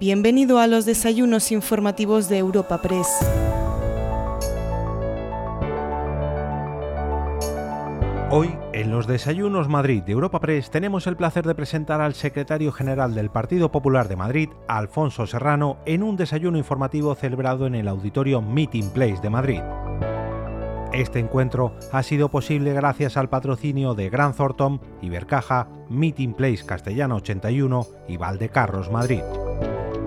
Bienvenido 0.00 0.58
a 0.58 0.66
los 0.66 0.86
desayunos 0.86 1.52
informativos 1.52 2.30
de 2.30 2.38
Europa 2.38 2.80
Press. 2.80 3.06
Hoy, 8.30 8.56
en 8.72 8.90
los 8.90 9.06
Desayunos 9.06 9.68
Madrid 9.68 10.02
de 10.02 10.12
Europa 10.12 10.40
Press, 10.40 10.70
tenemos 10.70 11.06
el 11.06 11.16
placer 11.16 11.44
de 11.46 11.54
presentar 11.54 12.00
al 12.00 12.14
secretario 12.14 12.72
general 12.72 13.14
del 13.14 13.28
Partido 13.28 13.70
Popular 13.70 14.08
de 14.08 14.16
Madrid, 14.16 14.48
Alfonso 14.68 15.26
Serrano, 15.26 15.76
en 15.84 16.02
un 16.02 16.16
desayuno 16.16 16.56
informativo 16.56 17.14
celebrado 17.14 17.66
en 17.66 17.74
el 17.74 17.86
auditorio 17.86 18.40
Meeting 18.40 18.88
Place 18.94 19.20
de 19.20 19.28
Madrid. 19.28 19.60
Este 20.94 21.18
encuentro 21.18 21.74
ha 21.92 22.02
sido 22.02 22.30
posible 22.30 22.72
gracias 22.72 23.18
al 23.18 23.28
patrocinio 23.28 23.94
de 23.94 24.08
Gran 24.08 24.32
Thornton, 24.32 24.80
Ibercaja, 25.02 25.68
Meeting 25.90 26.32
Place 26.32 26.64
Castellana 26.64 27.16
81 27.16 27.86
y 28.08 28.16
Valdecarros 28.16 28.90
Madrid. 28.90 29.20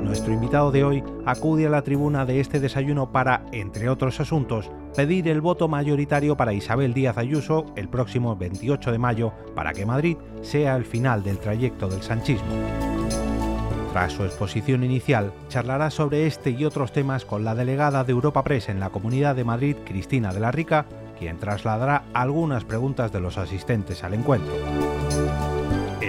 Nuestro 0.03 0.33
invitado 0.33 0.71
de 0.71 0.83
hoy 0.83 1.03
acude 1.25 1.65
a 1.65 1.69
la 1.69 1.81
tribuna 1.81 2.25
de 2.25 2.39
este 2.39 2.59
desayuno 2.59 3.11
para, 3.11 3.45
entre 3.51 3.89
otros 3.89 4.19
asuntos, 4.19 4.69
pedir 4.95 5.27
el 5.27 5.41
voto 5.41 5.67
mayoritario 5.67 6.35
para 6.35 6.53
Isabel 6.53 6.93
Díaz 6.93 7.17
Ayuso 7.17 7.65
el 7.75 7.87
próximo 7.87 8.35
28 8.35 8.91
de 8.91 8.97
mayo 8.97 9.33
para 9.55 9.73
que 9.73 9.85
Madrid 9.85 10.17
sea 10.41 10.75
el 10.75 10.85
final 10.85 11.23
del 11.23 11.39
trayecto 11.39 11.87
del 11.87 12.03
sanchismo. 12.03 12.51
Tras 13.93 14.11
su 14.11 14.23
exposición 14.23 14.83
inicial, 14.83 15.31
charlará 15.49 15.89
sobre 15.89 16.27
este 16.27 16.49
y 16.49 16.65
otros 16.65 16.91
temas 16.91 17.25
con 17.25 17.45
la 17.45 17.55
delegada 17.55 18.03
de 18.03 18.11
Europa 18.11 18.43
Press 18.43 18.69
en 18.69 18.79
la 18.79 18.89
Comunidad 18.89 19.35
de 19.35 19.45
Madrid, 19.45 19.77
Cristina 19.85 20.33
de 20.33 20.39
la 20.39 20.51
Rica, 20.51 20.85
quien 21.17 21.37
trasladará 21.37 22.03
algunas 22.13 22.65
preguntas 22.65 23.11
de 23.13 23.21
los 23.21 23.37
asistentes 23.37 24.03
al 24.03 24.15
encuentro. 24.15 24.53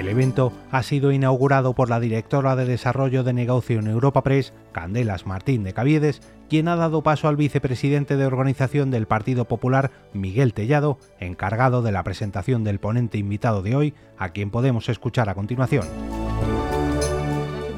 El 0.05 0.11
evento 0.11 0.53
ha 0.71 0.83
sido 0.83 1.13
inaugurado 1.13 1.73
por 1.73 1.89
la 1.89 1.99
directora 1.99 2.57
de 2.57 2.67
Desarrollo 2.67 3.25
de 3.25 3.33
Negocio 3.33 3.79
en 3.79 3.87
Europa 3.87 4.23
Press, 4.23 4.53
Candelas 4.71 5.25
Martín 5.25 5.65
de 5.65 5.73
Caviedes, 5.73 6.21
quien 6.51 6.69
ha 6.69 6.77
dado 6.77 7.03
paso 7.03 7.27
al 7.27 7.37
vicepresidente 7.37 8.19
de 8.19 8.27
organización 8.27 8.91
del 8.91 9.07
Partido 9.07 9.47
Popular, 9.47 9.93
Miguel 10.13 10.53
Tellado, 10.53 10.99
encargado 11.21 11.81
de 11.81 11.91
la 11.91 12.03
presentación 12.03 12.65
del 12.65 12.81
ponente 12.81 13.17
invitado 13.17 13.63
de 13.63 13.77
hoy, 13.77 13.95
a 14.19 14.29
quien 14.29 14.51
podemos 14.51 14.91
escuchar 14.91 15.31
a 15.31 15.35
continuación. 15.35 15.87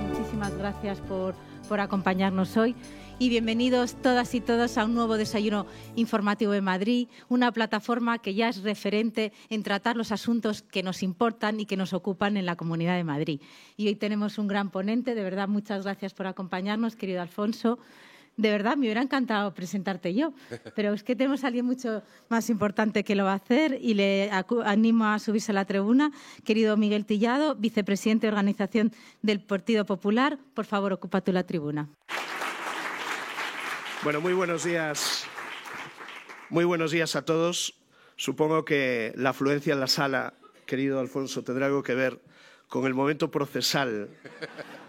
Muchísimas 0.09 0.53
gracias 0.59 0.99
por, 1.03 1.37
por 1.69 1.79
acompañarnos 1.79 2.57
hoy 2.57 2.75
y 3.19 3.31
bienvenidos 3.31 3.95
todas 3.95 4.35
y 4.35 4.41
todos 4.41 4.77
a 4.77 4.85
un 4.85 4.95
nuevo 4.95 5.17
desayuno 5.17 5.67
informativo 5.95 6.53
de 6.53 6.61
Madrid, 6.61 7.09
una 7.29 7.51
plataforma 7.51 8.19
que 8.19 8.35
ya 8.35 8.49
es 8.49 8.63
referente 8.63 9.33
en 9.49 9.63
tratar 9.63 9.97
los 9.97 10.13
asuntos 10.13 10.63
que 10.63 10.83
nos 10.83 11.03
importan 11.03 11.61
y 11.61 11.67
que 11.67 11.77
nos 11.77 11.93
ocupan 11.93 12.37
en 12.37 12.45
la 12.45 12.57
Comunidad 12.57 12.97
de 12.97 13.05
Madrid. 13.05 13.41
Y 13.77 13.89
hoy 13.89 13.95
tenemos 13.97 14.39
un 14.39 14.49
gran 14.49 14.71
ponente, 14.71 15.15
de 15.15 15.23
verdad 15.23 15.49
muchas 15.49 15.85
gracias 15.85 16.13
por 16.13 16.27
acompañarnos, 16.27 16.97
querido 16.97 17.23
Alfonso. 17.23 17.79
De 18.37 18.51
verdad, 18.51 18.77
me 18.77 18.83
hubiera 18.83 19.01
encantado 19.01 19.55
presentarte 19.55 20.13
yo, 20.13 20.35
pero 20.75 20.93
es 20.93 21.03
que 21.03 21.17
tenemos 21.17 21.43
a 21.43 21.47
alguien 21.47 21.65
mucho 21.65 22.03
más 22.29 22.51
importante 22.51 23.03
que 23.03 23.15
lo 23.15 23.25
va 23.25 23.33
a 23.33 23.37
hacer 23.37 23.79
y 23.81 23.95
le 23.95 24.31
animo 24.31 25.07
a 25.07 25.19
subirse 25.19 25.53
a 25.53 25.55
la 25.55 25.65
tribuna. 25.65 26.11
Querido 26.45 26.77
Miguel 26.77 27.07
Tillado, 27.07 27.55
vicepresidente 27.55 28.27
de 28.27 28.33
organización 28.33 28.93
del 29.23 29.41
Partido 29.41 29.87
Popular, 29.87 30.39
por 30.53 30.67
favor, 30.67 30.93
ocupa 30.93 31.23
tú 31.23 31.33
la 31.33 31.45
tribuna. 31.45 31.89
Bueno, 34.07 34.21
muy 34.21 34.35
buenos 34.35 34.63
días. 34.63 35.25
Muy 36.49 36.65
buenos 36.65 36.93
días 36.93 37.17
a 37.17 37.25
todos. 37.25 37.75
Supongo 38.15 38.65
que 38.65 39.13
la 39.17 39.31
afluencia 39.31 39.73
en 39.73 39.81
la 39.81 39.89
sala, 39.89 40.35
querido 40.65 41.01
Alfonso, 41.01 41.43
tendrá 41.43 41.67
algo 41.67 41.83
que 41.83 41.97
ver 41.97 42.21
con 42.69 42.87
el 42.87 42.95
momento 42.95 43.33
procesal 43.33 44.09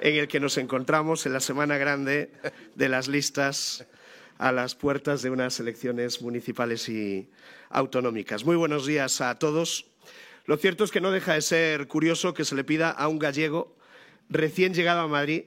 en 0.02 0.18
el 0.18 0.28
que 0.28 0.40
nos 0.40 0.60
encontramos 0.60 1.26
en 1.26 1.34
la 1.34 1.40
semana 1.40 1.80
grande 1.80 2.32
de 2.76 2.90
las 2.90 3.08
listas 3.08 3.88
a 4.38 4.52
las 4.52 4.76
puertas 4.76 5.24
de 5.24 5.32
unas 5.32 5.60
elecciones 5.60 6.22
municipales 6.22 6.88
y 6.88 7.28
autonómicas. 7.72 8.46
Muy 8.46 8.56
buenos 8.56 8.86
días 8.86 9.20
a 9.22 9.40
todos. 9.40 9.88
Lo 10.46 10.58
cierto 10.58 10.84
es 10.84 10.92
que 10.92 11.02
no 11.02 11.10
deja 11.10 11.34
de 11.34 11.42
ser 11.42 11.88
curioso 11.88 12.36
que 12.36 12.46
se 12.46 12.54
le 12.54 12.64
pida 12.64 12.92
a 12.92 13.08
un 13.08 13.18
gallego 13.18 13.76
recién 14.30 14.76
llegado 14.76 15.00
a 15.00 15.08
Madrid 15.08 15.46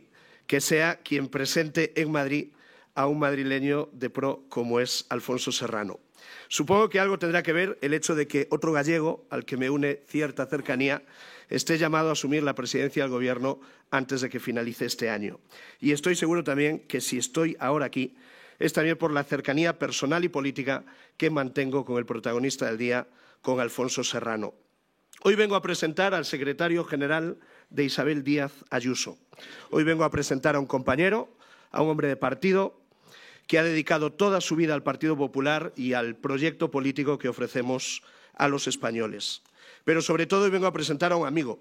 que 0.48 0.60
sea 0.60 0.96
quien 0.96 1.28
presente 1.28 1.92
en 1.94 2.10
Madrid 2.10 2.48
a 2.94 3.06
un 3.06 3.18
madrileño 3.18 3.88
de 3.92 4.10
pro 4.10 4.44
como 4.48 4.80
es 4.80 5.06
Alfonso 5.08 5.52
Serrano. 5.52 6.00
Supongo 6.48 6.88
que 6.88 7.00
algo 7.00 7.18
tendrá 7.18 7.42
que 7.42 7.52
ver 7.52 7.78
el 7.80 7.94
hecho 7.94 8.14
de 8.14 8.26
que 8.26 8.46
otro 8.50 8.72
gallego, 8.72 9.26
al 9.30 9.44
que 9.44 9.56
me 9.56 9.70
une 9.70 10.02
cierta 10.06 10.46
cercanía, 10.46 11.02
esté 11.48 11.78
llamado 11.78 12.08
a 12.08 12.12
asumir 12.12 12.42
la 12.42 12.54
presidencia 12.54 13.02
del 13.02 13.12
Gobierno 13.12 13.60
antes 13.90 14.20
de 14.20 14.28
que 14.28 14.40
finalice 14.40 14.84
este 14.86 15.10
año. 15.10 15.40
Y 15.80 15.92
estoy 15.92 16.14
seguro 16.16 16.44
también 16.44 16.80
que 16.80 17.00
si 17.00 17.18
estoy 17.18 17.56
ahora 17.60 17.86
aquí 17.86 18.16
es 18.58 18.72
también 18.74 18.96
por 18.96 19.12
la 19.12 19.24
cercanía 19.24 19.78
personal 19.78 20.22
y 20.24 20.28
política 20.28 20.84
que 21.16 21.30
mantengo 21.30 21.84
con 21.84 21.96
el 21.96 22.06
protagonista 22.06 22.66
del 22.66 22.78
día, 22.78 23.08
con 23.40 23.58
Alfonso 23.58 24.04
Serrano. 24.04 24.54
Hoy 25.22 25.34
vengo 25.34 25.56
a 25.56 25.62
presentar 25.62 26.14
al 26.14 26.24
secretario 26.24 26.84
general 26.84 27.38
de 27.70 27.84
Isabel 27.84 28.22
Díaz 28.22 28.52
Ayuso. 28.70 29.18
Hoy 29.70 29.84
vengo 29.84 30.04
a 30.04 30.10
presentar 30.10 30.56
a 30.56 30.60
un 30.60 30.66
compañero, 30.66 31.34
a 31.70 31.82
un 31.82 31.90
hombre 31.90 32.08
de 32.08 32.16
partido, 32.16 32.79
que 33.50 33.58
ha 33.58 33.64
dedicado 33.64 34.12
toda 34.12 34.40
su 34.40 34.54
vida 34.54 34.74
al 34.74 34.84
Partido 34.84 35.16
Popular 35.16 35.72
y 35.74 35.94
al 35.94 36.14
proyecto 36.14 36.70
político 36.70 37.18
que 37.18 37.28
ofrecemos 37.28 38.00
a 38.36 38.46
los 38.46 38.68
españoles. 38.68 39.42
Pero 39.82 40.02
sobre 40.02 40.26
todo 40.26 40.44
hoy 40.44 40.50
vengo 40.50 40.68
a 40.68 40.72
presentar 40.72 41.10
a 41.10 41.16
un 41.16 41.26
amigo. 41.26 41.60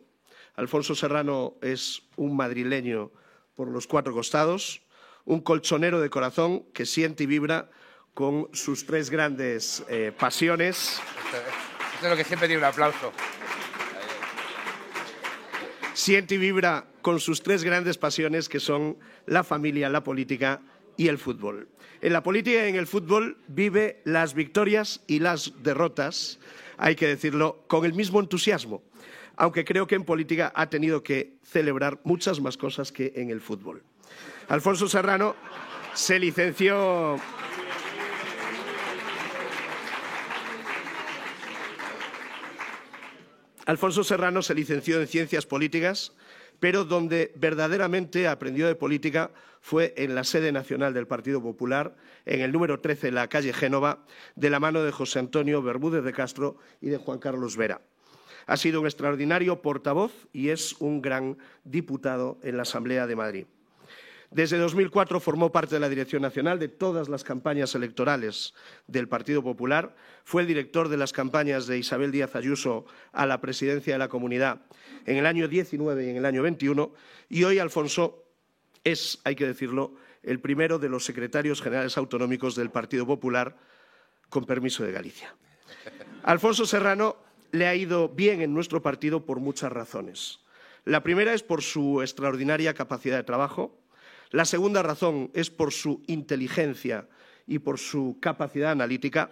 Alfonso 0.55 0.93
Serrano 0.93 1.55
es 1.63 2.03
un 2.15 2.35
madrileño 2.35 3.11
por 3.55 3.69
los 3.69 3.87
cuatro 3.87 4.13
costados, 4.13 4.83
un 5.25 5.41
colchonero 5.41 5.99
de 5.99 6.11
corazón 6.11 6.63
que 6.73 6.85
siente 6.85 7.23
y 7.23 7.25
vibra 7.25 7.71
con 8.13 8.49
sus 8.53 8.85
tres 8.85 9.09
grandes 9.09 9.83
eh, 9.89 10.11
pasiones. 10.15 11.01
Esto 11.95 12.05
es 12.05 12.09
lo 12.11 12.15
que 12.15 12.23
siempre 12.23 12.47
tiene 12.47 12.61
un 12.61 12.69
aplauso. 12.69 13.11
Siente 15.95 16.35
y 16.35 16.37
vibra 16.37 16.85
con 17.01 17.19
sus 17.19 17.41
tres 17.41 17.63
grandes 17.63 17.97
pasiones 17.97 18.47
que 18.47 18.59
son 18.59 18.99
la 19.25 19.43
familia, 19.43 19.89
la 19.89 20.03
política 20.03 20.61
y 20.99 21.07
el 21.07 21.17
fútbol. 21.17 21.69
En 22.01 22.11
la 22.11 22.23
política 22.23 22.65
y 22.65 22.69
en 22.69 22.75
el 22.75 22.85
fútbol 22.85 23.37
vive 23.47 24.01
las 24.03 24.33
victorias 24.33 25.01
y 25.07 25.19
las 25.19 25.53
derrotas, 25.63 26.39
hay 26.77 26.97
que 26.97 27.07
decirlo, 27.07 27.63
con 27.67 27.85
el 27.85 27.93
mismo 27.93 28.19
entusiasmo, 28.19 28.83
aunque 29.37 29.63
creo 29.63 29.87
que 29.87 29.95
en 29.95 30.03
política 30.03 30.51
ha 30.53 30.69
tenido 30.69 31.01
que 31.01 31.37
celebrar 31.41 32.01
muchas 32.03 32.41
más 32.41 32.57
cosas 32.57 32.91
que 32.91 33.13
en 33.15 33.29
el 33.29 33.39
fútbol. 33.39 33.81
Alfonso 34.49 34.89
Serrano 34.89 35.37
se 35.93 36.19
licenció 36.19 37.17
Alfonso 43.65 44.03
Serrano 44.03 44.41
se 44.41 44.53
licenció 44.53 44.99
en 44.99 45.07
Ciencias 45.07 45.45
Políticas 45.45 46.11
pero 46.59 46.85
donde 46.85 47.31
verdaderamente 47.35 48.27
aprendió 48.27 48.67
de 48.67 48.75
política 48.75 49.31
fue 49.61 49.93
en 49.97 50.15
la 50.15 50.23
sede 50.23 50.51
nacional 50.51 50.93
del 50.93 51.07
Partido 51.07 51.41
Popular, 51.41 51.95
en 52.25 52.41
el 52.41 52.51
número 52.51 52.79
13, 52.79 53.11
la 53.11 53.27
calle 53.27 53.53
Génova, 53.53 54.05
de 54.35 54.49
la 54.49 54.59
mano 54.59 54.83
de 54.83 54.91
José 54.91 55.19
Antonio 55.19 55.61
Bermúdez 55.61 56.03
de 56.03 56.13
Castro 56.13 56.57
y 56.81 56.89
de 56.89 56.97
Juan 56.97 57.19
Carlos 57.19 57.57
Vera. 57.57 57.81
Ha 58.47 58.57
sido 58.57 58.81
un 58.81 58.87
extraordinario 58.87 59.61
portavoz 59.61 60.11
y 60.33 60.49
es 60.49 60.75
un 60.79 61.01
gran 61.01 61.37
diputado 61.63 62.39
en 62.41 62.57
la 62.57 62.63
Asamblea 62.63 63.05
de 63.05 63.15
Madrid. 63.15 63.45
Desde 64.31 64.59
2004 64.59 65.19
formó 65.19 65.51
parte 65.51 65.75
de 65.75 65.79
la 65.79 65.89
Dirección 65.89 66.21
Nacional 66.21 66.59
de 66.59 66.67
todas 66.67 67.09
las 67.09 67.23
campañas 67.23 67.73
electorales 67.73 68.53
del 68.85 69.07
Partido 69.07 69.41
Popular. 69.41 69.95
Fue 70.23 70.43
el 70.43 70.47
director 70.47 70.87
de 70.87 70.97
las 70.97 71.13
campañas 71.13 71.65
de 71.65 71.79
Isabel 71.79 72.11
Díaz 72.11 72.35
Ayuso 72.35 72.85
a 73.11 73.25
la 73.25 73.41
presidencia 73.41 73.93
de 73.93 73.99
la 73.99 74.07
Comunidad 74.07 74.61
en 75.07 75.17
el 75.17 75.25
año 75.25 75.47
19 75.47 76.05
y 76.05 76.09
en 76.09 76.17
el 76.17 76.25
año 76.25 76.43
21. 76.43 76.93
Y 77.29 77.43
hoy 77.43 77.57
Alfonso 77.57 78.23
es, 78.83 79.19
hay 79.23 79.35
que 79.35 79.47
decirlo, 79.47 79.95
el 80.21 80.39
primero 80.39 80.77
de 80.77 80.89
los 80.89 81.05
secretarios 81.05 81.61
generales 81.61 81.97
autonómicos 81.97 82.55
del 82.55 82.69
Partido 82.69 83.07
Popular, 83.07 83.57
con 84.29 84.45
permiso 84.45 84.83
de 84.83 84.91
Galicia. 84.91 85.35
Alfonso 86.21 86.67
Serrano 86.67 87.17
le 87.51 87.65
ha 87.65 87.73
ido 87.73 88.09
bien 88.09 88.41
en 88.41 88.53
nuestro 88.53 88.83
partido 88.83 89.25
por 89.25 89.39
muchas 89.39 89.71
razones. 89.71 90.41
La 90.85 91.01
primera 91.01 91.33
es 91.33 91.41
por 91.41 91.63
su 91.63 92.01
extraordinaria 92.01 92.75
capacidad 92.75 93.17
de 93.17 93.23
trabajo, 93.23 93.79
la 94.31 94.45
segunda 94.45 94.83
razón 94.83 95.31
es 95.33 95.49
por 95.49 95.73
su 95.73 96.03
inteligencia 96.07 97.07
y 97.47 97.59
por 97.59 97.79
su 97.79 98.17
capacidad 98.19 98.71
analítica. 98.71 99.31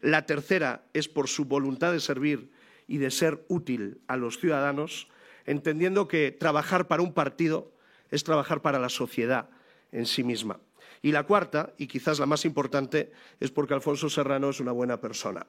La 0.00 0.24
tercera 0.24 0.86
es 0.94 1.08
por 1.08 1.28
su 1.28 1.44
voluntad 1.44 1.92
de 1.92 2.00
servir 2.00 2.50
y 2.86 2.98
de 2.98 3.10
ser 3.10 3.44
útil 3.48 4.00
a 4.06 4.16
los 4.16 4.38
ciudadanos, 4.38 5.08
entendiendo 5.44 6.08
que 6.08 6.32
trabajar 6.32 6.88
para 6.88 7.02
un 7.02 7.12
partido 7.12 7.72
es 8.10 8.24
trabajar 8.24 8.62
para 8.62 8.78
la 8.78 8.88
sociedad 8.88 9.50
en 9.92 10.06
sí 10.06 10.24
misma. 10.24 10.58
Y 11.02 11.12
la 11.12 11.24
cuarta, 11.24 11.74
y 11.76 11.86
quizás 11.86 12.18
la 12.18 12.24
más 12.24 12.46
importante, 12.46 13.12
es 13.40 13.50
porque 13.50 13.74
Alfonso 13.74 14.08
Serrano 14.08 14.48
es 14.48 14.60
una 14.60 14.72
buena 14.72 15.00
persona. 15.00 15.46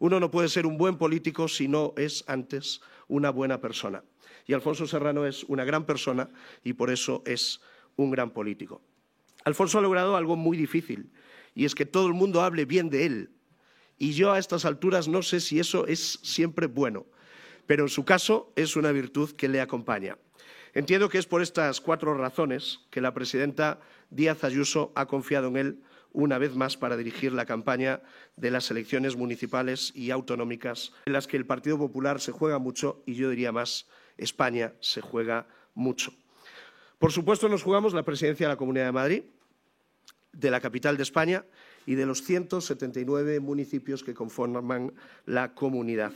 Uno 0.00 0.18
no 0.18 0.32
puede 0.32 0.48
ser 0.48 0.66
un 0.66 0.78
buen 0.78 0.98
político 0.98 1.46
si 1.46 1.68
no 1.68 1.94
es 1.96 2.24
antes 2.26 2.80
una 3.06 3.30
buena 3.30 3.60
persona. 3.60 4.02
Y 4.46 4.52
Alfonso 4.52 4.86
Serrano 4.86 5.26
es 5.26 5.44
una 5.44 5.64
gran 5.64 5.86
persona 5.86 6.28
y 6.64 6.72
por 6.72 6.90
eso 6.90 7.22
es 7.24 7.60
un 7.96 8.10
gran 8.10 8.30
político. 8.30 8.82
Alfonso 9.44 9.78
ha 9.78 9.82
logrado 9.82 10.16
algo 10.16 10.36
muy 10.36 10.56
difícil, 10.56 11.10
y 11.54 11.64
es 11.64 11.74
que 11.74 11.86
todo 11.86 12.06
el 12.06 12.14
mundo 12.14 12.42
hable 12.42 12.64
bien 12.64 12.90
de 12.90 13.06
él. 13.06 13.30
Y 13.98 14.12
yo 14.12 14.32
a 14.32 14.38
estas 14.38 14.64
alturas 14.64 15.08
no 15.08 15.22
sé 15.22 15.40
si 15.40 15.58
eso 15.58 15.86
es 15.86 16.18
siempre 16.22 16.66
bueno, 16.66 17.06
pero 17.66 17.84
en 17.84 17.88
su 17.88 18.04
caso 18.04 18.52
es 18.56 18.76
una 18.76 18.92
virtud 18.92 19.30
que 19.32 19.48
le 19.48 19.60
acompaña. 19.60 20.18
Entiendo 20.74 21.08
que 21.08 21.18
es 21.18 21.26
por 21.26 21.40
estas 21.40 21.80
cuatro 21.80 22.12
razones 22.14 22.80
que 22.90 23.00
la 23.00 23.14
presidenta 23.14 23.80
Díaz 24.10 24.44
Ayuso 24.44 24.92
ha 24.94 25.06
confiado 25.06 25.48
en 25.48 25.56
él 25.56 25.82
una 26.12 26.38
vez 26.38 26.54
más 26.54 26.76
para 26.76 26.96
dirigir 26.96 27.32
la 27.32 27.46
campaña 27.46 28.02
de 28.36 28.50
las 28.50 28.70
elecciones 28.70 29.16
municipales 29.16 29.92
y 29.94 30.10
autonómicas, 30.10 30.92
en 31.06 31.12
las 31.12 31.26
que 31.26 31.36
el 31.36 31.46
Partido 31.46 31.78
Popular 31.78 32.20
se 32.20 32.32
juega 32.32 32.58
mucho 32.58 33.02
y 33.06 33.14
yo 33.14 33.30
diría 33.30 33.52
más, 33.52 33.86
España 34.16 34.74
se 34.80 35.00
juega 35.00 35.46
mucho. 35.74 36.12
Por 36.98 37.12
supuesto, 37.12 37.48
nos 37.48 37.62
jugamos 37.62 37.92
la 37.92 38.04
presidencia 38.04 38.46
de 38.46 38.52
la 38.52 38.58
Comunidad 38.58 38.86
de 38.86 38.92
Madrid, 38.92 39.22
de 40.32 40.50
la 40.50 40.60
capital 40.60 40.96
de 40.96 41.02
España 41.02 41.44
y 41.84 41.94
de 41.94 42.06
los 42.06 42.22
179 42.22 43.40
municipios 43.40 44.02
que 44.02 44.14
conforman 44.14 44.92
la 45.26 45.54
comunidad. 45.54 46.12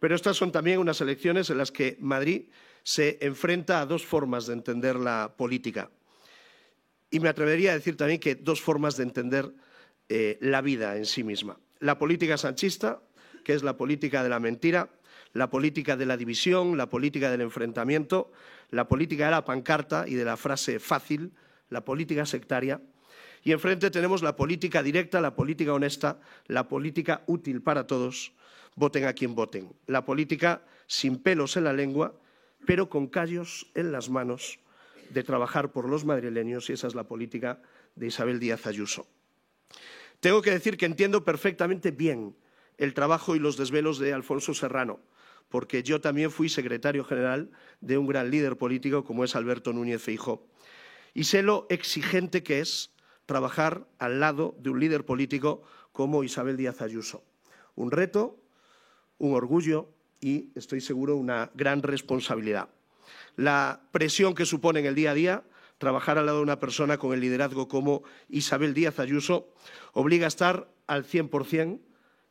Pero 0.00 0.14
estas 0.14 0.36
son 0.36 0.52
también 0.52 0.78
unas 0.78 1.00
elecciones 1.00 1.50
en 1.50 1.58
las 1.58 1.72
que 1.72 1.96
Madrid 2.00 2.46
se 2.82 3.18
enfrenta 3.20 3.80
a 3.80 3.86
dos 3.86 4.06
formas 4.06 4.46
de 4.46 4.54
entender 4.54 4.96
la 4.96 5.34
política. 5.36 5.90
Y 7.10 7.20
me 7.20 7.28
atrevería 7.28 7.72
a 7.72 7.74
decir 7.74 7.96
también 7.96 8.20
que 8.20 8.34
dos 8.34 8.60
formas 8.60 8.96
de 8.96 9.02
entender 9.02 9.52
eh, 10.08 10.38
la 10.40 10.62
vida 10.62 10.96
en 10.96 11.06
sí 11.06 11.24
misma. 11.24 11.58
La 11.80 11.98
política 11.98 12.36
sanchista, 12.36 13.00
que 13.44 13.54
es 13.54 13.62
la 13.62 13.76
política 13.76 14.22
de 14.22 14.28
la 14.28 14.40
mentira, 14.40 14.88
la 15.32 15.50
política 15.50 15.96
de 15.96 16.06
la 16.06 16.16
división, 16.16 16.76
la 16.76 16.88
política 16.88 17.30
del 17.30 17.42
enfrentamiento, 17.42 18.32
la 18.70 18.88
política 18.88 19.26
de 19.26 19.30
la 19.32 19.44
pancarta 19.44 20.06
y 20.06 20.14
de 20.14 20.24
la 20.24 20.36
frase 20.36 20.78
fácil, 20.78 21.32
la 21.70 21.84
política 21.84 22.26
sectaria. 22.26 22.80
Y 23.44 23.52
enfrente 23.52 23.90
tenemos 23.90 24.22
la 24.22 24.36
política 24.36 24.82
directa, 24.82 25.20
la 25.20 25.34
política 25.34 25.72
honesta, 25.72 26.20
la 26.46 26.68
política 26.68 27.22
útil 27.26 27.62
para 27.62 27.86
todos, 27.86 28.32
voten 28.74 29.04
a 29.04 29.12
quien 29.12 29.34
voten. 29.34 29.72
La 29.86 30.04
política 30.04 30.62
sin 30.86 31.18
pelos 31.18 31.56
en 31.56 31.64
la 31.64 31.72
lengua, 31.72 32.14
pero 32.66 32.88
con 32.88 33.06
callos 33.06 33.70
en 33.74 33.92
las 33.92 34.10
manos 34.10 34.58
de 35.10 35.22
trabajar 35.22 35.72
por 35.72 35.88
los 35.88 36.04
madrileños 36.04 36.68
y 36.68 36.72
esa 36.74 36.86
es 36.86 36.94
la 36.94 37.04
política 37.04 37.62
de 37.94 38.06
Isabel 38.08 38.40
Díaz 38.40 38.66
Ayuso. 38.66 39.06
Tengo 40.20 40.42
que 40.42 40.50
decir 40.50 40.76
que 40.76 40.86
entiendo 40.86 41.24
perfectamente 41.24 41.90
bien 41.90 42.36
el 42.76 42.94
trabajo 42.94 43.36
y 43.36 43.38
los 43.38 43.56
desvelos 43.56 43.98
de 43.98 44.12
Alfonso 44.12 44.54
Serrano, 44.54 45.00
porque 45.48 45.82
yo 45.82 46.00
también 46.00 46.30
fui 46.30 46.48
secretario 46.48 47.04
general 47.04 47.50
de 47.80 47.98
un 47.98 48.06
gran 48.06 48.30
líder 48.30 48.56
político 48.56 49.04
como 49.04 49.24
es 49.24 49.34
Alberto 49.36 49.72
Núñez 49.72 50.02
Feijó. 50.02 50.46
Y 51.14 51.24
sé 51.24 51.42
lo 51.42 51.66
exigente 51.70 52.42
que 52.42 52.60
es 52.60 52.92
trabajar 53.26 53.86
al 53.98 54.20
lado 54.20 54.56
de 54.58 54.70
un 54.70 54.80
líder 54.80 55.04
político 55.04 55.62
como 55.92 56.24
Isabel 56.24 56.56
Díaz 56.56 56.82
Ayuso. 56.82 57.24
Un 57.74 57.90
reto, 57.90 58.38
un 59.18 59.34
orgullo 59.34 59.90
y, 60.20 60.50
estoy 60.54 60.80
seguro, 60.80 61.16
una 61.16 61.50
gran 61.54 61.82
responsabilidad 61.82 62.68
la 63.36 63.80
presión 63.92 64.34
que 64.34 64.46
supone 64.46 64.80
en 64.80 64.86
el 64.86 64.94
día 64.94 65.12
a 65.12 65.14
día 65.14 65.44
trabajar 65.78 66.18
al 66.18 66.26
lado 66.26 66.38
de 66.38 66.42
una 66.42 66.58
persona 66.58 66.98
con 66.98 67.12
el 67.12 67.20
liderazgo 67.20 67.68
como 67.68 68.02
Isabel 68.28 68.74
Díaz 68.74 68.98
Ayuso 68.98 69.48
obliga 69.92 70.24
a 70.24 70.28
estar 70.28 70.68
al 70.88 71.04
100%, 71.06 71.78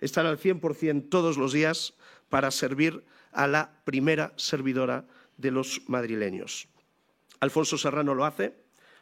estar 0.02 0.26
al 0.26 0.38
100% 0.38 1.10
todos 1.10 1.38
los 1.38 1.54
días 1.54 1.94
para 2.30 2.52
servir 2.52 3.04
a 3.32 3.48
la 3.48 3.82
primera 3.84 4.34
servidora 4.36 5.06
de 5.38 5.52
los 5.52 5.82
madrileños. 5.88 6.68
Alfonso 7.40 7.78
Serrano 7.78 8.16
lo 8.16 8.26
hace, 8.26 8.56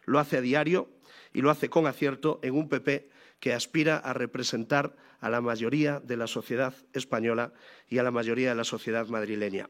lo 0.06 0.20
hace 0.20 0.38
a 0.38 0.42
diario 0.42 0.90
y 1.34 1.42
lo 1.42 1.50
hace 1.50 1.70
con 1.70 1.88
acierto 1.88 2.40
en 2.44 2.56
un 2.56 2.70
PP 2.70 3.10
que 3.40 3.54
aspira 3.54 3.98
a 3.98 4.14
representar 4.14 4.96
a 5.20 5.30
la 5.30 5.42
mayoría 5.42 6.00
de 6.00 6.18
la 6.18 6.28
sociedad 6.28 6.74
española 6.94 7.54
y 7.90 7.98
a 7.98 8.04
la 8.04 8.12
mayoría 8.12 8.50
de 8.50 8.56
la 8.56 8.64
sociedad 8.64 9.08
madrileña. 9.08 9.70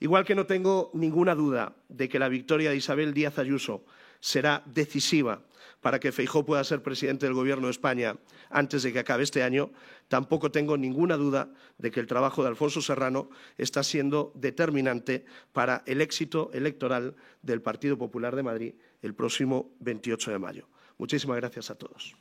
Igual 0.00 0.24
que 0.24 0.34
no 0.34 0.46
tengo 0.46 0.90
ninguna 0.94 1.34
duda 1.34 1.76
de 1.88 2.08
que 2.08 2.18
la 2.18 2.28
victoria 2.28 2.70
de 2.70 2.76
Isabel 2.76 3.14
Díaz 3.14 3.38
Ayuso 3.38 3.84
será 4.22 4.62
decisiva 4.66 5.42
para 5.82 5.98
que 5.98 6.12
Feijó 6.12 6.46
pueda 6.46 6.62
ser 6.62 6.80
presidente 6.80 7.26
del 7.26 7.34
Gobierno 7.34 7.66
de 7.66 7.72
España 7.72 8.16
antes 8.50 8.84
de 8.84 8.92
que 8.92 9.00
acabe 9.00 9.24
este 9.24 9.42
año, 9.42 9.72
tampoco 10.06 10.52
tengo 10.52 10.76
ninguna 10.76 11.16
duda 11.16 11.50
de 11.76 11.90
que 11.90 11.98
el 11.98 12.06
trabajo 12.06 12.42
de 12.42 12.48
Alfonso 12.48 12.80
Serrano 12.80 13.30
está 13.58 13.82
siendo 13.82 14.32
determinante 14.36 15.24
para 15.52 15.82
el 15.86 16.00
éxito 16.00 16.50
electoral 16.54 17.16
del 17.42 17.60
Partido 17.62 17.98
Popular 17.98 18.36
de 18.36 18.44
Madrid 18.44 18.74
el 19.02 19.14
próximo 19.14 19.74
28 19.80 20.30
de 20.30 20.38
mayo. 20.38 20.68
Muchísimas 20.98 21.38
gracias 21.38 21.70
a 21.70 21.74
todos. 21.74 22.14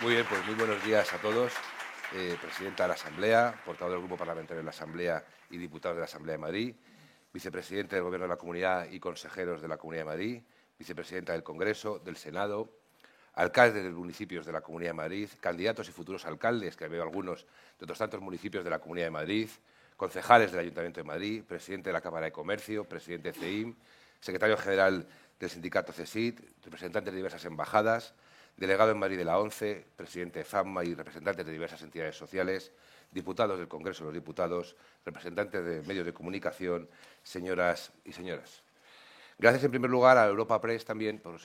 Muy 0.00 0.12
bien, 0.12 0.26
pues 0.28 0.44
muy 0.44 0.56
buenos 0.56 0.84
días 0.84 1.12
a 1.14 1.18
todos. 1.18 1.52
Eh, 2.12 2.36
presidenta 2.40 2.84
de 2.84 2.88
la 2.88 2.94
Asamblea, 2.94 3.60
portavoz 3.64 3.92
del 3.92 4.00
Grupo 4.00 4.16
Parlamentario 4.16 4.58
de 4.58 4.64
la 4.64 4.70
Asamblea 4.70 5.24
y 5.50 5.56
diputado 5.56 5.94
de 5.94 6.00
la 6.00 6.04
Asamblea 6.04 6.34
de 6.34 6.38
Madrid, 6.38 6.74
vicepresidente 7.32 7.96
del 7.96 8.04
Gobierno 8.04 8.26
de 8.26 8.28
la 8.28 8.36
Comunidad 8.36 8.88
y 8.90 9.00
consejeros 9.00 9.60
de 9.60 9.68
la 9.68 9.78
Comunidad 9.78 10.02
de 10.02 10.10
Madrid, 10.10 10.42
vicepresidenta 10.78 11.32
del 11.32 11.42
Congreso, 11.42 11.98
del 11.98 12.16
Senado, 12.16 12.68
alcaldes 13.34 13.82
de 13.82 13.90
municipios 13.90 14.46
de 14.46 14.52
la 14.52 14.60
Comunidad 14.60 14.90
de 14.90 14.94
Madrid, 14.94 15.28
candidatos 15.40 15.88
y 15.88 15.92
futuros 15.92 16.24
alcaldes, 16.24 16.76
que 16.76 16.86
veo 16.86 17.02
algunos 17.02 17.46
de 17.78 17.84
otros 17.84 17.98
tantos 17.98 18.20
municipios 18.20 18.62
de 18.62 18.70
la 18.70 18.78
Comunidad 18.78 19.06
de 19.06 19.12
Madrid, 19.12 19.48
concejales 19.96 20.52
del 20.52 20.60
Ayuntamiento 20.60 21.00
de 21.00 21.04
Madrid, 21.04 21.42
presidente 21.42 21.88
de 21.88 21.94
la 21.94 22.00
Cámara 22.00 22.26
de 22.26 22.32
Comercio, 22.32 22.84
presidente 22.84 23.32
de 23.32 23.38
CEIM, 23.38 23.74
secretario 24.20 24.56
general 24.56 25.08
del 25.40 25.50
sindicato 25.50 25.92
CESIT, 25.92 26.40
representantes 26.62 27.12
de 27.12 27.16
diversas 27.16 27.44
embajadas, 27.44 28.14
delegado 28.56 28.90
en 28.90 28.98
Madrid 28.98 29.18
de 29.18 29.24
la 29.24 29.38
ONCE, 29.38 29.84
presidente 29.96 30.40
de 30.40 30.44
FAMA 30.44 30.84
y 30.84 30.94
representantes 30.94 31.44
de 31.44 31.52
diversas 31.52 31.82
entidades 31.82 32.16
sociales, 32.16 32.72
diputados 33.10 33.58
del 33.58 33.68
Congreso 33.68 34.04
de 34.04 34.06
los 34.06 34.14
Diputados, 34.14 34.76
representantes 35.04 35.64
de 35.64 35.82
medios 35.82 36.04
de 36.04 36.12
comunicación, 36.12 36.88
señoras 37.22 37.92
y 38.04 38.12
señoras. 38.12 38.62
Gracias 39.38 39.64
en 39.64 39.70
primer 39.70 39.90
lugar 39.90 40.16
a 40.16 40.26
Europa 40.26 40.60
Press 40.60 40.84
también 40.84 41.18
por, 41.18 41.40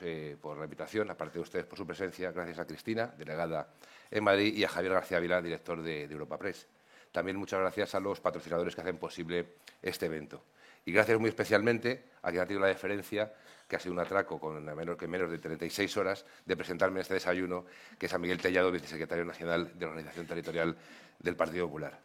la 0.58 0.64
invitación, 0.64 1.10
aparte 1.10 1.36
de 1.36 1.42
ustedes 1.42 1.66
por 1.66 1.78
su 1.78 1.88
presencia. 1.88 2.32
Gracias 2.32 2.60
a 2.60 2.66
Cristina, 2.66 3.08
delegada 3.18 3.74
en 4.12 4.24
Madrid, 4.24 4.56
y 4.56 4.64
a 4.64 4.70
Javier 4.70 4.94
García 4.94 5.20
Vila, 5.20 5.42
director 5.42 5.82
de, 5.82 6.08
de 6.08 6.14
Europa 6.14 6.38
Press. 6.38 6.68
También 7.12 7.38
muchas 7.38 7.60
gracias 7.60 7.96
a 7.96 8.00
los 8.00 8.20
patrocinadores 8.20 8.76
que 8.76 8.82
hacen 8.82 8.98
posible 8.98 9.56
este 9.82 10.06
evento. 10.06 10.44
Y 10.86 10.92
gracias 10.92 11.20
muy 11.20 11.30
especialmente 11.30 12.04
a 12.22 12.30
quien 12.30 12.42
ha 12.42 12.46
tenido 12.46 12.62
la 12.62 12.68
deferencia 12.68 13.34
que 13.70 13.76
ha 13.76 13.80
sido 13.80 13.94
un 13.94 14.00
atraco 14.00 14.40
con 14.40 14.66
menos 14.66 14.98
que 14.98 15.08
menos 15.08 15.30
de 15.30 15.38
36 15.38 15.96
horas 15.98 16.26
de 16.44 16.58
presentarme 16.58 17.02
este 17.02 17.14
desayuno, 17.14 17.66
que 18.00 18.08
es 18.08 18.14
a 18.14 18.18
Miguel 18.18 18.42
Tellado, 18.42 18.72
vicesecretario 18.72 19.24
nacional 19.24 19.72
de 19.78 19.86
la 19.86 19.92
Organización 19.92 20.26
Territorial 20.26 20.76
del 21.20 21.36
Partido 21.36 21.68
Popular. 21.68 22.00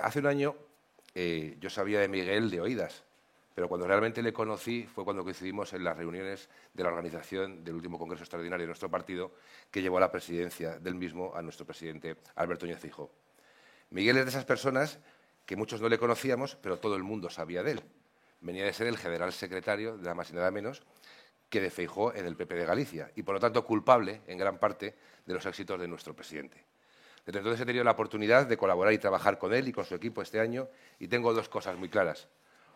hace 0.00 0.20
un 0.20 0.26
año 0.26 0.54
eh, 1.12 1.56
yo 1.58 1.70
sabía 1.70 1.98
de 1.98 2.06
Miguel 2.06 2.50
de 2.50 2.60
oídas, 2.60 3.02
pero 3.52 3.68
cuando 3.68 3.88
realmente 3.88 4.22
le 4.22 4.32
conocí 4.32 4.84
fue 4.84 5.04
cuando 5.04 5.24
coincidimos 5.24 5.72
en 5.72 5.82
las 5.82 5.96
reuniones 5.96 6.48
de 6.72 6.84
la 6.84 6.90
organización 6.90 7.64
del 7.64 7.74
último 7.74 7.98
Congreso 7.98 8.22
Extraordinario 8.22 8.62
de 8.62 8.68
nuestro 8.68 8.88
partido, 8.88 9.32
que 9.72 9.82
llevó 9.82 9.96
a 9.96 10.00
la 10.00 10.12
presidencia 10.12 10.78
del 10.78 10.94
mismo 10.94 11.34
a 11.34 11.42
nuestro 11.42 11.66
presidente 11.66 12.16
Alberto 12.36 12.64
Núñez 12.64 12.80
Fijo. 12.80 13.10
Miguel 13.90 14.18
es 14.18 14.24
de 14.24 14.30
esas 14.30 14.44
personas 14.44 15.00
que 15.46 15.56
muchos 15.56 15.80
no 15.80 15.88
le 15.88 15.98
conocíamos, 15.98 16.56
pero 16.62 16.78
todo 16.78 16.94
el 16.94 17.02
mundo 17.02 17.28
sabía 17.28 17.64
de 17.64 17.72
él 17.72 17.82
venía 18.46 18.64
de 18.64 18.72
ser 18.72 18.86
el 18.86 18.96
general 18.96 19.32
secretario, 19.32 19.96
nada 19.98 20.14
más 20.14 20.30
y 20.30 20.34
nada 20.34 20.50
menos, 20.50 20.82
que 21.50 21.60
de 21.60 21.70
Feijó 21.70 22.14
en 22.14 22.26
el 22.26 22.36
PP 22.36 22.54
de 22.54 22.64
Galicia 22.64 23.10
y, 23.14 23.22
por 23.22 23.34
lo 23.34 23.40
tanto, 23.40 23.64
culpable 23.64 24.22
en 24.26 24.38
gran 24.38 24.58
parte 24.58 24.94
de 25.26 25.34
los 25.34 25.44
éxitos 25.44 25.78
de 25.78 25.88
nuestro 25.88 26.14
presidente. 26.14 26.64
Desde 27.24 27.40
entonces 27.40 27.60
he 27.60 27.66
tenido 27.66 27.84
la 27.84 27.90
oportunidad 27.90 28.46
de 28.46 28.56
colaborar 28.56 28.92
y 28.92 28.98
trabajar 28.98 29.38
con 29.38 29.52
él 29.52 29.66
y 29.68 29.72
con 29.72 29.84
su 29.84 29.94
equipo 29.94 30.22
este 30.22 30.38
año 30.38 30.68
y 30.98 31.08
tengo 31.08 31.34
dos 31.34 31.48
cosas 31.48 31.76
muy 31.76 31.88
claras. 31.88 32.28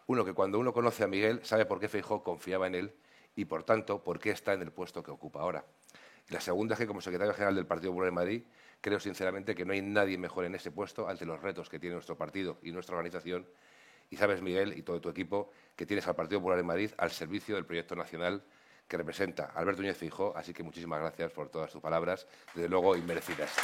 Uno, 0.06 0.24
que 0.24 0.32
cuando 0.32 0.58
uno 0.58 0.72
conoce 0.72 1.04
a 1.04 1.06
Miguel 1.06 1.40
sabe 1.44 1.66
por 1.66 1.78
qué 1.78 1.88
Feijó 1.88 2.24
confiaba 2.24 2.66
en 2.66 2.74
él 2.74 2.94
y, 3.36 3.44
por 3.44 3.62
tanto, 3.62 4.02
por 4.02 4.18
qué 4.18 4.30
está 4.30 4.52
en 4.52 4.62
el 4.62 4.72
puesto 4.72 5.04
que 5.04 5.12
ocupa 5.12 5.40
ahora. 5.40 5.64
Y 6.28 6.34
la 6.34 6.40
segunda 6.40 6.74
es 6.74 6.80
que, 6.80 6.86
como 6.88 7.00
secretario 7.00 7.32
general 7.32 7.54
del 7.54 7.66
Partido 7.66 7.92
Popular 7.92 8.06
de 8.06 8.14
Madrid, 8.14 8.42
creo 8.80 8.98
sinceramente 8.98 9.54
que 9.54 9.64
no 9.64 9.72
hay 9.72 9.82
nadie 9.82 10.18
mejor 10.18 10.44
en 10.44 10.56
ese 10.56 10.72
puesto 10.72 11.08
ante 11.08 11.24
los 11.24 11.40
retos 11.40 11.68
que 11.68 11.78
tiene 11.78 11.94
nuestro 11.94 12.16
partido 12.16 12.58
y 12.62 12.72
nuestra 12.72 12.96
organización 12.96 13.46
y 14.10 14.16
sabes, 14.16 14.42
Miguel, 14.42 14.76
y 14.76 14.82
todo 14.82 15.00
tu 15.00 15.08
equipo, 15.08 15.50
que 15.76 15.86
tienes 15.86 16.06
al 16.08 16.16
Partido 16.16 16.40
Popular 16.40 16.58
de 16.58 16.64
Madrid 16.64 16.90
al 16.98 17.10
servicio 17.10 17.54
del 17.54 17.64
proyecto 17.64 17.94
nacional 17.94 18.42
que 18.90 18.96
representa 18.96 19.52
Alberto 19.54 19.82
Núñez 19.82 19.96
Fijo, 19.96 20.34
así 20.36 20.52
que 20.52 20.64
muchísimas 20.64 20.98
gracias 20.98 21.30
por 21.30 21.48
todas 21.48 21.70
tus 21.70 21.80
palabras, 21.80 22.26
desde 22.54 22.68
luego 22.68 22.96
inmerecidas. 22.96 23.54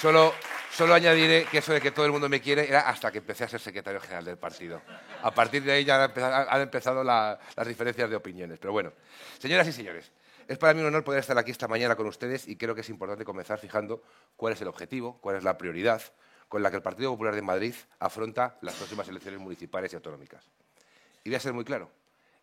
Solo, 0.00 0.32
solo 0.70 0.94
añadiré 0.94 1.44
que 1.44 1.58
eso 1.58 1.74
de 1.74 1.80
que 1.80 1.90
todo 1.90 2.06
el 2.06 2.12
mundo 2.12 2.30
me 2.30 2.40
quiere 2.40 2.66
era 2.66 2.88
hasta 2.88 3.12
que 3.12 3.18
empecé 3.18 3.44
a 3.44 3.48
ser 3.48 3.60
secretario 3.60 4.00
general 4.00 4.24
del 4.24 4.38
partido. 4.38 4.80
A 5.22 5.30
partir 5.30 5.62
de 5.62 5.72
ahí 5.72 5.84
ya 5.84 6.04
han 6.04 6.60
empezado, 6.62 7.04
las 7.04 7.38
diferencias 7.66 8.08
de 8.08 8.16
opiniones. 8.16 8.58
Pero 8.58 8.72
bueno, 8.72 8.92
señoras 9.38 9.68
y 9.68 9.72
señores, 9.72 10.10
Es 10.48 10.58
para 10.58 10.74
mí 10.74 10.80
un 10.80 10.86
honor 10.86 11.02
poder 11.02 11.20
estar 11.20 11.36
aquí 11.38 11.50
esta 11.50 11.66
mañana 11.66 11.96
con 11.96 12.06
ustedes 12.06 12.46
y 12.46 12.56
creo 12.56 12.74
que 12.74 12.82
es 12.82 12.88
importante 12.88 13.24
comenzar 13.24 13.58
fijando 13.58 14.02
cuál 14.36 14.52
es 14.52 14.60
el 14.60 14.68
objetivo, 14.68 15.18
cuál 15.20 15.36
es 15.36 15.42
la 15.42 15.58
prioridad 15.58 16.00
con 16.48 16.62
la 16.62 16.70
que 16.70 16.76
el 16.76 16.82
Partido 16.82 17.10
Popular 17.10 17.34
de 17.34 17.42
Madrid 17.42 17.74
afronta 17.98 18.56
las 18.60 18.74
próximas 18.74 19.08
elecciones 19.08 19.40
municipales 19.40 19.92
y 19.92 19.96
autonómicas. 19.96 20.48
Y 21.24 21.30
voy 21.30 21.36
a 21.36 21.40
ser 21.40 21.52
muy 21.52 21.64
claro, 21.64 21.90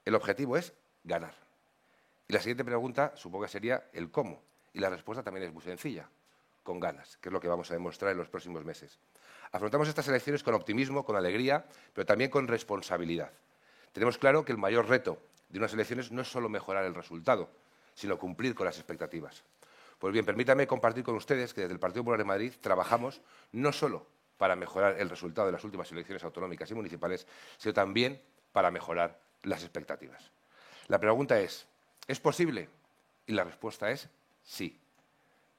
el 0.03 0.15
objetivo 0.15 0.57
es 0.57 0.73
ganar. 1.05 1.33
Y 2.27 2.33
la 2.33 2.39
siguiente 2.39 2.65
pregunta 2.65 3.13
supongo 3.15 3.45
que 3.45 3.51
sería 3.51 3.85
el 3.93 4.11
cómo. 4.11 4.43
Y 4.73 4.79
la 4.79 4.89
respuesta 4.89 5.23
también 5.23 5.47
es 5.47 5.53
muy 5.53 5.63
sencilla, 5.63 6.09
con 6.63 6.81
ganas, 6.81 7.15
que 7.17 7.29
es 7.29 7.33
lo 7.33 7.39
que 7.39 7.47
vamos 7.47 7.71
a 7.71 7.73
demostrar 7.73 8.11
en 8.11 8.17
los 8.17 8.27
próximos 8.27 8.65
meses. 8.65 8.99
Afrontamos 9.53 9.87
estas 9.87 10.09
elecciones 10.09 10.43
con 10.43 10.55
optimismo, 10.55 11.05
con 11.05 11.15
alegría, 11.15 11.65
pero 11.93 12.05
también 12.05 12.29
con 12.29 12.49
responsabilidad. 12.49 13.31
Tenemos 13.93 14.17
claro 14.17 14.43
que 14.43 14.51
el 14.51 14.57
mayor 14.57 14.89
reto 14.89 15.19
de 15.47 15.59
unas 15.59 15.73
elecciones 15.73 16.11
no 16.11 16.23
es 16.23 16.27
solo 16.27 16.49
mejorar 16.49 16.83
el 16.83 16.95
resultado, 16.95 17.49
sino 17.95 18.17
cumplir 18.17 18.55
con 18.55 18.65
las 18.65 18.77
expectativas. 18.77 19.43
Pues 19.99 20.11
bien, 20.11 20.25
permítame 20.25 20.67
compartir 20.67 21.03
con 21.03 21.15
ustedes 21.15 21.53
que 21.53 21.61
desde 21.61 21.73
el 21.73 21.79
Partido 21.79 22.03
Popular 22.03 22.19
de 22.19 22.25
Madrid 22.25 22.53
trabajamos 22.59 23.21
no 23.51 23.71
solo 23.71 24.05
para 24.37 24.55
mejorar 24.55 24.99
el 24.99 25.09
resultado 25.09 25.47
de 25.47 25.53
las 25.53 25.63
últimas 25.63 25.91
elecciones 25.91 26.23
autonómicas 26.23 26.69
y 26.71 26.73
municipales, 26.73 27.25
sino 27.57 27.73
también 27.73 28.21
para 28.51 28.71
mejorar 28.71 29.19
las 29.43 29.63
expectativas. 29.63 30.31
La 30.87 30.99
pregunta 30.99 31.39
es, 31.39 31.65
¿es 32.07 32.19
posible? 32.19 32.67
Y 33.25 33.33
la 33.33 33.43
respuesta 33.43 33.89
es 33.91 34.09
sí. 34.43 34.77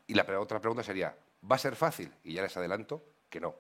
Y 0.07 0.15
la 0.15 0.27
otra 0.39 0.61
pregunta 0.61 0.83
sería, 0.83 1.17
¿va 1.51 1.57
a 1.57 1.59
ser 1.59 1.77
fácil? 1.77 2.13
Y 2.25 2.35
ya 2.35 2.43
les 2.43 2.57
adelanto 2.57 3.03
que 3.31 3.41
no. 3.41 3.55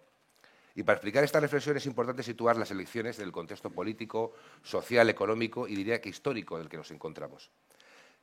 Y 0.74 0.82
para 0.82 0.96
explicar 0.96 1.22
esta 1.22 1.40
reflexión 1.40 1.76
es 1.76 1.86
importante 1.86 2.22
situar 2.22 2.56
las 2.56 2.70
elecciones 2.70 3.18
en 3.18 3.24
el 3.24 3.32
contexto 3.32 3.70
político, 3.70 4.34
social, 4.62 5.08
económico 5.08 5.68
y 5.68 5.74
diría 5.76 6.00
que 6.00 6.08
histórico 6.08 6.58
del 6.58 6.68
que 6.68 6.76
nos 6.76 6.90
encontramos. 6.90 7.50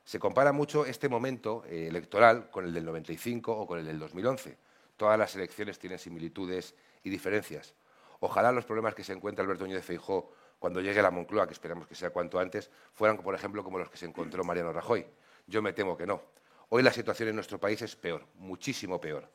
Se 0.04 0.18
compara 0.18 0.52
mucho 0.52 0.84
este 0.84 1.08
momento 1.08 1.64
eh, 1.66 1.86
electoral 1.88 2.50
con 2.50 2.64
el 2.64 2.74
del 2.74 2.84
95 2.84 3.52
o 3.52 3.66
con 3.66 3.78
el 3.78 3.86
del 3.86 3.98
2011. 3.98 4.58
Todas 4.96 5.18
las 5.18 5.34
elecciones 5.36 5.78
tienen 5.78 5.98
similitudes 5.98 6.74
y 7.04 7.10
diferencias. 7.10 7.74
Ojalá 8.20 8.52
los 8.52 8.64
problemas 8.64 8.94
que 8.94 9.04
se 9.04 9.12
encuentra 9.12 9.44
Alberto 9.44 9.64
Núñez 9.64 9.84
Feijó 9.84 10.32
cuando 10.58 10.80
llegue 10.80 11.00
a 11.00 11.02
la 11.02 11.10
Moncloa, 11.10 11.46
que 11.46 11.54
esperamos 11.54 11.88
que 11.88 11.94
sea 11.94 12.10
cuanto 12.10 12.38
antes, 12.38 12.70
fueran, 12.92 13.16
por 13.18 13.34
ejemplo, 13.34 13.64
como 13.64 13.78
los 13.78 13.90
que 13.90 13.96
se 13.96 14.06
encontró 14.06 14.44
Mariano 14.44 14.72
Rajoy. 14.72 15.04
Yo 15.46 15.60
me 15.60 15.72
temo 15.72 15.96
que 15.96 16.06
no. 16.06 16.22
Hoy 16.68 16.82
la 16.82 16.92
situación 16.92 17.28
en 17.30 17.34
nuestro 17.34 17.58
país 17.58 17.82
es 17.82 17.96
peor, 17.96 18.24
muchísimo 18.36 19.00
peor. 19.00 19.28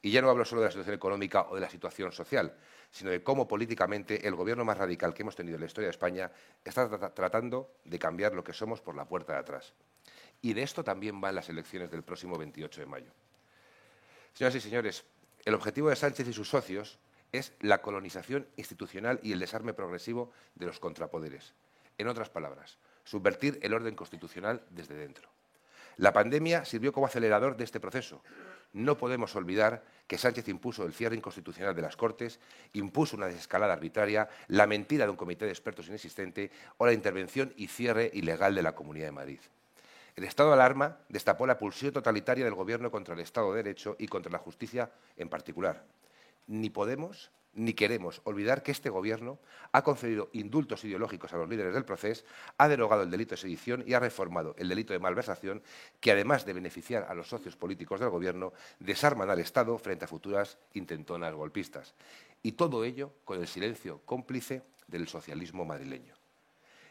Y 0.00 0.12
ya 0.12 0.22
no 0.22 0.30
hablo 0.30 0.44
solo 0.44 0.60
de 0.60 0.66
la 0.66 0.70
situación 0.70 0.94
económica 0.94 1.46
o 1.50 1.54
de 1.56 1.60
la 1.60 1.68
situación 1.68 2.12
social, 2.12 2.56
sino 2.90 3.10
de 3.10 3.22
cómo 3.22 3.48
políticamente 3.48 4.26
el 4.26 4.34
gobierno 4.34 4.64
más 4.64 4.78
radical 4.78 5.12
que 5.12 5.22
hemos 5.22 5.34
tenido 5.34 5.56
en 5.56 5.60
la 5.60 5.66
historia 5.66 5.88
de 5.88 5.92
España 5.92 6.30
está 6.64 6.88
tratando 7.10 7.72
de 7.84 7.98
cambiar 7.98 8.32
lo 8.32 8.44
que 8.44 8.52
somos 8.52 8.80
por 8.80 8.94
la 8.94 9.06
puerta 9.06 9.32
de 9.32 9.40
atrás. 9.40 9.74
Y 10.40 10.52
de 10.52 10.62
esto 10.62 10.84
también 10.84 11.20
van 11.20 11.34
las 11.34 11.48
elecciones 11.48 11.90
del 11.90 12.02
próximo 12.02 12.38
28 12.38 12.80
de 12.80 12.86
mayo. 12.86 13.10
Señoras 14.34 14.54
y 14.54 14.60
señores, 14.60 15.04
el 15.44 15.54
objetivo 15.54 15.88
de 15.88 15.96
Sánchez 15.96 16.28
y 16.28 16.32
sus 16.32 16.48
socios 16.48 16.98
es 17.32 17.52
la 17.60 17.82
colonización 17.82 18.46
institucional 18.56 19.18
y 19.22 19.32
el 19.32 19.40
desarme 19.40 19.74
progresivo 19.74 20.30
de 20.54 20.66
los 20.66 20.78
contrapoderes. 20.78 21.54
En 21.98 22.06
otras 22.06 22.30
palabras, 22.30 22.78
subvertir 23.04 23.58
el 23.62 23.74
orden 23.74 23.96
constitucional 23.96 24.62
desde 24.70 24.94
dentro. 24.94 25.28
La 25.98 26.12
pandemia 26.12 26.64
sirvió 26.64 26.92
como 26.92 27.06
acelerador 27.06 27.56
de 27.56 27.64
este 27.64 27.80
proceso. 27.80 28.22
No 28.72 28.96
podemos 28.96 29.34
olvidar 29.34 29.82
que 30.06 30.16
Sánchez 30.16 30.46
impuso 30.46 30.84
el 30.84 30.92
cierre 30.92 31.16
inconstitucional 31.16 31.74
de 31.74 31.82
las 31.82 31.96
Cortes, 31.96 32.38
impuso 32.72 33.16
una 33.16 33.26
desescalada 33.26 33.72
arbitraria, 33.72 34.28
la 34.46 34.68
mentira 34.68 35.06
de 35.06 35.10
un 35.10 35.16
comité 35.16 35.44
de 35.44 35.50
expertos 35.50 35.88
inexistente 35.88 36.52
o 36.76 36.86
la 36.86 36.92
intervención 36.92 37.52
y 37.56 37.66
cierre 37.66 38.12
ilegal 38.14 38.54
de 38.54 38.62
la 38.62 38.76
Comunidad 38.76 39.06
de 39.06 39.12
Madrid. 39.12 39.40
El 40.14 40.22
estado 40.22 40.50
de 40.50 40.54
alarma 40.54 40.98
destapó 41.08 41.48
la 41.48 41.58
pulsión 41.58 41.92
totalitaria 41.92 42.44
del 42.44 42.54
Gobierno 42.54 42.92
contra 42.92 43.14
el 43.14 43.20
Estado 43.20 43.50
de 43.50 43.64
Derecho 43.64 43.96
y 43.98 44.06
contra 44.06 44.30
la 44.30 44.38
justicia 44.38 44.92
en 45.16 45.28
particular. 45.28 45.84
Ni 46.46 46.70
podemos 46.70 47.32
ni 47.58 47.74
queremos 47.74 48.20
olvidar 48.24 48.62
que 48.62 48.70
este 48.70 48.88
Gobierno 48.88 49.38
ha 49.72 49.82
concedido 49.82 50.30
indultos 50.32 50.84
ideológicos 50.84 51.32
a 51.32 51.36
los 51.36 51.48
líderes 51.48 51.74
del 51.74 51.84
proceso, 51.84 52.24
ha 52.56 52.68
derogado 52.68 53.02
el 53.02 53.10
delito 53.10 53.32
de 53.32 53.36
sedición 53.36 53.84
y 53.86 53.94
ha 53.94 54.00
reformado 54.00 54.54
el 54.58 54.68
delito 54.68 54.92
de 54.92 54.98
malversación, 54.98 55.62
que 56.00 56.12
además 56.12 56.46
de 56.46 56.52
beneficiar 56.52 57.06
a 57.08 57.14
los 57.14 57.28
socios 57.28 57.56
políticos 57.56 58.00
del 58.00 58.10
Gobierno, 58.10 58.52
desarman 58.78 59.28
al 59.28 59.40
Estado 59.40 59.76
frente 59.78 60.04
a 60.04 60.08
futuras 60.08 60.58
intentonas 60.74 61.34
golpistas. 61.34 61.94
Y 62.42 62.52
todo 62.52 62.84
ello 62.84 63.12
con 63.24 63.40
el 63.40 63.48
silencio 63.48 64.00
cómplice 64.04 64.62
del 64.86 65.08
socialismo 65.08 65.64
madrileño. 65.64 66.14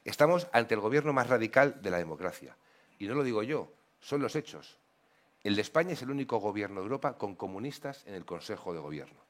Estamos 0.03 0.47
ante 0.51 0.75
el 0.75 0.81
Gobierno 0.81 1.13
más 1.13 1.27
radical 1.27 1.81
de 1.81 1.91
la 1.91 1.97
democracia 1.97 2.55
y 2.99 3.07
no 3.07 3.15
lo 3.15 3.23
digo 3.23 3.43
yo, 3.43 3.71
son 3.99 4.21
los 4.21 4.35
hechos. 4.35 4.77
El 5.43 5.55
de 5.55 5.61
España 5.61 5.93
es 5.93 6.01
el 6.01 6.09
único 6.09 6.39
gobierno 6.39 6.81
de 6.81 6.85
Europa 6.85 7.17
con 7.17 7.35
comunistas 7.35 8.05
en 8.05 8.15
el 8.15 8.25
Consejo 8.25 8.73
de 8.73 8.79
Gobierno. 8.79 9.26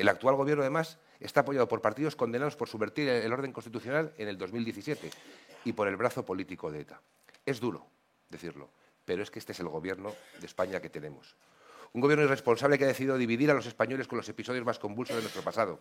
El 0.00 0.08
actual 0.08 0.34
gobierno, 0.34 0.62
además, 0.62 0.96
está 1.20 1.40
apoyado 1.40 1.68
por 1.68 1.82
partidos 1.82 2.16
condenados 2.16 2.56
por 2.56 2.70
subvertir 2.70 3.06
el 3.06 3.30
orden 3.34 3.52
constitucional 3.52 4.14
en 4.16 4.28
el 4.28 4.38
2017 4.38 5.10
y 5.66 5.74
por 5.74 5.88
el 5.88 5.96
brazo 5.98 6.24
político 6.24 6.72
de 6.72 6.80
ETA. 6.80 7.02
Es 7.44 7.60
duro 7.60 7.86
decirlo, 8.30 8.70
pero 9.04 9.22
es 9.22 9.30
que 9.30 9.38
este 9.38 9.52
es 9.52 9.60
el 9.60 9.68
gobierno 9.68 10.14
de 10.40 10.46
España 10.46 10.80
que 10.80 10.88
tenemos. 10.88 11.36
Un 11.92 12.00
gobierno 12.00 12.24
irresponsable 12.24 12.78
que 12.78 12.84
ha 12.84 12.86
decidido 12.86 13.18
dividir 13.18 13.50
a 13.50 13.54
los 13.54 13.66
españoles 13.66 14.08
con 14.08 14.16
los 14.16 14.26
episodios 14.30 14.64
más 14.64 14.78
convulsos 14.78 15.16
de 15.16 15.20
nuestro 15.20 15.42
pasado. 15.42 15.76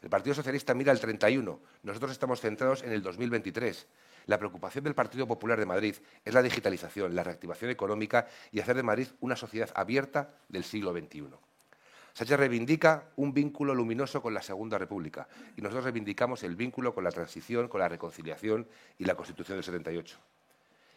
El 0.00 0.08
Partido 0.08 0.34
Socialista 0.34 0.72
mira 0.72 0.90
al 0.90 0.98
31, 0.98 1.60
nosotros 1.82 2.12
estamos 2.12 2.40
centrados 2.40 2.82
en 2.84 2.92
el 2.92 3.02
2023. 3.02 3.86
La 4.24 4.38
preocupación 4.38 4.84
del 4.84 4.94
Partido 4.94 5.28
Popular 5.28 5.60
de 5.60 5.66
Madrid 5.66 5.96
es 6.24 6.32
la 6.32 6.40
digitalización, 6.40 7.14
la 7.14 7.22
reactivación 7.22 7.70
económica 7.70 8.28
y 8.50 8.60
hacer 8.60 8.76
de 8.76 8.82
Madrid 8.82 9.08
una 9.20 9.36
sociedad 9.36 9.68
abierta 9.74 10.30
del 10.48 10.64
siglo 10.64 10.94
XXI. 10.94 11.47
Sánchez 12.18 12.36
reivindica 12.36 13.12
un 13.14 13.32
vínculo 13.32 13.76
luminoso 13.76 14.20
con 14.20 14.34
la 14.34 14.42
Segunda 14.42 14.76
República 14.76 15.28
y 15.56 15.62
nosotros 15.62 15.84
reivindicamos 15.84 16.42
el 16.42 16.56
vínculo 16.56 16.92
con 16.92 17.04
la 17.04 17.12
transición, 17.12 17.68
con 17.68 17.78
la 17.78 17.88
reconciliación 17.88 18.66
y 18.98 19.04
la 19.04 19.14
Constitución 19.14 19.56
del 19.56 19.62
78. 19.62 20.18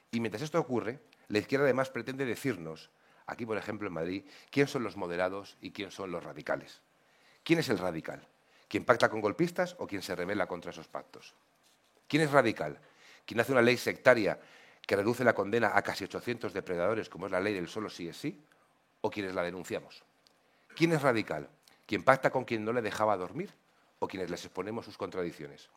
Y 0.09 0.19
mientras 0.19 0.41
esto 0.41 0.59
ocurre, 0.59 0.99
la 1.27 1.37
izquierda 1.37 1.65
además 1.65 1.91
pretende 1.91 2.25
decirnos, 2.25 2.89
aquí 3.27 3.45
por 3.45 3.55
ejemplo 3.59 3.87
en 3.87 3.93
Madrid, 3.93 4.23
quién 4.49 4.65
son 4.65 4.81
los 4.81 4.97
moderados 4.97 5.57
y 5.61 5.69
quién 5.69 5.91
son 5.91 6.09
los 6.09 6.23
radicales. 6.23 6.81
¿Quién 7.43 7.59
es 7.59 7.69
el 7.69 7.77
radical? 7.77 8.27
¿Quién 8.67 8.83
pacta 8.83 9.07
con 9.07 9.21
golpistas 9.21 9.75
o 9.77 9.85
quién 9.85 10.01
se 10.01 10.15
revela 10.15 10.47
contra 10.47 10.71
esos 10.71 10.87
pactos? 10.87 11.35
¿Quién 12.07 12.23
es 12.23 12.31
radical? 12.31 12.79
quien 13.27 13.39
hace 13.39 13.51
una 13.51 13.61
ley 13.61 13.77
sectaria 13.77 14.39
que 14.87 14.95
reduce 14.95 15.23
la 15.23 15.35
condena 15.35 15.73
a 15.75 15.83
casi 15.83 16.03
800 16.03 16.51
depredadores, 16.51 17.09
como 17.09 17.27
es 17.27 17.31
la 17.31 17.39
ley 17.39 17.53
del 17.53 17.67
solo 17.67 17.91
sí 17.91 18.07
es 18.07 18.17
sí, 18.17 18.43
o 19.01 19.11
quienes 19.11 19.35
la 19.35 19.43
denunciamos. 19.43 20.03
¿Quién 20.75 20.93
es 20.93 21.01
radical? 21.01 21.49
¿Quién 21.85 22.03
pacta 22.03 22.29
con 22.29 22.45
quien 22.45 22.63
no 22.63 22.73
le 22.73 22.81
dejaba 22.81 23.17
dormir 23.17 23.53
o 23.99 24.07
quienes 24.07 24.29
les 24.29 24.45
exponemos 24.45 24.85
sus 24.85 24.97
contradicciones? 24.97 25.69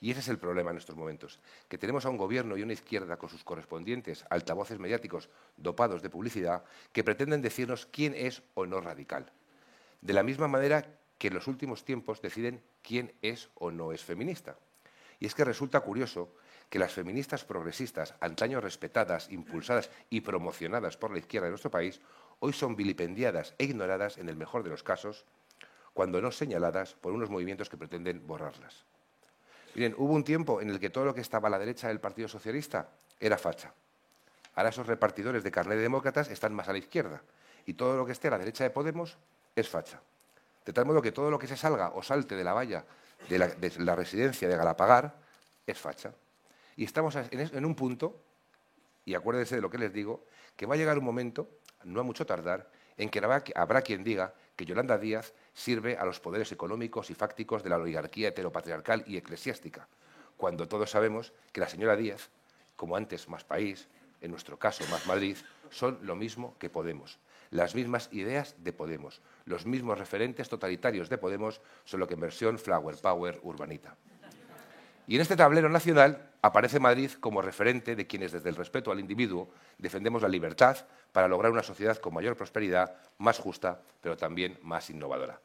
Y 0.00 0.10
ese 0.10 0.20
es 0.20 0.28
el 0.28 0.38
problema 0.38 0.70
en 0.70 0.76
estos 0.76 0.96
momentos, 0.96 1.38
que 1.68 1.78
tenemos 1.78 2.04
a 2.04 2.10
un 2.10 2.18
gobierno 2.18 2.56
y 2.56 2.62
una 2.62 2.72
izquierda 2.72 3.16
con 3.16 3.30
sus 3.30 3.44
correspondientes 3.44 4.24
altavoces 4.28 4.78
mediáticos 4.78 5.30
dopados 5.56 6.02
de 6.02 6.10
publicidad 6.10 6.64
que 6.92 7.04
pretenden 7.04 7.40
decirnos 7.40 7.86
quién 7.86 8.14
es 8.14 8.42
o 8.54 8.66
no 8.66 8.80
radical. 8.80 9.32
De 10.02 10.12
la 10.12 10.22
misma 10.22 10.48
manera 10.48 10.84
que 11.16 11.28
en 11.28 11.34
los 11.34 11.46
últimos 11.46 11.84
tiempos 11.84 12.20
deciden 12.20 12.62
quién 12.82 13.14
es 13.22 13.48
o 13.54 13.70
no 13.70 13.92
es 13.92 14.04
feminista. 14.04 14.58
Y 15.20 15.26
es 15.26 15.34
que 15.34 15.44
resulta 15.44 15.80
curioso 15.80 16.34
que 16.68 16.78
las 16.78 16.92
feministas 16.92 17.44
progresistas, 17.44 18.14
antaño 18.20 18.60
respetadas, 18.60 19.30
impulsadas 19.30 19.90
y 20.10 20.22
promocionadas 20.22 20.96
por 20.96 21.12
la 21.12 21.18
izquierda 21.18 21.46
de 21.46 21.52
nuestro 21.52 21.70
país, 21.70 22.00
hoy 22.40 22.52
son 22.52 22.76
vilipendiadas 22.76 23.54
e 23.58 23.64
ignoradas 23.64 24.18
en 24.18 24.28
el 24.28 24.36
mejor 24.36 24.62
de 24.62 24.70
los 24.70 24.82
casos, 24.82 25.24
cuando 25.92 26.20
no 26.20 26.32
señaladas 26.32 26.94
por 26.94 27.12
unos 27.12 27.30
movimientos 27.30 27.68
que 27.68 27.76
pretenden 27.76 28.26
borrarlas. 28.26 28.84
Miren, 29.74 29.94
hubo 29.98 30.12
un 30.12 30.24
tiempo 30.24 30.60
en 30.60 30.70
el 30.70 30.78
que 30.78 30.90
todo 30.90 31.04
lo 31.04 31.14
que 31.14 31.20
estaba 31.20 31.48
a 31.48 31.50
la 31.50 31.58
derecha 31.58 31.88
del 31.88 32.00
Partido 32.00 32.28
Socialista 32.28 32.88
era 33.20 33.38
facha. 33.38 33.72
Ahora 34.54 34.70
esos 34.70 34.86
repartidores 34.86 35.42
de 35.42 35.50
carnet 35.50 35.76
de 35.76 35.82
demócratas 35.82 36.30
están 36.30 36.54
más 36.54 36.68
a 36.68 36.72
la 36.72 36.78
izquierda 36.78 37.22
y 37.66 37.74
todo 37.74 37.96
lo 37.96 38.06
que 38.06 38.12
esté 38.12 38.28
a 38.28 38.32
la 38.32 38.38
derecha 38.38 38.64
de 38.64 38.70
Podemos 38.70 39.16
es 39.56 39.68
facha. 39.68 40.00
De 40.64 40.72
tal 40.72 40.86
modo 40.86 41.02
que 41.02 41.12
todo 41.12 41.30
lo 41.30 41.38
que 41.38 41.46
se 41.46 41.56
salga 41.56 41.90
o 41.90 42.02
salte 42.02 42.36
de 42.36 42.44
la 42.44 42.52
valla 42.52 42.84
de 43.28 43.38
la, 43.38 43.48
de 43.48 43.72
la 43.78 43.96
residencia 43.96 44.48
de 44.48 44.56
Galapagar 44.56 45.14
es 45.66 45.78
facha. 45.78 46.12
Y 46.76 46.84
estamos 46.84 47.16
en 47.16 47.64
un 47.64 47.74
punto, 47.74 48.20
y 49.04 49.14
acuérdense 49.14 49.56
de 49.56 49.60
lo 49.62 49.70
que 49.70 49.78
les 49.78 49.92
digo, 49.92 50.24
que 50.56 50.66
va 50.66 50.74
a 50.74 50.78
llegar 50.78 50.98
un 50.98 51.04
momento, 51.04 51.48
no 51.84 52.00
a 52.00 52.04
mucho 52.04 52.26
tardar, 52.26 52.70
en 52.96 53.08
que 53.08 53.20
habrá 53.54 53.82
quien 53.82 54.04
diga 54.04 54.34
que 54.56 54.64
Yolanda 54.64 54.98
Díaz 54.98 55.34
sirve 55.52 55.96
a 55.96 56.04
los 56.04 56.20
poderes 56.20 56.52
económicos 56.52 57.10
y 57.10 57.14
fácticos 57.14 57.62
de 57.62 57.70
la 57.70 57.76
oligarquía 57.76 58.28
heteropatriarcal 58.28 59.04
y 59.06 59.16
eclesiástica, 59.16 59.88
cuando 60.36 60.68
todos 60.68 60.90
sabemos 60.90 61.32
que 61.52 61.60
la 61.60 61.68
señora 61.68 61.96
Díaz, 61.96 62.30
como 62.76 62.96
antes 62.96 63.28
más 63.28 63.44
país, 63.44 63.88
en 64.20 64.30
nuestro 64.30 64.58
caso 64.58 64.84
más 64.90 65.06
Madrid, 65.06 65.36
son 65.70 65.98
lo 66.02 66.16
mismo 66.16 66.56
que 66.58 66.70
Podemos. 66.70 67.18
Las 67.50 67.74
mismas 67.74 68.08
ideas 68.12 68.56
de 68.64 68.72
Podemos, 68.72 69.20
los 69.44 69.66
mismos 69.66 69.98
referentes 69.98 70.48
totalitarios 70.48 71.08
de 71.08 71.18
Podemos, 71.18 71.60
solo 71.84 72.06
que 72.08 72.14
en 72.14 72.20
versión 72.20 72.58
Flower 72.58 72.96
Power 72.96 73.38
urbanita. 73.42 73.96
Y 75.06 75.16
en 75.16 75.20
este 75.20 75.36
tablero 75.36 75.68
nacional 75.68 76.30
aparece 76.40 76.80
Madrid 76.80 77.10
como 77.20 77.42
referente 77.42 77.94
de 77.94 78.06
quienes 78.06 78.32
desde 78.32 78.48
el 78.48 78.56
respeto 78.56 78.90
al 78.90 79.00
individuo 79.00 79.50
defendemos 79.78 80.22
la 80.22 80.28
libertad 80.28 80.78
para 81.12 81.28
lograr 81.28 81.52
una 81.52 81.62
sociedad 81.62 81.98
con 81.98 82.14
mayor 82.14 82.36
prosperidad, 82.36 82.96
más 83.18 83.38
justa, 83.38 83.80
pero 84.00 84.16
también 84.16 84.58
más 84.62 84.88
innovadora. 84.90 85.40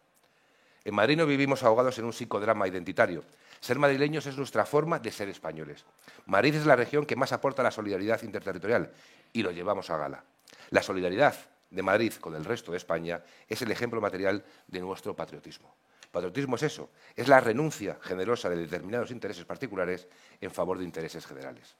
En 0.86 0.96
Madrid 0.96 1.18
no 1.18 1.25
vivimos 1.25 1.63
ahogados 1.63 1.98
en 2.00 2.06
un 2.06 2.13
psicodrama 2.13 2.68
identitario. 2.68 3.24
Ser 3.60 3.78
madrileños 3.78 4.25
es 4.25 4.38
nuestra 4.38 4.66
forma 4.66 5.00
de 5.00 5.12
ser 5.12 5.28
españoles. 5.28 5.86
Madrid 6.25 6.56
es 6.56 6.66
la 6.66 6.78
región 6.78 7.06
que 7.06 7.18
más 7.18 7.34
aporta 7.34 7.62
la 7.62 7.72
solidaridad 7.72 8.24
interterritorial 8.24 8.92
y 9.34 9.44
lo 9.44 9.51
llevamos 9.51 9.89
a 9.89 9.98
gala. 9.98 10.24
La 10.70 10.82
solidaridad 10.82 11.36
de 11.70 11.84
Madrid 11.84 12.13
con 12.13 12.34
el 12.36 12.46
resto 12.46 12.72
de 12.72 12.78
España 12.78 13.22
es 13.48 13.62
el 13.62 13.72
ejemplo 13.72 14.00
material 14.00 14.44
de 14.68 14.80
nuestro 14.80 15.16
patriotismo. 15.16 15.75
Patriotismo 16.12 16.56
es 16.56 16.63
eso, 16.63 16.89
es 17.16 17.28
la 17.28 17.39
renuncia 17.39 18.00
generosa 18.01 18.50
de 18.50 18.58
determinados 18.58 19.12
intereses 19.12 19.46
particulares 19.46 20.08
en 20.42 20.50
favor 20.50 20.78
de 20.78 20.84
intereses 20.84 21.25
generales. 21.25 21.75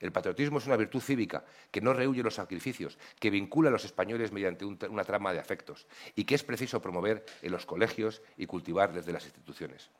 El 0.00 0.12
patriotismo 0.12 0.58
es 0.58 0.66
una 0.66 0.76
virtud 0.76 1.00
cívica 1.00 1.44
que 1.70 1.80
no 1.80 1.92
rehuye 1.92 2.22
los 2.22 2.34
sacrificios, 2.34 2.98
que 3.18 3.30
vincula 3.30 3.68
a 3.68 3.72
los 3.72 3.84
españoles 3.84 4.32
mediante 4.32 4.64
una 4.64 5.04
trama 5.04 5.32
de 5.32 5.38
afectos 5.38 5.86
y 6.14 6.24
que 6.24 6.34
es 6.34 6.44
preciso 6.44 6.82
promover 6.82 7.24
en 7.42 7.52
los 7.52 7.66
colegios 7.66 8.22
y 8.36 8.46
cultivar 8.46 8.92
desde 8.92 9.12
las 9.12 9.24
instituciones. 9.24 9.90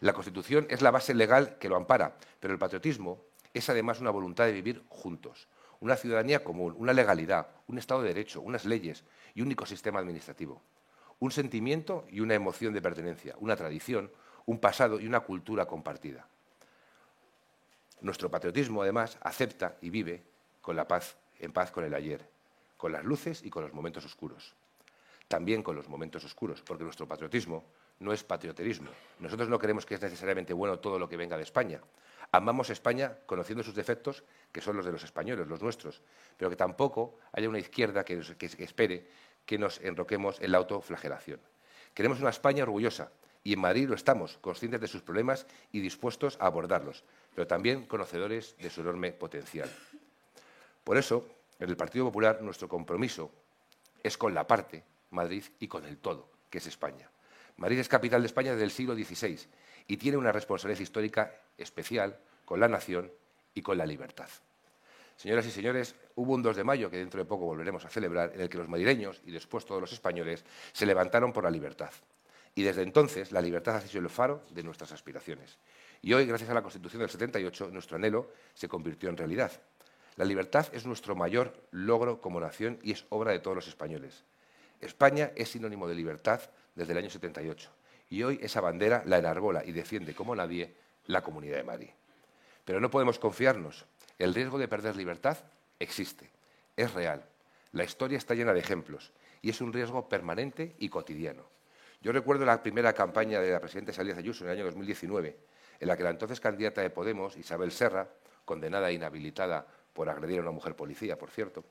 La 0.00 0.12
Constitución 0.12 0.66
es 0.68 0.82
la 0.82 0.90
base 0.90 1.14
legal 1.14 1.58
que 1.58 1.68
lo 1.68 1.76
ampara, 1.76 2.16
pero 2.40 2.52
el 2.52 2.58
patriotismo 2.58 3.24
es 3.54 3.68
además 3.70 4.00
una 4.00 4.10
voluntad 4.10 4.46
de 4.46 4.52
vivir 4.52 4.84
juntos, 4.88 5.48
una 5.80 5.96
ciudadanía 5.96 6.44
común, 6.44 6.74
una 6.76 6.92
legalidad, 6.92 7.48
un 7.66 7.78
Estado 7.78 8.02
de 8.02 8.08
Derecho, 8.08 8.40
unas 8.40 8.64
leyes 8.64 9.04
y 9.34 9.40
un 9.40 9.46
único 9.46 9.64
sistema 9.64 10.00
administrativo. 10.00 10.62
Un 11.18 11.30
sentimiento 11.30 12.04
y 12.10 12.20
una 12.20 12.34
emoción 12.34 12.74
de 12.74 12.82
pertenencia, 12.82 13.34
una 13.38 13.56
tradición, 13.56 14.10
un 14.44 14.58
pasado 14.58 15.00
y 15.00 15.06
una 15.06 15.20
cultura 15.20 15.66
compartida. 15.66 16.26
Nuestro 18.00 18.30
patriotismo, 18.30 18.82
además, 18.82 19.18
acepta 19.22 19.76
y 19.80 19.90
vive 19.90 20.22
con 20.60 20.76
la 20.76 20.86
paz, 20.86 21.16
en 21.38 21.52
paz 21.52 21.70
con 21.70 21.84
el 21.84 21.94
ayer, 21.94 22.28
con 22.76 22.92
las 22.92 23.04
luces 23.04 23.42
y 23.42 23.50
con 23.50 23.62
los 23.62 23.72
momentos 23.72 24.04
oscuros. 24.04 24.54
También 25.28 25.62
con 25.62 25.74
los 25.74 25.88
momentos 25.88 26.24
oscuros, 26.24 26.62
porque 26.62 26.84
nuestro 26.84 27.08
patriotismo 27.08 27.64
no 28.00 28.12
es 28.12 28.22
patrioterismo. 28.22 28.90
Nosotros 29.18 29.48
no 29.48 29.58
creemos 29.58 29.86
que 29.86 29.94
es 29.94 30.02
necesariamente 30.02 30.52
bueno 30.52 30.78
todo 30.78 30.98
lo 30.98 31.08
que 31.08 31.16
venga 31.16 31.36
de 31.36 31.42
España. 31.42 31.80
Amamos 32.32 32.70
España 32.70 33.16
conociendo 33.26 33.62
sus 33.62 33.74
defectos, 33.74 34.24
que 34.52 34.60
son 34.60 34.76
los 34.76 34.84
de 34.84 34.92
los 34.92 35.04
españoles, 35.04 35.46
los 35.46 35.62
nuestros, 35.62 36.02
pero 36.36 36.50
que 36.50 36.56
tampoco 36.56 37.18
haya 37.32 37.48
una 37.48 37.58
izquierda 37.58 38.04
que, 38.04 38.20
espere 38.58 39.08
que 39.46 39.58
nos 39.58 39.80
enroquemos 39.80 40.40
en 40.40 40.52
la 40.52 40.58
autoflagelación. 40.58 41.40
Queremos 41.94 42.20
una 42.20 42.30
España 42.30 42.64
orgullosa, 42.64 43.10
y 43.42 43.52
en 43.52 43.60
Madrid 43.60 43.88
lo 43.88 43.94
estamos, 43.94 44.38
conscientes 44.38 44.80
de 44.80 44.88
sus 44.88 45.02
problemas 45.02 45.46
y 45.70 45.80
dispuestos 45.80 46.36
a 46.40 46.46
abordarlos, 46.46 47.04
pero 47.34 47.46
también 47.46 47.86
conocedores 47.86 48.56
de 48.58 48.70
su 48.70 48.80
enorme 48.80 49.12
potencial. 49.12 49.70
Por 50.82 50.96
eso, 50.96 51.26
en 51.60 51.70
el 51.70 51.76
Partido 51.76 52.06
Popular, 52.06 52.42
nuestro 52.42 52.68
compromiso 52.68 53.30
es 54.02 54.18
con 54.18 54.34
la 54.34 54.46
parte, 54.46 54.82
Madrid, 55.10 55.44
y 55.60 55.68
con 55.68 55.84
el 55.84 55.98
todo, 55.98 56.28
que 56.50 56.58
es 56.58 56.66
España. 56.66 57.08
Madrid 57.56 57.78
es 57.78 57.88
capital 57.88 58.20
de 58.20 58.26
España 58.26 58.52
desde 58.52 58.64
el 58.64 58.70
siglo 58.70 58.94
XVI 58.94 59.38
y 59.86 59.96
tiene 59.96 60.18
una 60.18 60.32
responsabilidad 60.32 60.82
histórica 60.82 61.34
especial 61.56 62.18
con 62.44 62.60
la 62.60 62.68
nación 62.68 63.10
y 63.54 63.62
con 63.62 63.78
la 63.78 63.86
libertad. 63.86 64.28
Señoras 65.16 65.46
y 65.46 65.50
señores, 65.50 65.94
hubo 66.14 66.34
un 66.34 66.42
2 66.42 66.56
de 66.56 66.64
mayo, 66.64 66.90
que 66.90 66.98
dentro 66.98 67.18
de 67.18 67.24
poco 67.24 67.46
volveremos 67.46 67.84
a 67.84 67.88
celebrar, 67.88 68.32
en 68.34 68.40
el 68.42 68.48
que 68.48 68.58
los 68.58 68.68
madrileños 68.68 69.22
y 69.24 69.32
después 69.32 69.64
todos 69.64 69.80
los 69.80 69.92
españoles 69.92 70.44
se 70.72 70.84
levantaron 70.84 71.32
por 71.32 71.44
la 71.44 71.50
libertad. 71.50 71.90
Y 72.54 72.62
desde 72.62 72.82
entonces 72.82 73.32
la 73.32 73.40
libertad 73.40 73.76
ha 73.76 73.80
sido 73.80 74.02
el 74.02 74.10
faro 74.10 74.42
de 74.50 74.62
nuestras 74.62 74.92
aspiraciones. 74.92 75.58
Y 76.02 76.12
hoy, 76.12 76.26
gracias 76.26 76.50
a 76.50 76.54
la 76.54 76.62
Constitución 76.62 77.00
del 77.00 77.10
78, 77.10 77.70
nuestro 77.72 77.96
anhelo 77.96 78.30
se 78.54 78.68
convirtió 78.68 79.08
en 79.08 79.16
realidad. 79.16 79.52
La 80.16 80.24
libertad 80.24 80.66
es 80.72 80.86
nuestro 80.86 81.14
mayor 81.14 81.52
logro 81.70 82.20
como 82.20 82.40
nación 82.40 82.78
y 82.82 82.92
es 82.92 83.04
obra 83.10 83.32
de 83.32 83.38
todos 83.38 83.56
los 83.56 83.68
españoles. 83.68 84.24
España 84.80 85.32
es 85.34 85.50
sinónimo 85.50 85.88
de 85.88 85.94
libertad 85.94 86.40
desde 86.74 86.92
el 86.92 86.98
año 86.98 87.10
78 87.10 87.70
y 88.08 88.22
hoy 88.22 88.38
esa 88.42 88.60
bandera 88.60 89.02
la 89.06 89.18
enarbola 89.18 89.64
y 89.64 89.72
defiende 89.72 90.14
como 90.14 90.36
nadie 90.36 90.74
la 91.06 91.22
Comunidad 91.22 91.56
de 91.56 91.64
Madrid. 91.64 91.90
Pero 92.64 92.80
no 92.80 92.90
podemos 92.90 93.18
confiarnos. 93.18 93.84
El 94.18 94.34
riesgo 94.34 94.58
de 94.58 94.68
perder 94.68 94.96
libertad 94.96 95.38
existe, 95.78 96.30
es 96.76 96.92
real. 96.94 97.24
La 97.72 97.84
historia 97.84 98.16
está 98.16 98.34
llena 98.34 98.54
de 98.54 98.60
ejemplos 98.60 99.12
y 99.42 99.50
es 99.50 99.60
un 99.60 99.72
riesgo 99.72 100.08
permanente 100.08 100.74
y 100.78 100.88
cotidiano. 100.88 101.44
Yo 102.00 102.12
recuerdo 102.12 102.44
la 102.44 102.62
primera 102.62 102.92
campaña 102.92 103.40
de 103.40 103.50
la 103.50 103.60
presidenta 103.60 103.92
Salías 103.92 104.18
Ayuso 104.18 104.44
en 104.44 104.50
el 104.50 104.56
año 104.56 104.64
2019, 104.66 105.36
en 105.80 105.88
la 105.88 105.96
que 105.96 106.02
la 106.02 106.10
entonces 106.10 106.40
candidata 106.40 106.80
de 106.80 106.90
Podemos, 106.90 107.36
Isabel 107.36 107.72
Serra, 107.72 108.08
condenada 108.44 108.88
e 108.90 108.94
inhabilitada 108.94 109.66
por 109.92 110.08
agredir 110.08 110.38
a 110.38 110.42
una 110.42 110.50
mujer 110.50 110.76
policía, 110.76 111.18
por 111.18 111.30
cierto, 111.30 111.64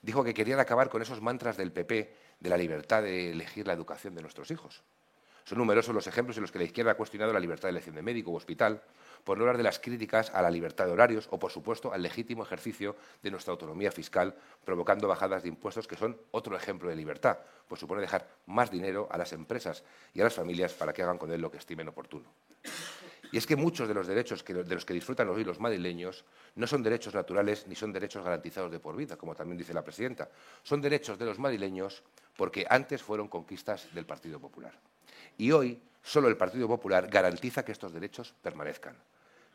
dijo 0.00 0.24
que 0.24 0.34
querían 0.34 0.60
acabar 0.60 0.88
con 0.88 1.02
esos 1.02 1.20
mantras 1.20 1.56
del 1.56 1.72
PP 1.72 2.14
de 2.40 2.50
la 2.50 2.56
libertad 2.56 3.02
de 3.02 3.30
elegir 3.30 3.66
la 3.66 3.72
educación 3.72 4.14
de 4.14 4.22
nuestros 4.22 4.50
hijos. 4.50 4.82
Son 5.44 5.58
numerosos 5.58 5.94
los 5.94 6.06
ejemplos 6.06 6.36
en 6.36 6.42
los 6.42 6.52
que 6.52 6.58
la 6.58 6.64
izquierda 6.64 6.92
ha 6.92 6.94
cuestionado 6.96 7.32
la 7.32 7.40
libertad 7.40 7.68
de 7.68 7.70
elección 7.70 7.94
de 7.94 8.02
médico 8.02 8.30
u 8.30 8.36
hospital, 8.36 8.82
por 9.24 9.38
no 9.38 9.44
hablar 9.44 9.56
de 9.56 9.62
las 9.62 9.78
críticas 9.78 10.30
a 10.30 10.42
la 10.42 10.50
libertad 10.50 10.86
de 10.86 10.92
horarios 10.92 11.28
o, 11.30 11.38
por 11.38 11.52
supuesto, 11.52 11.92
al 11.92 12.02
legítimo 12.02 12.42
ejercicio 12.42 12.96
de 13.22 13.30
nuestra 13.30 13.52
autonomía 13.52 13.92
fiscal, 13.92 14.34
provocando 14.64 15.08
bajadas 15.08 15.42
de 15.42 15.48
impuestos 15.48 15.86
que 15.86 15.96
son 15.96 16.16
otro 16.30 16.56
ejemplo 16.56 16.88
de 16.88 16.96
libertad, 16.96 17.38
pues 17.68 17.80
supone 17.80 18.00
dejar 18.00 18.26
más 18.46 18.70
dinero 18.70 19.08
a 19.10 19.18
las 19.18 19.32
empresas 19.32 19.84
y 20.12 20.20
a 20.20 20.24
las 20.24 20.34
familias 20.34 20.72
para 20.72 20.92
que 20.92 21.02
hagan 21.02 21.18
con 21.18 21.30
él 21.32 21.40
lo 21.40 21.50
que 21.50 21.58
estimen 21.58 21.88
oportuno. 21.88 22.24
Y 23.32 23.38
es 23.38 23.46
que 23.46 23.56
muchos 23.56 23.88
de 23.88 23.94
los 23.94 24.06
derechos 24.06 24.44
de 24.44 24.74
los 24.74 24.84
que 24.84 24.92
disfrutan 24.92 25.28
hoy 25.30 25.42
los 25.42 25.58
madrileños 25.58 26.22
no 26.54 26.66
son 26.66 26.82
derechos 26.82 27.14
naturales 27.14 27.66
ni 27.66 27.74
son 27.74 27.90
derechos 27.90 28.22
garantizados 28.22 28.70
de 28.70 28.78
por 28.78 28.94
vida, 28.94 29.16
como 29.16 29.34
también 29.34 29.56
dice 29.56 29.72
la 29.72 29.82
presidenta. 29.82 30.28
Son 30.62 30.82
derechos 30.82 31.18
de 31.18 31.24
los 31.24 31.38
madrileños 31.38 32.02
porque 32.36 32.66
antes 32.68 33.02
fueron 33.02 33.28
conquistas 33.28 33.88
del 33.94 34.04
Partido 34.04 34.38
Popular. 34.38 34.78
Y 35.38 35.50
hoy 35.50 35.80
solo 36.02 36.28
el 36.28 36.36
Partido 36.36 36.68
Popular 36.68 37.08
garantiza 37.08 37.64
que 37.64 37.72
estos 37.72 37.94
derechos 37.94 38.34
permanezcan. 38.42 38.96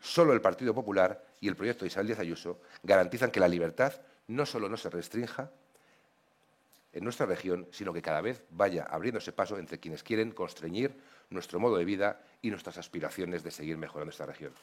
Solo 0.01 0.33
el 0.33 0.41
Partido 0.41 0.73
Popular 0.73 1.23
y 1.39 1.47
el 1.47 1.55
proyecto 1.55 1.85
de 1.85 1.89
Isabel 1.89 2.07
Díaz 2.07 2.19
Ayuso 2.19 2.59
garantizan 2.81 3.29
que 3.29 3.39
la 3.39 3.47
libertad 3.47 3.93
no 4.25 4.47
solo 4.47 4.69
no 4.69 4.77
se 4.77 4.89
restrinja 4.89 5.51
en 6.93 7.03
nuestra 7.03 7.27
región, 7.27 7.67
sino 7.71 7.93
que 7.93 8.01
cada 8.01 8.21
vez 8.21 8.43
vaya 8.49 8.85
abriéndose 8.85 9.33
paso 9.33 9.59
entre 9.59 9.79
quienes 9.79 10.01
quieren 10.01 10.31
constreñir 10.31 10.95
nuestro 11.29 11.59
modo 11.59 11.77
de 11.77 11.85
vida 11.85 12.21
y 12.41 12.49
nuestras 12.49 12.77
aspiraciones 12.77 13.43
de 13.43 13.51
seguir 13.51 13.77
mejorando 13.77 14.11
esta 14.11 14.25
región. 14.25 14.53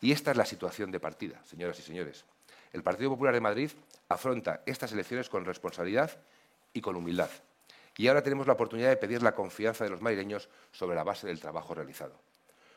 Y 0.00 0.12
esta 0.12 0.30
es 0.30 0.36
la 0.36 0.44
situación 0.44 0.90
de 0.90 1.00
partida, 1.00 1.42
señoras 1.44 1.78
y 1.78 1.82
señores. 1.82 2.24
El 2.72 2.82
Partido 2.82 3.10
Popular 3.10 3.34
de 3.34 3.40
Madrid 3.40 3.70
afronta 4.08 4.62
estas 4.66 4.92
elecciones 4.92 5.28
con 5.28 5.44
responsabilidad 5.44 6.10
y 6.72 6.80
con 6.80 6.96
humildad. 6.96 7.30
Y 7.96 8.08
ahora 8.08 8.22
tenemos 8.22 8.46
la 8.46 8.52
oportunidad 8.52 8.90
de 8.90 8.98
pedir 8.98 9.22
la 9.22 9.34
confianza 9.34 9.84
de 9.84 9.90
los 9.90 10.02
madrileños 10.02 10.50
sobre 10.72 10.96
la 10.96 11.04
base 11.04 11.26
del 11.26 11.40
trabajo 11.40 11.74
realizado. 11.74 12.20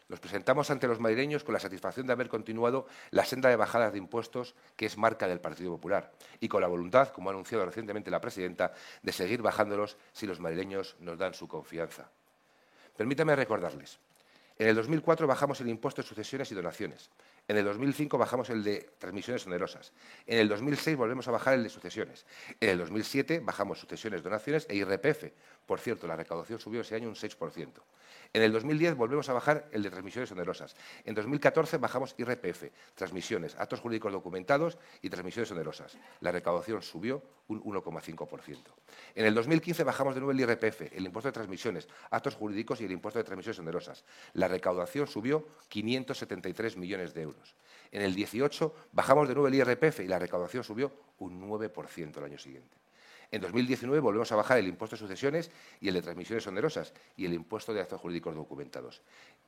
Nos 0.08 0.20
presentamos 0.20 0.72
ante 0.72 0.88
los 0.88 1.00
madrileños 1.00 1.44
con 1.44 1.54
la 1.54 1.60
satisfacción 1.60 2.08
de 2.08 2.14
haber 2.14 2.30
continuado 2.30 2.88
la 3.12 3.26
senda 3.26 3.50
de 3.50 3.56
bajadas 3.56 3.92
de 3.92 4.00
impuestos 4.00 4.56
que 4.76 4.88
es 4.88 4.98
marca 4.98 5.28
del 5.28 5.40
Partido 5.40 5.72
Popular 5.72 6.12
y 6.40 6.48
con 6.48 6.62
la 6.62 6.68
voluntad, 6.68 7.10
como 7.10 7.30
ha 7.30 7.34
anunciado 7.34 7.64
recientemente 7.66 8.10
la 8.10 8.20
presidenta, 8.20 8.74
de 9.04 9.12
seguir 9.12 9.44
bajándolos 9.44 9.98
si 10.12 10.26
los 10.26 10.40
madrileños 10.40 10.96
nos 11.00 11.20
dan 11.20 11.36
su 11.36 11.48
confianza. 11.48 12.10
Permítame 13.00 13.34
recordarles. 13.34 13.98
En 14.58 14.68
el 14.68 14.76
2004 14.76 15.26
bajamos 15.26 15.62
el 15.62 15.70
impuesto 15.70 16.02
de 16.02 16.08
sucesiones 16.10 16.52
y 16.52 16.56
donaciones. 16.56 17.10
En 17.48 17.56
el 17.56 17.64
2005 17.64 18.18
bajamos 18.18 18.50
el 18.50 18.62
de 18.62 18.90
transmisiones 18.98 19.48
onerosas. 19.48 19.94
En 20.28 20.40
el 20.40 20.50
2006 20.50 20.98
volvemos 20.98 21.26
a 21.30 21.32
bajar 21.32 21.54
el 21.54 21.64
de 21.64 21.70
sucesiones. 21.70 22.26
En 22.60 22.72
el 22.72 22.78
2007 22.80 23.40
bajamos 23.40 23.80
sucesiones, 23.80 24.22
donaciones 24.22 24.68
e 24.70 24.76
IRPF. 24.76 25.32
Por 25.66 25.80
cierto, 25.80 26.08
la 26.08 26.18
recaudación 26.18 26.60
subió 26.60 26.82
ese 26.82 26.96
año 26.96 27.08
un 27.08 27.16
6%. 27.16 27.70
En 28.32 28.44
el 28.44 28.52
2010 28.52 28.96
volvemos 28.96 29.28
a 29.30 29.34
bajar 29.34 29.68
el 29.72 29.82
de 29.82 29.90
transmisiones 29.90 30.32
onerosas. 30.32 30.76
En 31.04 31.16
2014 31.16 31.78
bajamos 31.78 32.14
IRPF, 32.16 32.66
transmisiones, 32.94 33.56
actos 33.56 33.80
jurídicos 33.80 34.12
documentados 34.12 34.78
y 35.02 35.10
transmisiones 35.10 35.50
onerosas. 35.52 35.98
La 36.22 36.32
recaudación 36.32 36.84
subió 36.84 37.24
un 37.48 37.64
1,5%. 37.64 38.58
En 39.16 39.26
el 39.26 39.34
2015 39.34 39.84
bajamos 39.84 40.14
de 40.14 40.22
nuevo 40.22 40.32
el 40.32 40.40
IRPF, 40.42 40.94
el 40.94 41.06
impuesto 41.08 41.30
de 41.30 41.34
transmisiones, 41.34 41.88
actos 42.12 42.36
jurídicos 42.36 42.80
y 42.82 42.86
el 42.86 42.92
impuesto 42.92 43.18
de 43.18 43.24
transmisiones 43.24 43.58
onerosas. 43.58 44.04
La 44.34 44.48
recaudación 44.48 45.08
subió 45.08 45.48
573 45.68 46.78
millones 46.78 47.16
de 47.16 47.24
euros. 47.24 47.56
En 47.92 48.04
el 48.04 48.14
18 48.14 48.76
bajamos 48.92 49.28
de 49.28 49.34
nuevo 49.34 49.48
el 49.48 49.56
IRPF 49.56 50.02
y 50.02 50.08
la 50.08 50.20
recaudación 50.20 50.64
subió 50.64 50.92
un 51.18 51.42
9% 51.50 52.18
el 52.18 52.24
año 52.24 52.38
siguiente. 52.38 52.78
En 53.32 53.42
2019 53.42 54.00
volvemos 54.00 54.32
a 54.32 54.36
bajar 54.36 54.58
el 54.58 54.68
impuesto 54.68 54.96
de 54.96 55.02
sucesiones 55.02 55.52
y 55.80 55.88
el 55.88 55.94
de 55.94 56.02
transmisiones 56.02 56.48
onerosas 56.48 56.94
y 57.16 57.26
el 57.26 57.34
impuesto 57.34 57.74
de 57.74 57.82
actos 57.82 58.02
jurídicos 58.02 58.36
documentados. 58.36 59.02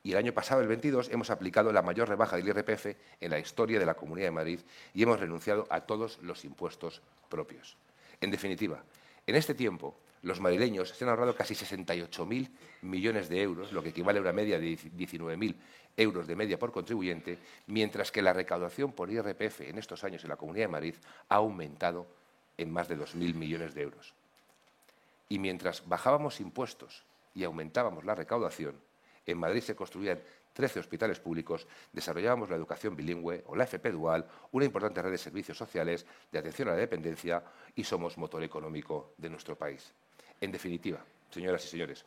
Y 0.04 0.12
el 0.12 0.18
año 0.18 0.32
pasado, 0.32 0.60
el 0.60 0.68
22, 0.68 1.08
hemos 1.10 1.30
aplicado 1.30 1.72
la 1.72 1.82
mayor 1.82 2.08
rebaja 2.08 2.36
del 2.36 2.46
IRPF 2.46 2.86
en 3.20 3.30
la 3.30 3.40
historia 3.40 3.80
de 3.80 3.86
la 3.86 3.94
Comunidad 3.94 4.28
de 4.28 4.32
Madrid 4.32 4.60
y 4.94 5.02
hemos 5.02 5.18
renunciado 5.18 5.66
a 5.68 5.80
todos 5.80 6.18
los 6.22 6.44
impuestos 6.44 7.02
propios. 7.28 7.76
En 8.20 8.30
definitiva, 8.30 8.84
en 9.26 9.34
este 9.34 9.54
tiempo, 9.54 9.96
los 10.22 10.40
madrileños 10.40 10.90
se 10.90 11.04
han 11.04 11.10
ahorrado 11.10 11.34
casi 11.34 11.54
68.000 11.54 12.50
millones 12.82 13.28
de 13.28 13.42
euros, 13.42 13.72
lo 13.72 13.82
que 13.82 13.88
equivale 13.88 14.18
a 14.18 14.22
una 14.22 14.32
media 14.32 14.60
de 14.60 14.76
19.000 14.76 15.56
euros 15.96 16.26
de 16.28 16.36
media 16.36 16.58
por 16.58 16.70
contribuyente, 16.70 17.38
mientras 17.66 18.12
que 18.12 18.22
la 18.22 18.32
recaudación 18.32 18.92
por 18.92 19.10
IRPF 19.10 19.62
en 19.62 19.78
estos 19.78 20.04
años 20.04 20.22
en 20.22 20.30
la 20.30 20.36
Comunidad 20.36 20.66
de 20.66 20.72
Madrid 20.72 20.94
ha 21.28 21.34
aumentado 21.36 22.21
en 22.58 22.72
más 22.72 22.88
de 22.88 22.98
2.000 22.98 23.34
millones 23.34 23.74
de 23.74 23.82
euros. 23.82 24.14
Y 25.28 25.38
mientras 25.38 25.86
bajábamos 25.88 26.40
impuestos 26.40 27.04
y 27.34 27.44
aumentábamos 27.44 28.04
la 28.04 28.14
recaudación, 28.14 28.80
en 29.26 29.38
Madrid 29.38 29.62
se 29.62 29.76
construían 29.76 30.20
13 30.52 30.80
hospitales 30.80 31.20
públicos, 31.20 31.66
desarrollábamos 31.92 32.50
la 32.50 32.56
educación 32.56 32.94
bilingüe 32.94 33.42
o 33.46 33.56
la 33.56 33.64
FP 33.64 33.90
dual, 33.92 34.26
una 34.50 34.64
importante 34.64 35.00
red 35.00 35.10
de 35.10 35.18
servicios 35.18 35.56
sociales, 35.56 36.04
de 36.30 36.38
atención 36.38 36.68
a 36.68 36.72
la 36.72 36.78
dependencia 36.78 37.42
y 37.74 37.84
somos 37.84 38.18
motor 38.18 38.42
económico 38.42 39.14
de 39.16 39.30
nuestro 39.30 39.56
país. 39.56 39.92
En 40.40 40.52
definitiva, 40.52 41.02
señoras 41.30 41.64
y 41.64 41.68
señores, 41.68 42.04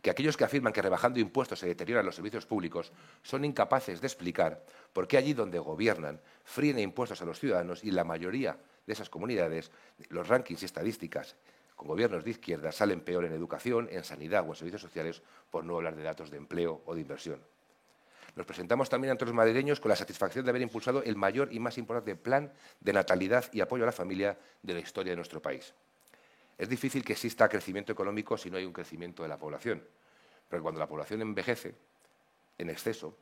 que 0.00 0.10
aquellos 0.10 0.36
que 0.36 0.44
afirman 0.44 0.72
que 0.72 0.82
rebajando 0.82 1.18
impuestos 1.18 1.58
se 1.58 1.66
deterioran 1.66 2.06
los 2.06 2.14
servicios 2.14 2.46
públicos 2.46 2.92
son 3.22 3.44
incapaces 3.44 4.00
de 4.00 4.06
explicar 4.06 4.64
por 4.92 5.08
qué 5.08 5.16
allí 5.16 5.32
donde 5.32 5.58
gobiernan 5.58 6.20
fríen 6.44 6.78
impuestos 6.78 7.20
a 7.22 7.24
los 7.24 7.40
ciudadanos 7.40 7.82
y 7.82 7.90
la 7.90 8.04
mayoría 8.04 8.56
de 8.88 8.94
esas 8.94 9.10
comunidades, 9.10 9.70
los 10.08 10.26
rankings 10.26 10.62
y 10.62 10.64
estadísticas 10.64 11.36
con 11.76 11.86
gobiernos 11.86 12.24
de 12.24 12.30
izquierda 12.30 12.72
salen 12.72 13.02
peor 13.02 13.24
en 13.26 13.32
educación, 13.32 13.86
en 13.92 14.02
sanidad 14.02 14.44
o 14.48 14.50
en 14.50 14.56
servicios 14.56 14.82
sociales, 14.82 15.22
por 15.50 15.62
no 15.64 15.76
hablar 15.76 15.94
de 15.94 16.02
datos 16.02 16.30
de 16.30 16.38
empleo 16.38 16.82
o 16.86 16.94
de 16.94 17.02
inversión. 17.02 17.40
Nos 18.34 18.46
presentamos 18.46 18.88
también 18.88 19.12
ante 19.12 19.26
los 19.26 19.34
madrileños 19.34 19.78
con 19.78 19.90
la 19.90 19.96
satisfacción 19.96 20.44
de 20.44 20.50
haber 20.50 20.62
impulsado 20.62 21.02
el 21.02 21.16
mayor 21.16 21.52
y 21.52 21.60
más 21.60 21.76
importante 21.76 22.16
plan 22.16 22.52
de 22.80 22.92
natalidad 22.92 23.44
y 23.52 23.60
apoyo 23.60 23.84
a 23.84 23.86
la 23.86 23.92
familia 23.92 24.38
de 24.62 24.74
la 24.74 24.80
historia 24.80 25.12
de 25.12 25.16
nuestro 25.16 25.40
país. 25.40 25.74
Es 26.56 26.68
difícil 26.68 27.04
que 27.04 27.12
exista 27.12 27.48
crecimiento 27.48 27.92
económico 27.92 28.36
si 28.36 28.50
no 28.50 28.56
hay 28.56 28.64
un 28.64 28.72
crecimiento 28.72 29.22
de 29.22 29.28
la 29.28 29.38
población, 29.38 29.84
pero 30.48 30.62
cuando 30.62 30.80
la 30.80 30.88
población 30.88 31.20
envejece 31.20 31.74
en 32.56 32.70
exceso, 32.70 33.14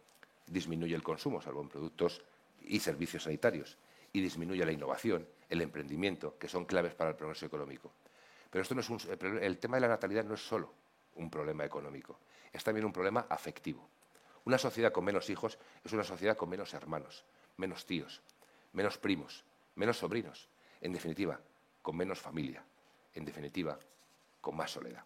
disminuye 0.47 0.95
el 0.95 1.03
consumo, 1.03 1.43
salvo 1.43 1.61
en 1.61 1.69
productos 1.69 2.23
y 2.63 2.79
servicios 2.79 3.25
sanitarios, 3.25 3.77
y 4.13 4.21
disminuye 4.23 4.65
la 4.65 4.73
innovación, 4.73 5.27
el 5.49 5.61
emprendimiento, 5.61 6.39
que 6.39 6.49
son 6.49 6.65
claves 6.65 6.95
para 6.95 7.11
el 7.11 7.17
progreso 7.17 7.47
económico. 7.47 7.93
Pero 8.51 8.63
esto 8.63 8.75
no 8.75 8.81
es 8.81 8.91
un, 8.91 9.01
el 9.41 9.59
tema 9.59 9.77
de 9.77 9.83
la 9.83 9.89
natalidad 9.89 10.25
no 10.25 10.35
es 10.35 10.47
solo 10.47 10.73
un 11.15 11.31
problema 11.31 11.65
económico, 11.65 12.19
es 12.53 12.63
también 12.63 12.85
un 12.85 12.93
problema 12.93 13.27
afectivo. 13.29 13.89
Una 14.45 14.59
sociedad 14.59 14.93
con 14.93 15.05
menos 15.05 15.29
hijos 15.31 15.59
es 15.85 15.93
una 15.93 16.05
sociedad 16.05 16.37
con 16.37 16.49
menos 16.49 16.73
hermanos, 16.75 17.25
menos 17.57 17.87
tíos, 17.87 18.23
menos 18.73 18.99
primos, 18.99 19.45
menos 19.75 19.99
sobrinos, 19.99 20.49
en 20.81 20.93
definitiva, 20.93 21.41
con 21.83 21.97
menos 21.97 22.21
familia, 22.21 22.65
en 23.15 23.25
definitiva, 23.25 23.79
con 24.41 24.57
más 24.57 24.71
soledad. 24.71 25.05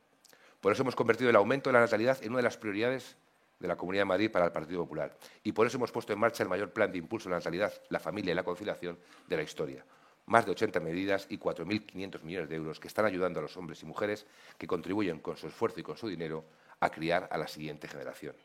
Por 0.60 0.72
eso 0.72 0.82
hemos 0.82 0.96
convertido 0.96 1.30
el 1.30 1.36
aumento 1.36 1.70
de 1.70 1.74
la 1.74 1.80
natalidad 1.80 2.22
en 2.22 2.30
una 2.30 2.38
de 2.38 2.44
las 2.44 2.58
prioridades 2.58 3.16
de 3.58 3.68
la 3.68 3.76
Comunidad 3.76 4.02
de 4.02 4.06
Madrid 4.06 4.30
para 4.30 4.46
el 4.46 4.52
Partido 4.52 4.82
Popular. 4.82 5.16
Y 5.42 5.52
por 5.52 5.66
eso 5.66 5.76
hemos 5.76 5.92
puesto 5.92 6.12
en 6.12 6.18
marcha 6.18 6.42
el 6.42 6.48
mayor 6.48 6.72
plan 6.72 6.92
de 6.92 6.98
impulso 6.98 7.28
de 7.28 7.32
la 7.32 7.38
natalidad, 7.38 7.72
la 7.88 8.00
familia 8.00 8.32
y 8.32 8.34
la 8.34 8.42
conciliación 8.42 8.98
de 9.26 9.36
la 9.36 9.42
historia 9.42 9.84
más 10.30 10.46
de 10.46 10.52
80 10.52 10.78
medidas 10.78 11.26
y 11.28 11.38
4.500 11.38 12.22
millones 12.22 12.48
de 12.48 12.54
euros 12.54 12.78
que 12.78 12.86
están 12.86 13.04
ayudando 13.04 13.40
a 13.40 13.42
los 13.42 13.56
hombres 13.56 13.82
y 13.82 13.86
mujeres 13.86 14.26
que 14.56 14.68
contribuyen 14.68 15.18
con 15.18 15.36
su 15.36 15.48
esfuerzo 15.48 15.80
y 15.80 15.82
con 15.82 15.96
su 15.96 16.06
dinero 16.06 16.44
a 16.78 16.88
criar 16.88 17.28
a 17.32 17.36
la 17.36 17.48
siguiente 17.48 17.88
generación. 17.88 18.36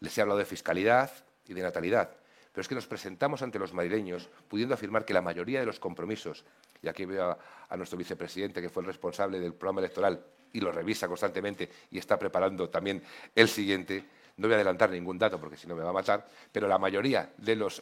Les 0.00 0.18
he 0.18 0.20
hablado 0.20 0.40
de 0.40 0.44
fiscalidad 0.44 1.12
y 1.46 1.54
de 1.54 1.62
natalidad, 1.62 2.10
pero 2.52 2.62
es 2.62 2.68
que 2.68 2.74
nos 2.74 2.88
presentamos 2.88 3.42
ante 3.42 3.60
los 3.60 3.72
madrileños 3.72 4.28
pudiendo 4.48 4.74
afirmar 4.74 5.04
que 5.04 5.14
la 5.14 5.22
mayoría 5.22 5.60
de 5.60 5.66
los 5.66 5.78
compromisos, 5.78 6.44
y 6.82 6.88
aquí 6.88 7.04
veo 7.04 7.38
a, 7.68 7.76
nuestro 7.76 7.96
vicepresidente, 7.96 8.60
que 8.60 8.68
fue 8.68 8.82
el 8.82 8.88
responsable 8.88 9.38
del 9.38 9.54
programa 9.54 9.82
electoral 9.82 10.20
y 10.52 10.60
lo 10.60 10.72
revisa 10.72 11.06
constantemente 11.06 11.70
y 11.92 11.98
está 11.98 12.18
preparando 12.18 12.68
también 12.68 13.00
el 13.36 13.48
siguiente, 13.48 14.04
no 14.36 14.48
voy 14.48 14.54
a 14.54 14.56
adelantar 14.56 14.90
ningún 14.90 15.18
dato 15.18 15.38
porque 15.38 15.56
si 15.56 15.66
no 15.66 15.76
me 15.76 15.82
va 15.82 15.90
a 15.90 15.92
matar, 15.92 16.26
pero 16.50 16.66
la 16.66 16.78
mayoría 16.78 17.32
de 17.36 17.56
los, 17.56 17.80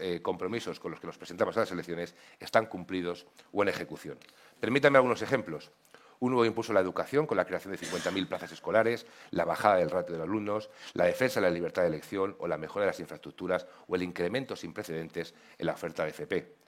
eh, 0.00 0.20
compromisos 0.22 0.80
con 0.80 0.90
los 0.90 1.00
que 1.00 1.06
nos 1.06 1.18
presentamos 1.18 1.56
a 1.56 1.60
las 1.60 1.72
elecciones 1.72 2.14
están 2.38 2.66
cumplidos 2.66 3.26
o 3.52 3.62
en 3.62 3.68
ejecución. 3.68 4.18
Permítanme 4.58 4.98
algunos 4.98 5.22
ejemplos. 5.22 5.70
Un 6.20 6.32
nuevo 6.32 6.44
impulso 6.44 6.72
a 6.72 6.74
la 6.74 6.80
educación 6.80 7.26
con 7.26 7.38
la 7.38 7.46
creación 7.46 7.72
de 7.72 7.78
50.000 7.78 8.28
plazas 8.28 8.52
escolares, 8.52 9.06
la 9.30 9.46
bajada 9.46 9.76
del 9.76 9.90
ratio 9.90 10.16
de 10.16 10.22
alumnos, 10.22 10.68
la 10.92 11.06
defensa 11.06 11.40
de 11.40 11.46
la 11.46 11.52
libertad 11.52 11.82
de 11.82 11.88
elección 11.88 12.36
o 12.38 12.46
la 12.46 12.58
mejora 12.58 12.84
de 12.84 12.90
las 12.90 13.00
infraestructuras 13.00 13.66
o 13.86 13.96
el 13.96 14.02
incremento 14.02 14.54
sin 14.54 14.74
precedentes 14.74 15.34
en 15.56 15.66
la 15.66 15.72
oferta 15.72 16.04
de 16.04 16.10
FP. 16.10 16.59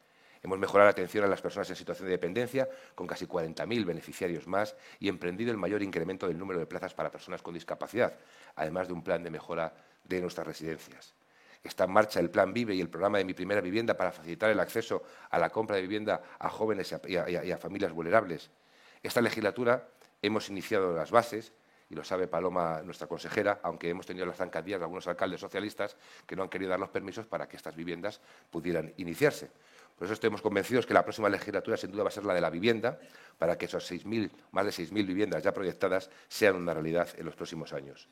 Hemos 0.43 0.59
mejorado 0.59 0.87
la 0.87 0.91
atención 0.91 1.25
a 1.25 1.29
las 1.29 1.41
personas 1.41 1.71
en 1.71 1.77
situación 1.77 2.07
de 2.07 2.13
dependencia, 2.13 2.69
con 2.95 3.07
casi 3.07 3.27
40.000 3.27 3.85
beneficiarios 3.85 4.47
más, 4.49 4.75
y 4.99 5.09
emprendido 5.09 5.53
el 5.53 5.57
mayor 5.57 5.83
incremento 5.83 6.27
del 6.27 6.37
número 6.37 6.59
de 6.59 6.67
plazas 6.67 6.95
para 6.95 7.13
personas 7.13 7.43
con 7.43 7.55
discapacidad, 7.55 8.15
además 8.57 8.89
de 8.89 8.95
un 8.95 9.05
plan 9.05 9.23
de 9.23 9.31
mejora 9.31 9.73
de 10.03 10.21
nuestras 10.21 10.47
residencias. 10.47 11.15
Está 11.63 11.85
en 11.85 11.93
marcha 11.93 12.19
el 12.19 12.29
Plan 12.29 12.53
Vive 12.53 12.75
y 12.75 12.81
el 12.81 12.89
programa 12.89 13.19
de 13.19 13.25
Mi 13.25 13.35
Primera 13.35 13.61
Vivienda 13.61 13.97
para 13.97 14.11
facilitar 14.11 14.51
el 14.51 14.59
acceso 14.59 15.05
a 15.31 15.39
la 15.39 15.51
compra 15.51 15.77
de 15.77 15.83
vivienda 15.83 16.21
a 16.41 16.49
jóvenes 16.49 16.93
y 17.07 17.17
a, 17.53 17.59
familias 17.59 17.93
vulnerables. 17.93 18.51
Esta 19.01 19.21
legislatura 19.21 19.87
hemos 20.21 20.49
iniciado 20.51 20.93
las 20.93 21.13
bases 21.13 21.53
y 21.89 21.95
lo 21.95 22.03
sabe 22.03 22.27
Paloma, 22.27 22.83
nuestra 22.83 23.07
consejera, 23.07 23.61
aunque 23.63 23.91
hemos 23.91 24.07
tenido 24.07 24.27
las 24.27 24.39
zancadillas 24.39 24.81
de 24.81 24.85
algunos 24.85 25.07
alcaldes 25.07 25.41
socialistas 25.41 25.97
que 26.27 26.35
no 26.35 26.43
han 26.43 26.49
querido 26.49 26.71
dar 26.71 26.81
los 26.81 26.89
permisos 26.89 27.27
para 27.27 27.47
que 27.47 27.57
estas 27.57 27.77
viviendas 27.77 28.21
pudieran 28.51 28.93
iniciarse. 28.97 29.51
Por 29.97 30.07
eso 30.07 30.15
estamos 30.15 30.43
convencidos 30.43 30.87
que 30.87 30.95
la 30.95 31.03
próxima 31.03 31.29
legislatura 31.29 31.77
sin 31.77 31.93
duda 31.93 32.03
va 32.03 32.09
a 32.09 32.13
ser 32.13 32.25
la 32.25 32.35
de 32.35 32.41
la 32.41 32.51
vivienda, 32.51 32.99
para 33.39 33.57
que 33.57 33.67
esas 33.67 33.91
más 34.51 34.65
de 34.65 34.71
6.000 34.71 35.07
viviendas 35.07 35.43
ya 35.43 35.53
proyectadas 35.53 36.11
sean 36.29 36.57
una 36.57 36.75
realidad 36.75 37.09
en 37.17 37.27
los 37.27 37.37
próximos 37.37 37.73
años. 37.73 38.09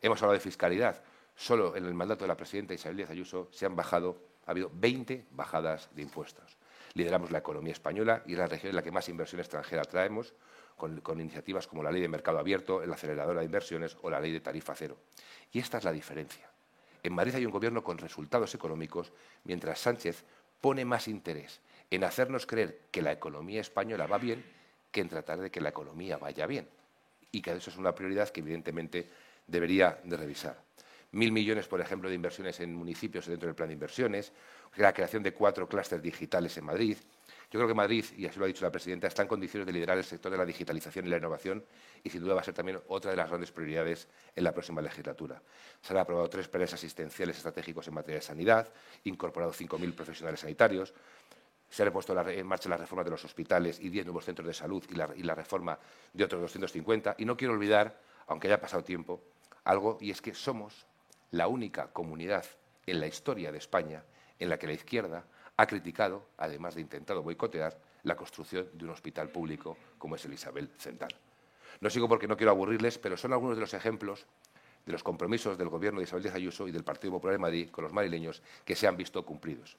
Hemos 0.00 0.22
hablado 0.22 0.34
de 0.34 0.40
fiscalidad. 0.40 1.02
Solo 1.36 1.76
en 1.76 1.84
el 1.84 1.94
mandato 1.94 2.24
de 2.24 2.28
la 2.28 2.36
presidenta 2.36 2.74
Isabel 2.74 2.98
Díaz 2.98 3.10
Ayuso 3.10 3.48
se 3.50 3.66
han 3.66 3.74
bajado, 3.74 4.18
ha 4.46 4.52
habido 4.52 4.70
20 4.72 5.26
bajadas 5.30 5.88
de 5.94 6.02
impuestos. 6.02 6.56
Lideramos 6.94 7.30
la 7.30 7.38
economía 7.38 7.72
española 7.72 8.22
y 8.26 8.32
es 8.32 8.38
la 8.38 8.46
región 8.46 8.70
en 8.70 8.76
la 8.76 8.82
que 8.82 8.92
más 8.92 9.08
inversión 9.08 9.40
extranjera 9.40 9.82
traemos, 9.82 10.32
con, 10.76 11.00
con, 11.00 11.20
iniciativas 11.20 11.66
como 11.66 11.82
la 11.82 11.90
Ley 11.90 12.02
de 12.02 12.08
Mercado 12.08 12.38
Abierto, 12.38 12.82
el 12.82 12.92
acelerador 12.92 13.38
de 13.38 13.44
inversiones 13.44 13.96
o 14.02 14.10
la 14.10 14.20
Ley 14.20 14.32
de 14.32 14.40
Tarifa 14.40 14.74
Cero. 14.74 14.96
Y 15.52 15.58
esta 15.58 15.78
es 15.78 15.84
la 15.84 15.92
diferencia. 15.92 16.50
En 17.02 17.12
Madrid 17.12 17.34
hay 17.34 17.46
un 17.46 17.52
gobierno 17.52 17.84
con 17.84 17.98
resultados 17.98 18.54
económicos, 18.54 19.12
mientras 19.44 19.78
Sánchez 19.78 20.24
pone 20.64 20.86
más 20.86 21.08
interés 21.08 21.60
en 21.90 22.04
hacernos 22.04 22.46
creer 22.46 22.80
que 22.90 23.02
la 23.02 23.12
economía 23.12 23.60
española 23.60 24.06
va 24.06 24.16
bien 24.16 24.42
que 24.90 25.02
en 25.02 25.10
tratar 25.10 25.38
de 25.38 25.50
que 25.50 25.60
la 25.60 25.68
economía 25.68 26.16
vaya 26.16 26.46
bien. 26.46 26.66
Y 27.30 27.42
que 27.42 27.52
eso 27.52 27.68
es 27.68 27.76
una 27.76 27.94
prioridad 27.94 28.30
que 28.30 28.40
evidentemente 28.40 29.06
debería 29.46 30.00
de 30.04 30.16
revisar. 30.16 30.58
Mil 31.12 31.32
millones, 31.32 31.68
por 31.68 31.82
ejemplo, 31.82 32.08
de 32.08 32.14
inversiones 32.14 32.60
en 32.60 32.74
municipios 32.74 33.26
dentro 33.26 33.46
del 33.46 33.54
plan 33.54 33.68
de 33.68 33.74
inversiones, 33.74 34.32
la 34.76 34.94
creación 34.94 35.22
de 35.22 35.34
cuatro 35.34 35.68
clústeres 35.68 36.02
digitales 36.02 36.56
en 36.56 36.64
Madrid, 36.64 36.96
yo 37.54 37.60
creo 37.60 37.68
que 37.68 37.74
Madrid, 37.74 38.04
y 38.16 38.26
así 38.26 38.36
lo 38.40 38.46
ha 38.46 38.48
dicho 38.48 38.64
la 38.64 38.72
presidenta, 38.72 39.06
está 39.06 39.22
en 39.22 39.28
condiciones 39.28 39.64
de 39.64 39.72
liderar 39.72 39.96
el 39.96 40.02
sector 40.02 40.28
de 40.32 40.36
la 40.36 40.44
digitalización 40.44 41.06
y 41.06 41.08
la 41.08 41.18
innovación 41.18 41.64
y 42.02 42.10
sin 42.10 42.20
duda 42.20 42.34
va 42.34 42.40
a 42.40 42.42
ser 42.42 42.52
también 42.52 42.80
otra 42.88 43.12
de 43.12 43.16
las 43.16 43.28
grandes 43.28 43.52
prioridades 43.52 44.08
en 44.34 44.42
la 44.42 44.52
próxima 44.52 44.82
legislatura. 44.82 45.40
Se 45.80 45.92
han 45.92 46.00
aprobado 46.00 46.28
tres 46.28 46.48
planes 46.48 46.74
asistenciales 46.74 47.36
estratégicos 47.36 47.86
en 47.86 47.94
materia 47.94 48.16
de 48.16 48.22
sanidad, 48.22 48.72
incorporado 49.04 49.52
5.000 49.52 49.94
profesionales 49.94 50.40
sanitarios, 50.40 50.94
se 51.70 51.84
han 51.84 51.92
puesto 51.92 52.28
en 52.28 52.44
marcha 52.44 52.68
la 52.68 52.76
reforma 52.76 53.04
de 53.04 53.10
los 53.10 53.24
hospitales 53.24 53.78
y 53.78 53.88
10 53.88 54.06
nuevos 54.06 54.24
centros 54.24 54.48
de 54.48 54.54
salud 54.54 54.84
y 54.90 54.96
la, 54.96 55.10
y 55.14 55.22
la 55.22 55.36
reforma 55.36 55.78
de 56.12 56.24
otros 56.24 56.40
250. 56.40 57.14
Y 57.18 57.24
no 57.24 57.36
quiero 57.36 57.54
olvidar, 57.54 58.00
aunque 58.26 58.48
haya 58.48 58.60
pasado 58.60 58.82
tiempo, 58.82 59.22
algo, 59.62 59.96
y 60.00 60.10
es 60.10 60.20
que 60.20 60.34
somos 60.34 60.86
la 61.30 61.46
única 61.46 61.92
comunidad 61.92 62.46
en 62.84 62.98
la 62.98 63.06
historia 63.06 63.52
de 63.52 63.58
España 63.58 64.02
en 64.40 64.48
la 64.48 64.58
que 64.58 64.66
la 64.66 64.72
izquierda 64.72 65.24
ha 65.56 65.66
criticado, 65.66 66.26
además 66.38 66.74
de 66.74 66.80
intentado 66.80 67.22
boicotear, 67.22 67.78
la 68.02 68.16
construcción 68.16 68.68
de 68.72 68.84
un 68.84 68.90
hospital 68.90 69.28
público 69.30 69.76
como 69.98 70.16
es 70.16 70.24
el 70.24 70.34
Isabel 70.34 70.70
Central. 70.78 71.14
No 71.80 71.90
sigo 71.90 72.08
porque 72.08 72.28
no 72.28 72.36
quiero 72.36 72.50
aburrirles, 72.50 72.98
pero 72.98 73.16
son 73.16 73.32
algunos 73.32 73.56
de 73.56 73.62
los 73.62 73.74
ejemplos 73.74 74.26
de 74.84 74.92
los 74.92 75.02
compromisos 75.02 75.56
del 75.56 75.68
Gobierno 75.68 76.00
de 76.00 76.04
Isabel 76.04 76.22
Díaz 76.22 76.34
Ayuso 76.34 76.68
y 76.68 76.72
del 76.72 76.84
Partido 76.84 77.12
Popular 77.12 77.34
de 77.34 77.38
Madrid 77.38 77.70
con 77.70 77.84
los 77.84 77.92
madrileños 77.92 78.42
que 78.64 78.76
se 78.76 78.86
han 78.86 78.96
visto 78.96 79.24
cumplidos. 79.24 79.76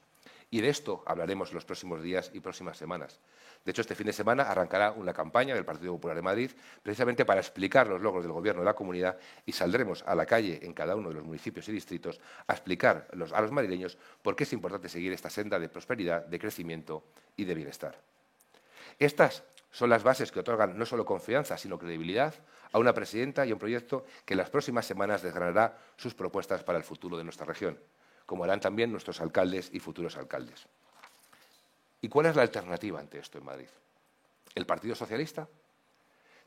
Y 0.52 0.62
de 0.62 0.70
esto 0.70 1.04
hablaremos 1.06 1.54
los 1.54 1.66
próximos 1.66 2.02
días 2.02 2.32
y 2.34 2.40
próximas 2.40 2.78
semanas. 2.78 3.20
De 3.66 3.72
hecho, 3.72 3.82
este 3.82 3.96
fin 3.96 4.06
de 4.06 4.14
semana 4.14 4.44
arrancará 4.44 4.92
una 4.92 5.12
campaña 5.12 5.56
del 5.56 5.66
Partido 5.66 5.94
Popular 5.94 6.16
de 6.16 6.22
Madrid 6.22 6.52
precisamente 6.84 7.26
para 7.26 7.42
explicar 7.42 7.88
los 7.88 8.00
logros 8.00 8.24
del 8.24 8.32
Gobierno 8.32 8.62
de 8.62 8.66
la 8.66 8.76
comunidad 8.76 9.18
y 9.44 9.54
saldremos 9.54 10.04
a 10.04 10.14
la 10.14 10.28
calle 10.28 10.60
en 10.62 10.74
cada 10.74 10.96
uno 10.96 11.10
de 11.10 11.16
los 11.16 11.24
municipios 11.24 11.68
y 11.68 11.72
distritos 11.72 12.22
a 12.46 12.54
explicar 12.54 13.08
a 13.12 13.42
los 13.42 13.52
madrileños 13.52 13.98
por 14.22 14.36
qué 14.36 14.44
es 14.44 14.54
importante 14.54 14.88
seguir 14.88 15.14
esta 15.14 15.32
senda 15.32 15.58
de 15.58 15.68
prosperidad, 15.68 16.26
de 16.28 16.40
crecimiento 16.40 17.04
y 17.36 17.46
de 17.46 17.56
bienestar. 17.56 18.00
Estas 19.00 19.44
son 19.72 19.90
las 19.90 20.04
bases 20.04 20.32
que 20.32 20.40
otorgan 20.40 20.78
no 20.78 20.86
solo 20.86 21.04
confianza, 21.04 21.58
sino 21.58 21.80
credibilidad 21.80 22.36
a 22.72 22.78
una 22.78 22.94
presidenta 22.94 23.46
y 23.46 23.50
a 23.50 23.54
un 23.56 23.60
proyecto 23.60 24.06
que 24.26 24.36
en 24.36 24.38
las 24.38 24.52
próximas 24.52 24.86
semanas 24.86 25.24
desgranará 25.24 25.78
sus 25.98 26.14
propuestas 26.14 26.64
para 26.64 26.78
el 26.78 26.84
futuro 26.84 27.18
de 27.18 27.24
nuestra 27.24 27.46
región 27.46 27.78
como 28.26 28.44
harán 28.44 28.60
también 28.60 28.92
nuestros 28.92 29.22
alcaldes 29.22 29.70
y 29.72 29.80
futuros 29.80 30.18
alcaldes. 30.18 30.68
¿Y 32.02 32.10
cuál 32.10 32.28
es 32.28 32.36
la 32.36 32.44
alternativa 32.44 33.00
ante 33.00 33.20
esto 33.20 33.38
en 33.38 33.46
Madrid? 33.46 33.68
¿El 34.54 34.66
Partido 34.66 34.96
Socialista? 34.96 35.48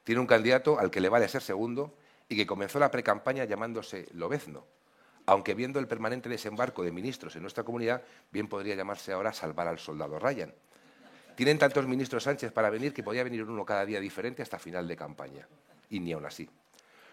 Tiene 0.05 0.21
un 0.21 0.27
candidato 0.27 0.79
al 0.79 0.91
que 0.91 1.01
le 1.01 1.09
vale 1.09 1.29
ser 1.29 1.43
segundo 1.43 1.95
y 2.29 2.37
que 2.37 2.47
comenzó 2.47 2.79
la 2.79 2.91
precampaña 2.91 3.45
llamándose 3.45 4.09
Lobezno, 4.13 4.65
aunque 5.27 5.55
viendo 5.55 5.79
el 5.79 5.87
permanente 5.87 6.29
desembarco 6.29 6.83
de 6.83 6.93
ministros 6.93 7.37
en 7.37 7.43
nuestra 7.43 7.65
comunidad, 7.65 8.03
bien 8.31 8.49
podría 8.49 8.75
llamarse 8.75 9.13
ahora 9.13 9.33
Salvar 9.33 9.69
al 9.69 9.79
Soldado 9.79 10.19
Ryan. 10.19 10.55
Tienen 11.37 11.59
tantos 11.59 11.87
ministros 11.87 12.25
Sánchez 12.25 12.51
para 12.51 12.71
venir 12.71 12.93
que 12.93 13.03
podía 13.03 13.25
venir 13.25 13.45
uno 13.45 13.65
cada 13.65 13.85
día 13.85 14.01
diferente 14.01 14.43
hasta 14.43 14.59
final 14.59 14.89
de 14.89 14.97
campaña. 14.97 15.47
Y 15.91 16.01
ni 16.01 16.13
aún 16.13 16.27
así. 16.27 16.49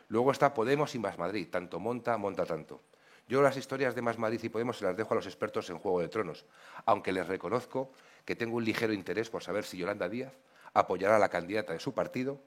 Luego 0.08 0.32
está 0.32 0.54
Podemos 0.54 0.96
y 0.96 1.00
Más 1.00 1.18
Madrid. 1.18 1.48
Tanto 1.52 1.80
monta, 1.80 2.18
monta 2.18 2.46
tanto. 2.46 2.82
Yo 3.28 3.42
las 3.42 3.58
historias 3.58 3.96
de 3.96 4.04
Más 4.04 4.20
Madrid 4.20 4.40
y 4.44 4.50
Podemos 4.50 4.78
se 4.78 4.86
las 4.86 4.96
dejo 4.96 5.14
a 5.14 5.16
los 5.16 5.26
expertos 5.26 5.70
en 5.72 5.80
Juego 5.80 6.00
de 6.00 6.10
Tronos, 6.10 6.46
aunque 6.86 7.12
les 7.12 7.28
reconozco 7.28 7.92
que 8.24 8.36
tengo 8.36 8.58
un 8.58 8.66
ligero 8.66 8.94
interés 8.94 9.32
por 9.32 9.42
saber 9.42 9.64
si 9.64 9.78
Yolanda 9.78 10.08
Díaz 10.08 10.34
apoyará 10.76 11.16
a 11.16 11.20
la 11.20 11.30
candidata 11.30 11.74
de 11.74 11.80
su 11.80 11.94
partido 11.94 12.40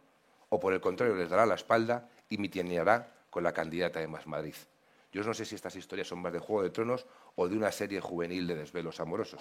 o, 0.51 0.61
por 0.61 0.73
el 0.73 0.81
contrario, 0.81 1.17
les 1.17 1.31
dará 1.31 1.47
la 1.47 1.57
espalda 1.57 2.09
y 2.29 2.39
mitineará 2.39 3.13
con 3.31 3.43
la 3.43 3.53
candidata 3.53 3.99
de 3.99 4.07
Más 4.07 4.27
Madrid. 4.29 4.55
Yo 5.13 5.25
no 5.25 5.35
sé 5.35 5.45
si 5.45 5.57
estas 5.57 5.75
historias 5.75 6.07
son 6.07 6.21
más 6.21 6.33
de 6.33 6.39
Juego 6.39 6.63
de 6.63 6.71
Tronos 6.71 7.07
o 7.35 7.49
de 7.49 7.57
una 7.57 7.73
serie 7.73 8.01
juvenil 8.01 8.47
de 8.47 8.55
desvelos 8.55 9.01
amorosos. 9.01 9.41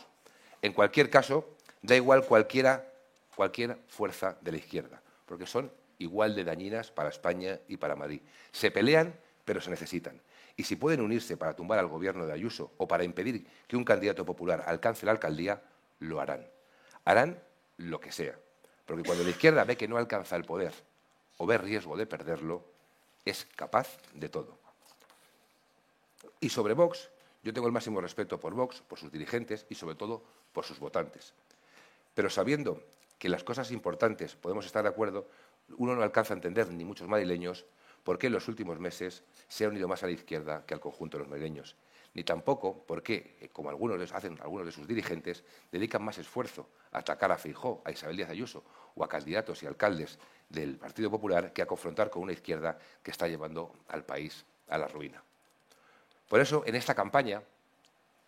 En 0.62 0.74
cualquier 0.74 1.10
caso, 1.10 1.56
da 1.84 1.96
igual 1.96 2.26
cualquiera, 2.26 2.92
cualquier 3.36 3.78
fuerza 3.88 4.38
de 4.42 4.52
la 4.54 4.58
izquierda, 4.58 5.02
porque 5.26 5.46
son 5.46 5.72
igual 6.00 6.36
de 6.36 6.44
dañinas 6.44 6.90
para 6.90 7.10
España 7.10 7.60
y 7.68 7.78
para 7.78 7.96
Madrid. 7.96 8.22
Se 8.52 8.72
pelean, 8.72 9.14
pero 9.46 9.62
se 9.62 9.70
necesitan. 9.70 10.20
Y 10.58 10.64
si 10.64 10.76
pueden 10.76 11.02
unirse 11.02 11.38
para 11.38 11.56
tumbar 11.56 11.78
al 11.78 11.88
gobierno 11.88 12.26
de 12.26 12.34
Ayuso 12.34 12.74
o 12.78 12.88
para 12.88 13.04
impedir 13.04 13.48
que 13.68 13.78
un 13.78 13.86
candidato 13.86 14.26
popular 14.26 14.64
alcance 14.66 15.06
la 15.06 15.12
alcaldía, 15.12 15.62
lo 16.00 16.20
harán. 16.20 16.46
Harán 17.06 17.40
lo 17.78 18.00
que 18.00 18.12
sea. 18.12 18.38
Porque 18.88 19.04
cuando 19.04 19.24
la 19.24 19.30
izquierda 19.30 19.64
ve 19.64 19.78
que 19.78 19.88
no 19.88 19.98
alcanza 19.98 20.36
el 20.36 20.46
poder 20.46 20.74
o 21.38 21.46
ve 21.46 21.60
riesgo 21.60 21.96
de 21.96 22.08
perderlo, 22.08 22.66
es 23.24 23.46
capaz 23.56 23.98
de 24.16 24.30
todo. 24.30 24.58
Y 26.40 26.50
sobre 26.50 26.74
Vox, 26.74 27.10
yo 27.44 27.54
tengo 27.54 27.68
el 27.68 27.74
máximo 27.74 28.02
respeto 28.02 28.40
por 28.40 28.54
Vox, 28.56 28.82
por 28.82 28.98
sus 28.98 29.12
dirigentes 29.12 29.66
y 29.70 29.76
sobre 29.76 29.96
todo 29.96 30.24
por 30.54 30.66
sus 30.66 30.80
votantes. 30.80 31.34
Pero 32.16 32.32
sabiendo 32.32 32.82
que 33.20 33.30
las 33.30 33.44
cosas 33.44 33.72
importantes 33.72 34.36
podemos 34.36 34.66
estar 34.66 34.82
de 34.84 34.90
acuerdo, 34.90 35.28
uno 35.78 35.96
no 35.96 36.02
alcanza 36.02 36.34
a 36.34 36.38
entender, 36.38 36.72
ni 36.72 36.84
muchos 36.84 37.08
madrileños, 37.08 37.66
por 38.08 38.18
qué 38.18 38.28
en 38.28 38.34
los 38.34 38.48
últimos 38.48 38.80
meses 38.80 39.26
se 39.50 39.66
ha 39.66 39.68
unido 39.68 39.86
más 39.86 40.02
a 40.02 40.06
la 40.06 40.14
izquierda 40.14 40.66
que 40.66 40.74
al 40.74 40.80
conjunto 40.80 41.18
de 41.18 41.24
los 41.24 41.30
madrileños. 41.30 41.76
Ni 42.14 42.24
tampoco 42.24 42.86
por 42.86 43.04
qué, 43.04 43.36
eh, 43.42 43.50
como 43.50 43.68
algunos 43.70 44.14
hacen 44.14 44.40
algunos 44.42 44.66
de 44.66 44.72
sus 44.72 44.88
dirigentes, 44.88 45.44
dedican 45.74 46.02
más 46.06 46.18
esfuerzo 46.18 46.70
a 46.94 47.00
atacar 47.00 47.34
a 47.34 47.38
Feijó, 47.38 47.82
a 47.84 47.92
Isabel 47.92 48.16
Díaz 48.16 48.30
Ayuso 48.30 48.64
o 48.96 49.04
a 49.04 49.10
candidatos 49.10 49.62
y 49.62 49.66
alcaldes 49.66 50.20
del 50.48 50.78
Partido 50.78 51.12
Popular 51.12 51.52
que 51.52 51.62
a 51.62 51.66
confrontar 51.66 52.10
con 52.10 52.24
una 52.24 52.32
izquierda 52.32 52.80
que 53.04 53.12
está 53.12 53.28
llevando 53.28 53.74
al 53.90 54.06
país 54.06 54.46
a 54.70 54.78
la 54.78 54.88
ruina. 54.88 55.22
Por 56.30 56.40
eso, 56.40 56.64
en 56.66 56.76
esta 56.76 56.96
campaña 56.96 57.44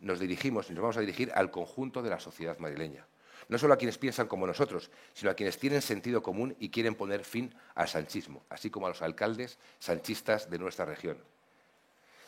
nos 0.02 0.20
dirigimos 0.20 0.70
y 0.70 0.74
nos 0.74 0.82
vamos 0.82 0.98
a 0.98 1.00
dirigir 1.00 1.32
al 1.34 1.52
conjunto 1.52 2.02
de 2.02 2.10
la 2.10 2.20
sociedad 2.20 2.60
madrileña. 2.60 3.08
No 3.48 3.58
solo 3.58 3.74
a 3.74 3.78
quienes 3.78 3.98
piensan 3.98 4.28
como 4.28 4.46
nosotros, 4.46 4.92
sino 5.14 5.32
a 5.32 5.34
quienes 5.34 5.58
tienen 5.58 5.82
sentido 5.82 6.22
común 6.22 6.56
y 6.60 6.70
quieren 6.70 6.96
poner 6.96 7.24
fin 7.24 7.54
al 7.76 7.88
sanchismo, 7.88 8.44
así 8.50 8.70
como 8.70 8.86
a 8.86 8.90
los 8.90 9.02
alcaldes 9.02 9.58
sanchistas 9.80 10.50
de 10.50 10.60
nuestra 10.60 10.86
región. 10.86 11.18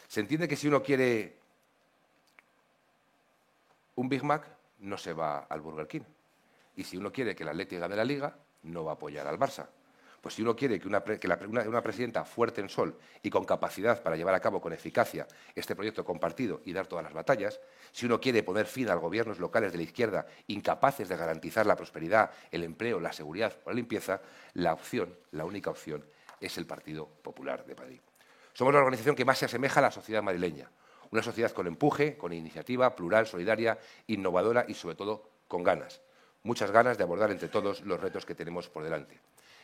Se 0.07 0.19
entiende 0.19 0.47
que 0.47 0.55
si 0.55 0.67
uno 0.67 0.81
quiere 0.81 1.37
un 3.95 4.09
Big 4.09 4.23
Mac, 4.23 4.47
no 4.79 4.97
se 4.97 5.13
va 5.13 5.39
al 5.39 5.61
Burger 5.61 5.87
King. 5.87 6.01
Y 6.75 6.83
si 6.83 6.97
uno 6.97 7.11
quiere 7.11 7.35
que 7.35 7.43
la 7.43 7.51
Atleti 7.51 7.77
gane 7.77 7.95
la 7.95 8.05
Liga, 8.05 8.35
no 8.63 8.83
va 8.83 8.91
a 8.91 8.95
apoyar 8.95 9.27
al 9.27 9.37
Barça. 9.37 9.67
Pues 10.21 10.35
si 10.35 10.43
uno 10.43 10.55
quiere 10.55 10.79
que, 10.79 10.87
una, 10.87 11.01
presidenta 11.81 12.23
fuerte 12.23 12.61
en 12.61 12.69
sol 12.69 12.95
y 13.23 13.31
con 13.31 13.43
capacidad 13.43 14.03
para 14.03 14.15
llevar 14.15 14.35
a 14.35 14.39
cabo 14.39 14.61
con 14.61 14.71
eficacia 14.71 15.27
este 15.55 15.75
proyecto 15.75 16.05
compartido 16.05 16.61
y 16.63 16.73
dar 16.73 16.85
todas 16.85 17.03
las 17.03 17.13
batallas, 17.13 17.59
si 17.91 18.05
uno 18.05 18.21
quiere 18.21 18.43
poner 18.43 18.67
fin 18.67 18.89
a 18.89 18.95
gobiernos 18.95 19.39
locales 19.39 19.71
de 19.71 19.79
la 19.79 19.83
izquierda 19.83 20.27
incapaces 20.45 21.09
de 21.09 21.17
garantizar 21.17 21.65
la 21.65 21.75
prosperidad, 21.75 22.29
el 22.51 22.63
empleo, 22.63 22.99
la 22.99 23.13
seguridad 23.13 23.57
o 23.65 23.71
la 23.71 23.75
limpieza, 23.75 24.21
la 24.53 24.73
opción, 24.73 25.15
la 25.31 25.43
única 25.43 25.71
opción, 25.71 26.05
es 26.39 26.55
el 26.59 26.67
Partido 26.67 27.07
Popular 27.07 27.65
de 27.65 27.75
Madrid. 27.75 27.99
Somos 28.53 28.73
la 28.73 28.79
organización 28.79 29.15
que 29.15 29.25
más 29.25 29.39
se 29.39 29.45
asemeja 29.45 29.79
a 29.79 29.83
la 29.83 29.91
sociedad 29.91 30.21
madrileña, 30.21 30.69
una 31.09 31.23
sociedad 31.23 31.51
con 31.51 31.65
empuje, 31.65 32.15
con 32.15 32.31
iniciativa, 32.31 32.95
plural, 32.95 33.25
solidaria, 33.25 33.79
innovadora 34.05 34.65
y 34.67 34.75
sobre 34.75 34.95
todo 34.95 35.29
con 35.47 35.63
ganas. 35.63 36.01
Muchas 36.43 36.71
ganas 36.71 36.97
de 36.97 37.03
abordar 37.03 37.31
entre 37.31 37.49
todos 37.49 37.81
los 37.81 37.99
retos 37.99 38.25
que 38.25 38.35
tenemos 38.35 38.69
por 38.69 38.83
delante. 38.83 39.19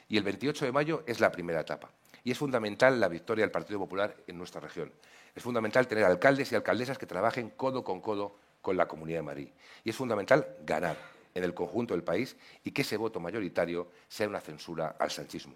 Y 0.07 0.17
el 0.17 0.23
28 0.23 0.65
de 0.65 0.71
mayo 0.71 1.03
es 1.05 1.19
la 1.19 1.31
primera 1.31 1.61
etapa. 1.61 1.89
Y 2.23 2.31
es 2.31 2.37
fundamental 2.37 2.99
la 2.99 3.07
victoria 3.07 3.43
del 3.43 3.51
Partido 3.51 3.79
Popular 3.79 4.15
en 4.27 4.37
nuestra 4.37 4.61
región. 4.61 4.91
Es 5.35 5.43
fundamental 5.43 5.87
tener 5.87 6.03
alcaldes 6.03 6.51
y 6.51 6.55
alcaldesas 6.55 6.97
que 6.97 7.05
trabajen 7.05 7.51
codo 7.51 7.83
con 7.83 8.01
codo 8.01 8.35
con 8.61 8.77
la 8.77 8.87
Comunidad 8.87 9.19
de 9.19 9.23
Madrid. 9.23 9.49
Y 9.83 9.91
es 9.91 9.95
fundamental 9.95 10.47
ganar 10.65 10.97
en 11.33 11.43
el 11.43 11.53
conjunto 11.53 11.93
del 11.93 12.03
país 12.03 12.35
y 12.63 12.71
que 12.71 12.81
ese 12.81 12.97
voto 12.97 13.19
mayoritario 13.19 13.87
sea 14.07 14.27
una 14.27 14.41
censura 14.41 14.95
al 14.99 15.11
sanchismo. 15.11 15.55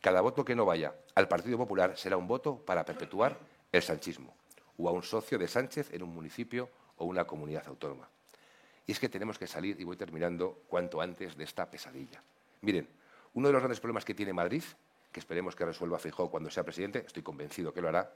Cada 0.00 0.20
voto 0.20 0.44
que 0.44 0.54
no 0.54 0.64
vaya 0.64 0.94
al 1.14 1.26
Partido 1.26 1.58
Popular 1.58 1.96
será 1.96 2.16
un 2.16 2.28
voto 2.28 2.56
para 2.56 2.84
perpetuar 2.84 3.36
el 3.72 3.82
sanchismo 3.82 4.34
o 4.78 4.88
a 4.88 4.92
un 4.92 5.02
socio 5.02 5.38
de 5.38 5.48
Sánchez 5.48 5.92
en 5.92 6.02
un 6.02 6.14
municipio 6.14 6.70
o 6.96 7.04
una 7.04 7.24
comunidad 7.26 7.66
autónoma. 7.66 8.08
Y 8.86 8.92
es 8.92 9.00
que 9.00 9.08
tenemos 9.08 9.38
que 9.38 9.46
salir, 9.46 9.78
y 9.78 9.84
voy 9.84 9.96
terminando, 9.96 10.62
cuanto 10.68 11.00
antes 11.00 11.36
de 11.36 11.44
esta 11.44 11.70
pesadilla. 11.70 12.22
Miren, 12.62 12.88
uno 13.38 13.46
de 13.46 13.52
los 13.52 13.62
grandes 13.62 13.78
problemas 13.78 14.04
que 14.04 14.14
tiene 14.14 14.32
Madrid, 14.32 14.64
que 15.12 15.20
esperemos 15.20 15.54
que 15.54 15.64
resuelva 15.64 16.00
Feijóo 16.00 16.28
cuando 16.28 16.50
sea 16.50 16.64
presidente, 16.64 17.04
estoy 17.06 17.22
convencido 17.22 17.72
que 17.72 17.80
lo 17.80 17.88
hará, 17.88 18.12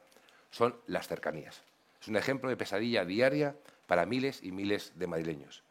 son 0.50 0.74
las 0.88 1.06
cercanías. 1.06 1.62
Es 2.00 2.08
un 2.08 2.16
ejemplo 2.16 2.50
de 2.50 2.56
pesadilla 2.56 3.04
diaria 3.04 3.54
para 3.86 4.04
miles 4.04 4.42
y 4.42 4.50
miles 4.50 4.90
de 4.96 5.06
madrileños. 5.06 5.62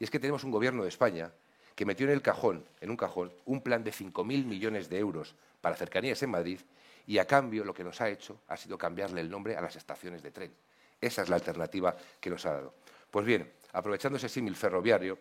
Y 0.00 0.04
es 0.04 0.10
que 0.10 0.18
tenemos 0.18 0.42
un 0.42 0.50
gobierno 0.50 0.82
de 0.82 0.88
España 0.88 1.30
que 1.76 1.86
metió 1.86 2.04
en 2.04 2.14
el 2.14 2.20
cajón, 2.20 2.66
en 2.80 2.90
un 2.90 2.96
cajón, 2.96 3.32
un 3.44 3.60
plan 3.60 3.84
de 3.84 3.92
5.000 3.92 4.44
millones 4.44 4.88
de 4.88 4.98
euros 4.98 5.36
para 5.60 5.76
cercanías 5.76 6.20
en 6.24 6.30
Madrid 6.30 6.58
y 7.06 7.18
a 7.18 7.28
cambio 7.28 7.64
lo 7.64 7.72
que 7.72 7.84
nos 7.84 8.00
ha 8.00 8.08
hecho 8.08 8.40
ha 8.48 8.56
sido 8.56 8.76
cambiarle 8.76 9.20
el 9.20 9.30
nombre 9.30 9.56
a 9.56 9.60
las 9.60 9.76
estaciones 9.76 10.20
de 10.20 10.32
tren. 10.32 10.52
Esa 11.00 11.22
es 11.22 11.28
la 11.28 11.36
alternativa 11.36 11.96
que 12.18 12.30
nos 12.30 12.44
ha 12.44 12.54
dado. 12.54 12.74
Pues 13.08 13.24
bien, 13.24 13.52
aprovechando 13.72 14.16
ese 14.16 14.28
símil 14.28 14.56
ferroviario, 14.56 15.16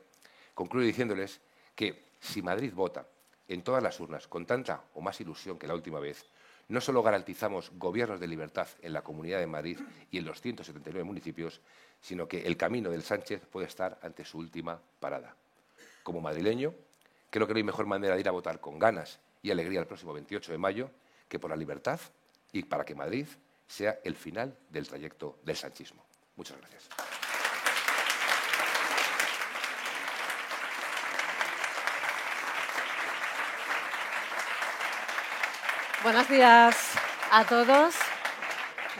concluyo 0.55 0.87
diciéndoles 0.87 1.39
que 1.75 2.05
si 2.19 2.41
Madrid 2.41 2.73
vota 2.73 3.05
en 3.47 3.63
todas 3.63 3.83
las 3.83 3.99
urnas 3.99 4.27
con 4.27 4.45
tanta 4.45 4.83
o 4.93 5.01
más 5.01 5.19
ilusión 5.21 5.57
que 5.57 5.67
la 5.67 5.75
última 5.75 5.99
vez, 5.99 6.25
no 6.67 6.81
solo 6.81 7.03
garantizamos 7.03 7.71
gobiernos 7.75 8.19
de 8.19 8.27
libertad 8.27 8.67
en 8.81 8.93
la 8.93 9.03
Comunidad 9.03 9.39
de 9.39 9.47
Madrid 9.47 9.79
y 10.09 10.17
en 10.17 10.25
los 10.25 10.41
179 10.41 11.03
municipios, 11.03 11.61
sino 12.01 12.27
que 12.27 12.41
el 12.41 12.57
camino 12.57 12.89
del 12.89 13.03
Sánchez 13.03 13.45
puede 13.45 13.67
estar 13.67 13.99
ante 14.01 14.25
su 14.25 14.39
última 14.39 14.81
parada. 14.99 15.35
Como 16.03 16.21
madrileño, 16.21 16.73
creo 17.29 17.47
que 17.47 17.53
no 17.53 17.57
hay 17.57 17.63
mejor 17.63 17.85
manera 17.85 18.15
de 18.15 18.21
ir 18.21 18.27
a 18.27 18.31
votar 18.31 18.59
con 18.59 18.79
ganas 18.79 19.19
y 19.41 19.51
alegría 19.51 19.79
el 19.79 19.87
próximo 19.87 20.13
28 20.13 20.51
de 20.51 20.57
mayo 20.57 20.89
que 21.27 21.39
por 21.39 21.49
la 21.49 21.55
libertad 21.55 21.99
y 22.51 22.63
para 22.63 22.85
que 22.85 22.95
Madrid 22.95 23.27
sea 23.67 23.99
el 24.03 24.15
final 24.15 24.57
del 24.69 24.87
trayecto 24.87 25.39
del 25.43 25.55
sanchismo. 25.55 26.03
Muchas 26.35 26.57
gracias. 26.57 26.89
Buenos 36.05 36.29
días 36.29 36.93
a 37.31 37.43
todos. 37.45 37.95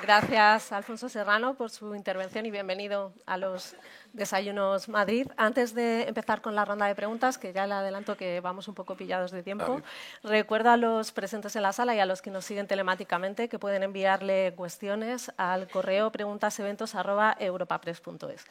Gracias, 0.02 0.72
Alfonso 0.72 1.08
Serrano, 1.08 1.54
por 1.54 1.70
su 1.70 1.94
intervención 1.94 2.48
y 2.48 2.52
bienvenido 2.52 3.14
a 3.28 3.38
los 3.38 3.76
Desayunos 4.14 4.90
Madrid. 4.90 5.28
Antes 5.38 5.76
de 5.76 6.08
empezar 6.08 6.42
con 6.42 6.56
la 6.56 6.66
ronda 6.66 6.88
de 6.88 6.96
preguntas, 6.96 7.38
que 7.38 7.54
ya 7.54 7.68
le 7.68 7.76
adelanto 7.76 8.18
que 8.18 8.40
vamos 8.40 8.68
un 8.68 8.74
poco 8.74 8.96
pillados 8.96 9.30
de 9.30 9.44
tiempo, 9.44 9.84
recuerdo 10.24 10.72
a 10.72 10.78
los 10.78 11.12
presentes 11.12 11.56
en 11.56 11.62
la 11.62 11.74
sala 11.74 11.94
y 11.94 12.00
a 12.00 12.08
los 12.08 12.24
que 12.24 12.32
nos 12.32 12.44
siguen 12.44 12.66
telemáticamente 12.66 13.50
que 13.50 13.60
pueden 13.60 13.84
enviarle 13.84 14.56
cuestiones 14.56 15.32
al 15.38 15.68
correo 15.68 16.12
preguntaseventos.europapress.es. 16.12 18.46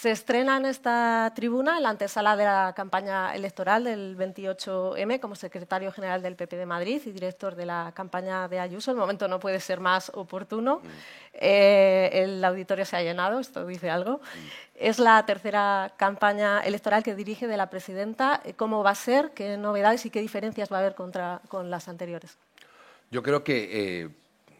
Se 0.00 0.10
estrena 0.10 0.58
en 0.58 0.66
esta 0.66 1.32
tribuna 1.34 1.80
la 1.80 1.88
antesala 1.88 2.36
de 2.36 2.44
la 2.44 2.74
campaña 2.76 3.34
electoral 3.34 3.84
del 3.84 4.18
28M 4.18 5.18
como 5.18 5.34
secretario 5.34 5.92
general 5.92 6.20
del 6.20 6.36
PP 6.36 6.56
de 6.56 6.66
Madrid 6.66 7.00
y 7.06 7.10
director 7.10 7.54
de 7.54 7.64
la 7.64 7.92
campaña 7.94 8.46
de 8.48 8.58
Ayuso. 8.58 8.90
El 8.90 8.98
momento 8.98 9.28
no 9.28 9.40
puede 9.40 9.60
ser 9.60 9.80
más 9.80 10.10
oportuno. 10.12 10.80
Mm. 10.82 10.88
Eh, 11.34 12.10
el 12.12 12.44
auditorio 12.44 12.84
se 12.84 12.96
ha 12.96 13.02
llenado, 13.02 13.38
esto 13.38 13.64
dice 13.66 13.88
algo. 13.88 14.18
Mm. 14.18 14.48
Es 14.74 14.98
la 14.98 15.24
tercera 15.24 15.94
campaña 15.96 16.60
electoral 16.60 17.02
que 17.02 17.14
dirige 17.14 17.46
de 17.46 17.56
la 17.56 17.70
presidenta. 17.70 18.42
¿Cómo 18.56 18.82
va 18.82 18.90
a 18.90 18.96
ser? 18.96 19.30
¿Qué 19.30 19.56
novedades 19.56 20.04
y 20.04 20.10
qué 20.10 20.20
diferencias 20.20 20.70
va 20.70 20.78
a 20.78 20.80
haber 20.80 20.96
contra, 20.96 21.40
con 21.48 21.70
las 21.70 21.88
anteriores? 21.88 22.36
Yo 23.10 23.22
creo 23.22 23.42
que, 23.42 24.02
eh, 24.02 24.08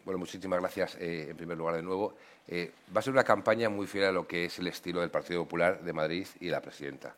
bueno, 0.05 0.17
muchísimas 0.17 0.59
gracias 0.59 0.95
eh, 0.95 1.27
en 1.29 1.37
primer 1.37 1.57
lugar 1.57 1.75
de 1.75 1.83
nuevo. 1.83 2.15
Eh, 2.47 2.71
va 2.95 2.99
a 2.99 3.01
ser 3.01 3.13
una 3.13 3.23
campaña 3.23 3.69
muy 3.69 3.87
fiel 3.87 4.05
a 4.05 4.11
lo 4.11 4.27
que 4.27 4.45
es 4.45 4.59
el 4.59 4.67
estilo 4.67 5.01
del 5.01 5.09
Partido 5.09 5.43
Popular 5.43 5.81
de 5.81 5.93
Madrid 5.93 6.27
y 6.39 6.49
la 6.49 6.61
presidenta. 6.61 7.15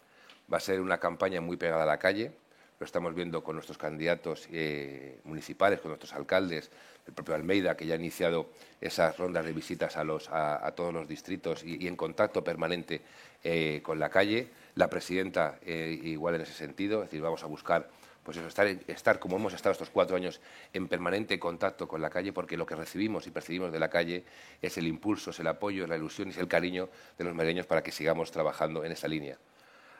Va 0.51 0.57
a 0.57 0.61
ser 0.61 0.79
una 0.79 0.99
campaña 0.99 1.41
muy 1.41 1.57
pegada 1.57 1.83
a 1.83 1.85
la 1.85 1.99
calle, 1.99 2.31
lo 2.79 2.85
estamos 2.85 3.13
viendo 3.13 3.43
con 3.43 3.55
nuestros 3.55 3.77
candidatos 3.77 4.47
eh, 4.51 5.19
municipales, 5.25 5.81
con 5.81 5.89
nuestros 5.89 6.13
alcaldes, 6.13 6.71
el 7.07 7.13
propio 7.13 7.35
Almeida, 7.35 7.75
que 7.75 7.85
ya 7.85 7.95
ha 7.95 7.97
iniciado 7.97 8.49
esas 8.79 9.17
rondas 9.17 9.45
de 9.45 9.51
visitas 9.51 9.97
a, 9.97 10.03
los, 10.03 10.29
a, 10.29 10.71
todos 10.75 10.93
los 10.93 11.07
distritos 11.07 11.63
y, 11.63 11.87
en 11.87 11.95
contacto 11.95 12.43
permanente 12.43 13.01
eh, 13.43 13.81
con 13.83 13.99
la 13.99 14.09
calle. 14.09 14.49
La 14.75 14.89
presidenta, 14.89 15.59
igual 15.65 16.35
en 16.35 16.41
ese 16.41 16.53
sentido, 16.53 17.01
es 17.01 17.09
decir, 17.09 17.21
vamos 17.21 17.43
a 17.43 17.47
buscar 17.47 17.89
pues 18.27 18.35
eso, 18.35 18.49
estar, 18.87 19.19
como 19.19 19.37
hemos 19.37 19.53
estado 19.53 19.71
estos 19.71 19.89
cuatro 19.89 20.17
años 20.17 20.41
en 20.73 20.89
permanente 20.89 21.39
contacto 21.39 21.87
con 21.87 22.01
la 22.01 22.09
calle, 22.09 22.33
porque 22.33 22.57
lo 22.57 22.65
que 22.65 22.75
recibimos 22.75 23.25
y 23.25 23.31
percibimos 23.31 23.71
de 23.71 23.79
la 23.79 23.89
calle 23.89 24.25
es 24.61 24.77
el 24.77 24.85
impulso, 24.85 25.29
es 25.29 25.39
el 25.39 25.47
apoyo, 25.47 25.83
es 25.83 25.89
la 25.89 25.95
ilusión 25.95 26.27
y 26.27 26.31
es 26.31 26.37
el 26.37 26.49
cariño 26.49 26.89
de 27.17 27.23
los 27.23 27.33
madrileños 27.33 27.67
para 27.67 27.81
que 27.81 27.93
sigamos 27.93 28.29
trabajando 28.29 28.83
en 28.83 28.91
esa 28.91 29.07
línea. 29.07 29.37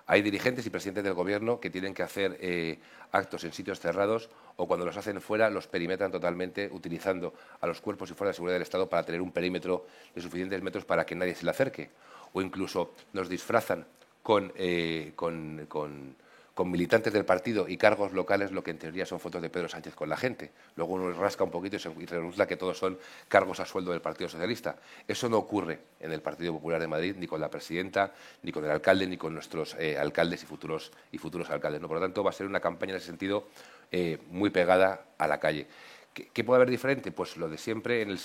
Hay 0.07 0.21
dirigentes 0.23 0.65
y 0.65 0.69
presidentes 0.69 1.05
del 1.05 1.13
Gobierno 1.13 1.61
que 1.61 1.69
tienen 1.69 1.93
que 1.93 2.03
hacer 2.03 2.37
eh, 2.41 2.79
actos 3.13 3.45
en 3.45 3.53
sitios 3.53 3.79
cerrados 3.79 4.29
o 4.57 4.67
cuando 4.67 4.85
los 4.85 4.97
hacen 4.97 5.21
fuera 5.21 5.49
los 5.49 5.67
perimetran 5.67 6.11
totalmente 6.11 6.69
utilizando 6.69 7.33
a 7.61 7.65
los 7.65 7.79
cuerpos 7.79 8.11
y 8.11 8.13
fuerzas 8.13 8.33
de 8.33 8.35
seguridad 8.39 8.55
del 8.55 8.63
Estado 8.63 8.89
para 8.89 9.03
tener 9.03 9.21
un 9.21 9.31
perímetro 9.31 9.87
de 10.13 10.21
suficientes 10.21 10.61
metros 10.61 10.83
para 10.83 11.05
que 11.05 11.15
nadie 11.15 11.33
se 11.33 11.45
le 11.45 11.51
acerque. 11.51 11.91
O 12.33 12.41
incluso 12.41 12.93
nos 13.13 13.29
disfrazan 13.29 13.87
con, 14.21 14.51
eh, 14.57 15.13
con 15.15 15.65
con 15.69 16.26
militantes 16.65 17.13
del 17.13 17.25
partido 17.25 17.67
y 17.67 17.77
cargos 17.77 18.13
locales, 18.13 18.51
lo 18.51 18.63
que 18.63 18.71
en 18.71 18.79
teoría 18.79 19.05
son 19.05 19.19
fotos 19.19 19.41
de 19.41 19.49
Pedro 19.49 19.69
Sánchez 19.69 19.93
con 19.93 20.09
la 20.09 20.17
gente. 20.17 20.51
Luego 20.75 20.95
uno 20.95 21.11
rasca 21.11 21.43
un 21.43 21.51
poquito 21.51 21.75
y, 21.75 21.79
se, 21.79 21.89
resulta 21.89 22.47
que 22.47 22.57
todos 22.57 22.77
son 22.77 22.97
cargos 23.27 23.59
a 23.59 23.65
sueldo 23.65 23.91
del 23.91 24.01
Partido 24.01 24.27
Socialista. 24.27 24.75
Eso 25.07 25.29
no 25.29 25.37
ocurre 25.37 25.79
en 25.99 26.11
el 26.11 26.21
Partido 26.21 26.53
Popular 26.53 26.81
de 26.81 26.87
Madrid, 26.87 27.15
ni 27.17 27.27
con 27.27 27.39
la 27.39 27.49
presidenta, 27.49 28.11
ni 28.41 28.51
con 28.51 28.65
el 28.65 28.71
alcalde, 28.71 29.05
ni 29.05 29.17
con 29.17 29.33
nuestros 29.33 29.75
eh, 29.79 29.97
alcaldes 29.97 30.43
y 30.43 30.45
futuros, 30.47 30.91
y 31.11 31.17
futuros 31.17 31.49
alcaldes. 31.49 31.81
¿no? 31.81 31.87
Por 31.87 31.97
lo 31.97 32.01
tanto, 32.01 32.23
va 32.23 32.31
a 32.31 32.33
ser 32.33 32.47
una 32.47 32.59
campaña 32.59 32.93
en 32.93 32.97
ese 32.97 33.07
sentido 33.07 33.47
eh, 33.91 34.17
muy 34.31 34.49
pegada 34.49 35.05
a 35.17 35.27
la 35.27 35.39
calle. 35.39 35.67
¿Qué, 36.13 36.43
puede 36.43 36.57
haber 36.57 36.71
diferente? 36.71 37.11
Pues 37.11 37.37
lo 37.37 37.47
de 37.47 37.59
siempre, 37.59 38.01
en 38.01 38.09
el, 38.09 38.19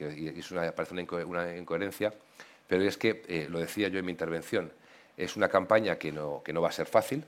y 0.00 0.40
es 0.40 0.50
una, 0.50 0.72
parece 0.72 0.94
una, 0.94 1.56
incoherencia, 1.56 2.12
pero 2.66 2.82
es 2.82 2.96
que, 2.96 3.22
eh, 3.28 3.46
lo 3.48 3.60
decía 3.60 3.88
yo 3.88 4.00
en 4.00 4.04
mi 4.04 4.10
intervención, 4.10 4.72
es 5.16 5.36
una 5.36 5.48
campaña 5.48 5.96
que 5.96 6.10
no, 6.10 6.42
que 6.44 6.52
no 6.52 6.60
va 6.60 6.70
a 6.70 6.72
ser 6.72 6.86
fácil, 6.86 7.24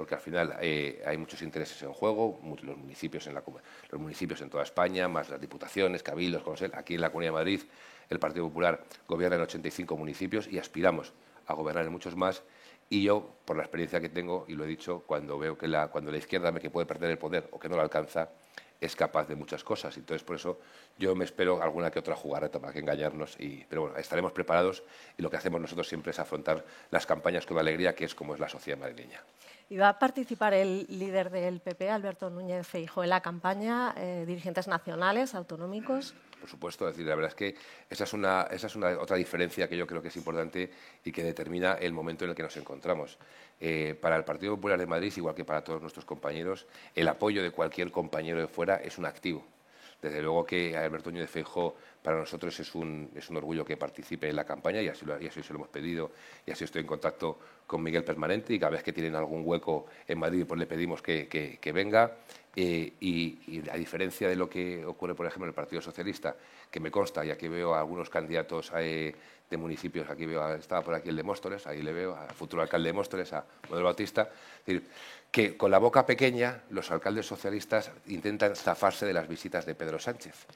porque 0.00 0.14
al 0.14 0.20
final 0.22 0.56
eh, 0.62 1.02
hay 1.04 1.18
muchos 1.18 1.42
intereses 1.42 1.82
en 1.82 1.92
juego, 1.92 2.40
los 2.62 2.78
municipios 2.78 3.26
en, 3.26 3.34
la, 3.34 3.42
los 3.90 4.00
municipios 4.00 4.40
en 4.40 4.48
toda 4.48 4.62
España, 4.62 5.08
más 5.08 5.28
las 5.28 5.38
diputaciones, 5.38 6.02
cabildos, 6.02 6.42
aquí 6.72 6.94
en 6.94 7.02
la 7.02 7.10
Comunidad 7.10 7.32
de 7.32 7.38
Madrid 7.38 7.60
el 8.08 8.18
Partido 8.18 8.46
Popular 8.46 8.82
gobierna 9.06 9.36
en 9.36 9.42
85 9.42 9.98
municipios 9.98 10.48
y 10.48 10.58
aspiramos 10.58 11.12
a 11.46 11.52
gobernar 11.52 11.84
en 11.84 11.92
muchos 11.92 12.16
más. 12.16 12.42
Y 12.88 13.02
yo, 13.02 13.36
por 13.44 13.58
la 13.58 13.62
experiencia 13.62 14.00
que 14.00 14.08
tengo, 14.08 14.46
y 14.48 14.54
lo 14.54 14.64
he 14.64 14.66
dicho, 14.66 15.04
cuando 15.06 15.38
veo 15.38 15.58
que 15.58 15.68
la, 15.68 15.88
cuando 15.88 16.10
la 16.10 16.16
izquierda 16.16 16.50
me 16.50 16.60
que 16.60 16.70
puede 16.70 16.86
perder 16.86 17.10
el 17.10 17.18
poder 17.18 17.46
o 17.52 17.58
que 17.58 17.68
no 17.68 17.76
lo 17.76 17.82
alcanza, 17.82 18.30
es 18.80 18.96
capaz 18.96 19.28
de 19.28 19.36
muchas 19.36 19.62
cosas. 19.62 19.96
Entonces, 19.98 20.24
por 20.24 20.36
eso 20.36 20.58
yo 20.98 21.14
me 21.14 21.24
espero 21.24 21.62
alguna 21.62 21.90
que 21.90 21.98
otra 21.98 22.16
jugarreta 22.16 22.58
para 22.58 22.72
que 22.72 22.78
engañarnos. 22.78 23.36
Y, 23.38 23.66
pero 23.68 23.82
bueno, 23.82 23.96
estaremos 23.98 24.32
preparados 24.32 24.82
y 25.18 25.22
lo 25.22 25.30
que 25.30 25.36
hacemos 25.36 25.60
nosotros 25.60 25.86
siempre 25.86 26.10
es 26.10 26.18
afrontar 26.18 26.64
las 26.90 27.06
campañas 27.06 27.46
con 27.46 27.58
alegría, 27.58 27.94
que 27.94 28.06
es 28.06 28.14
como 28.14 28.34
es 28.34 28.40
la 28.40 28.48
sociedad 28.48 28.78
madrileña. 28.78 29.22
¿Y 29.70 29.76
va 29.76 29.90
a 29.90 29.98
participar 30.00 30.52
el 30.52 30.84
líder 30.88 31.30
del 31.30 31.60
PP, 31.60 31.90
Alberto 31.90 32.28
Núñez 32.28 32.66
Feijo, 32.66 33.04
en 33.04 33.10
la 33.10 33.20
campaña, 33.20 33.94
eh, 33.96 34.24
dirigentes 34.26 34.66
nacionales, 34.66 35.32
autonómicos? 35.32 36.12
Por 36.40 36.50
supuesto, 36.50 36.86
decir, 36.86 37.06
la 37.06 37.14
verdad 37.14 37.30
es 37.30 37.36
que 37.36 37.54
esa 37.88 38.02
es, 38.02 38.12
una, 38.12 38.48
esa 38.50 38.66
es 38.66 38.74
una 38.74 38.98
otra 38.98 39.16
diferencia 39.16 39.68
que 39.68 39.76
yo 39.76 39.86
creo 39.86 40.02
que 40.02 40.08
es 40.08 40.16
importante 40.16 40.72
y 41.04 41.12
que 41.12 41.22
determina 41.22 41.74
el 41.74 41.92
momento 41.92 42.24
en 42.24 42.30
el 42.30 42.36
que 42.36 42.42
nos 42.42 42.56
encontramos. 42.56 43.16
Eh, 43.60 43.96
para 44.00 44.16
el 44.16 44.24
Partido 44.24 44.56
Popular 44.56 44.76
de 44.76 44.86
Madrid, 44.86 45.12
igual 45.16 45.36
que 45.36 45.44
para 45.44 45.62
todos 45.62 45.80
nuestros 45.80 46.04
compañeros, 46.04 46.66
el 46.96 47.06
apoyo 47.06 47.40
de 47.40 47.52
cualquier 47.52 47.92
compañero 47.92 48.40
de 48.40 48.48
fuera 48.48 48.74
es 48.74 48.98
un 48.98 49.06
activo. 49.06 49.46
Desde 50.00 50.22
luego 50.22 50.44
que 50.46 50.76
Alberto 50.76 51.10
Núñez 51.10 51.30
Feijo 51.30 51.76
para 52.02 52.16
nosotros 52.16 52.58
es 52.58 52.74
un, 52.74 53.10
es 53.14 53.28
un 53.28 53.36
orgullo 53.36 53.64
que 53.64 53.76
participe 53.76 54.28
en 54.28 54.36
la 54.36 54.44
campaña 54.44 54.80
y 54.80 54.88
así, 54.88 55.04
lo, 55.04 55.18
se 55.18 55.52
lo 55.52 55.56
hemos 55.56 55.68
pedido. 55.68 56.10
Y 56.46 56.50
así 56.50 56.64
estoy 56.64 56.80
en 56.80 56.86
contacto 56.86 57.38
con 57.66 57.82
Miguel 57.82 58.04
permanente 58.04 58.54
y 58.54 58.58
cada 58.58 58.72
vez 58.72 58.82
que 58.82 58.92
tienen 58.92 59.14
algún 59.14 59.42
hueco 59.44 59.86
en 60.08 60.18
Madrid 60.18 60.44
pues 60.46 60.58
le 60.58 60.66
pedimos 60.66 61.02
que, 61.02 61.28
que, 61.28 61.72
venga. 61.72 62.16
Eh, 62.56 62.94
y, 63.00 63.62
a 63.70 63.76
diferencia 63.76 64.28
de 64.28 64.34
lo 64.34 64.50
que 64.50 64.84
ocurre 64.84 65.14
por 65.14 65.24
ejemplo 65.24 65.44
en 65.44 65.50
el 65.50 65.54
Partido 65.54 65.80
Socialista 65.80 66.34
que 66.68 66.80
me 66.80 66.90
consta 66.90 67.24
y 67.24 67.30
aquí 67.30 67.46
veo 67.46 67.74
a 67.74 67.78
algunos 67.78 68.10
candidatos 68.10 68.72
eh, 68.76 69.14
de 69.48 69.56
municipios 69.56 70.10
aquí 70.10 70.26
veo 70.26 70.56
estaba 70.56 70.82
por 70.82 70.94
aquí 70.94 71.10
el 71.10 71.16
de 71.16 71.22
Móstoles 71.22 71.64
ahí 71.68 71.80
le 71.80 71.92
veo 71.92 72.16
al 72.16 72.34
futuro 72.34 72.60
alcalde 72.60 72.88
de 72.88 72.92
Móstoles 72.92 73.32
a 73.34 73.46
Modelo 73.68 73.84
Bautista 73.84 74.28
decir, 74.66 74.82
que 75.30 75.56
con 75.56 75.70
la 75.70 75.78
boca 75.78 76.06
pequeña 76.06 76.62
los 76.70 76.90
alcaldes 76.90 77.26
socialistas 77.26 77.90
intentan 78.06 78.56
zafarse 78.56 79.06
de 79.06 79.12
las 79.12 79.28
visitas 79.28 79.66
de 79.66 79.74
Pedro 79.74 79.98
Sánchez 79.98 80.46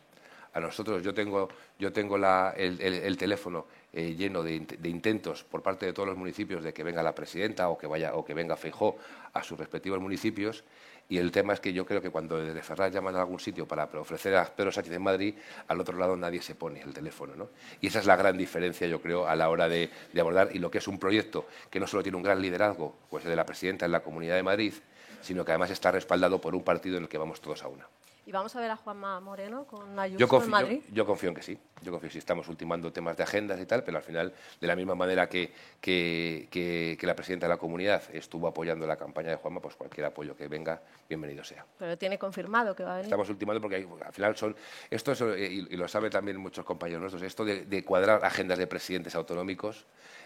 a 0.55 0.61
nosotros, 0.61 1.03
yo 1.03 1.13
tengo, 1.13 1.49
yo 1.81 1.93
tengo 1.93 2.17
el, 2.17 3.17
teléfono 3.17 3.67
eh, 3.93 4.15
lleno 4.15 4.43
de, 4.45 4.55
intentos 4.85 5.43
por 5.43 5.63
parte 5.63 5.85
de 5.85 5.93
todos 5.93 6.09
los 6.09 6.17
municipios 6.17 6.63
de 6.63 6.73
que 6.73 6.85
venga 6.85 7.03
la 7.03 7.15
presidenta 7.15 7.69
o 7.69 7.77
que, 7.77 7.89
vaya, 7.89 8.15
o 8.15 8.25
que 8.25 8.35
venga 8.35 8.57
Feijó 8.57 8.97
a 9.33 9.43
sus 9.43 9.59
respectivos 9.59 10.01
municipios. 10.01 10.63
Y 11.09 11.19
el 11.19 11.31
tema 11.31 11.53
es 11.53 11.61
que 11.61 11.73
yo 11.73 11.85
creo 11.85 12.01
que 12.01 12.11
cuando 12.11 12.39
desde 12.39 12.63
Ferraz 12.63 12.93
llaman 12.93 13.15
a 13.17 13.21
algún 13.21 13.39
sitio 13.39 13.69
para 13.69 13.85
ofrecer 13.85 14.35
a 14.37 14.45
Pedro 14.45 14.73
Sánchez 14.73 14.95
en 14.95 15.03
Madrid, 15.03 15.35
al 15.69 15.81
otro 15.81 15.99
lado 15.99 16.17
nadie 16.17 16.41
se 16.41 16.55
pone 16.55 16.81
el 16.81 16.95
teléfono. 16.95 17.35
¿no? 17.37 17.51
Y 17.81 17.89
esa 17.89 17.99
es 17.99 18.07
la 18.07 18.17
gran 18.17 18.39
diferencia, 18.39 18.87
yo 18.87 19.01
creo, 19.01 19.27
a 19.27 19.37
la 19.37 19.51
hora 19.51 19.69
de, 19.69 19.91
de 20.13 20.21
abordar 20.21 20.49
y 20.53 20.59
lo 20.59 20.71
que 20.71 20.79
es 20.79 20.89
un 20.89 20.99
proyecto 20.99 21.47
que 21.71 21.79
no 21.79 21.87
solo 21.87 22.03
tiene 22.03 22.17
un 22.17 22.23
gran 22.23 22.41
liderazgo, 22.41 22.97
pues 23.11 23.25
el 23.25 23.31
de 23.31 23.37
la 23.37 23.45
presidenta 23.45 23.85
en 23.85 23.93
la 23.93 24.01
Comunidad 24.01 24.37
de 24.37 24.43
Madrid, 24.43 24.73
sino 25.21 25.45
que 25.45 25.53
además 25.53 25.71
está 25.71 25.91
respaldado 25.91 26.41
por 26.41 26.55
un 26.55 26.63
partido 26.63 26.97
en 26.97 27.05
el 27.05 27.09
que 27.09 27.19
vamos 27.19 27.41
todos 27.41 27.63
a 27.63 27.69
una. 27.69 27.87
¿Y 28.27 28.33
vamos 28.33 28.57
a 28.57 28.61
ver 28.61 28.71
a 28.71 28.77
Juanma 28.77 29.21
Moreno 29.21 29.67
con 29.67 29.99
Ayuso 29.99 30.19
yo 30.19 30.29
confío, 30.29 30.47
en 30.47 30.51
Madrid? 30.51 30.81
Yo, 30.91 31.05
confío 31.05 31.29
en 31.29 31.35
que 31.35 31.43
sí. 31.43 31.59
Yo 31.83 31.93
confío 31.93 32.09
que 32.09 32.13
sí. 32.15 32.19
Estamos 32.19 32.49
ultimando 32.49 32.91
temas 32.91 33.19
de 33.19 33.23
agendas 33.23 33.61
y 33.61 33.67
tal, 33.67 33.85
pero 33.85 33.99
al 33.99 34.03
final, 34.03 34.33
de 34.59 34.67
la 34.67 34.75
misma 34.75 34.95
manera 34.95 35.29
que, 35.29 35.53
que, 35.81 36.99
la 37.03 37.15
presidenta 37.15 37.47
de 37.47 37.51
la 37.51 37.59
comunidad 37.59 38.03
estuvo 38.15 38.49
apoyando 38.49 38.87
la 38.87 38.97
campaña 38.97 39.29
de 39.29 39.37
Juanma, 39.37 39.61
pues 39.61 39.77
cualquier 39.77 40.07
apoyo 40.07 40.35
que 40.35 40.49
venga, 40.49 40.81
bienvenido 41.07 41.45
sea. 41.45 41.67
Pero 41.79 41.99
tiene 41.99 42.19
confirmado 42.19 42.75
que 42.75 42.83
va 42.83 42.93
a 42.93 42.97
venir. 42.97 43.07
Estamos 43.07 43.29
ultimando 43.29 43.61
porque 43.61 43.87
al 44.07 44.13
final 44.13 44.35
son... 44.37 44.57
Esto 44.89 45.13
y, 45.37 45.77
lo 45.77 45.87
saben 45.87 46.11
también 46.11 46.39
muchos 46.39 46.65
compañeros 46.65 47.03
nuestros, 47.03 47.23
esto 47.23 47.45
de, 47.45 47.85
cuadrar 47.85 48.25
agendas 48.25 48.57
de 48.57 48.67
presidentes 48.67 49.15
autonómicos 49.15 49.85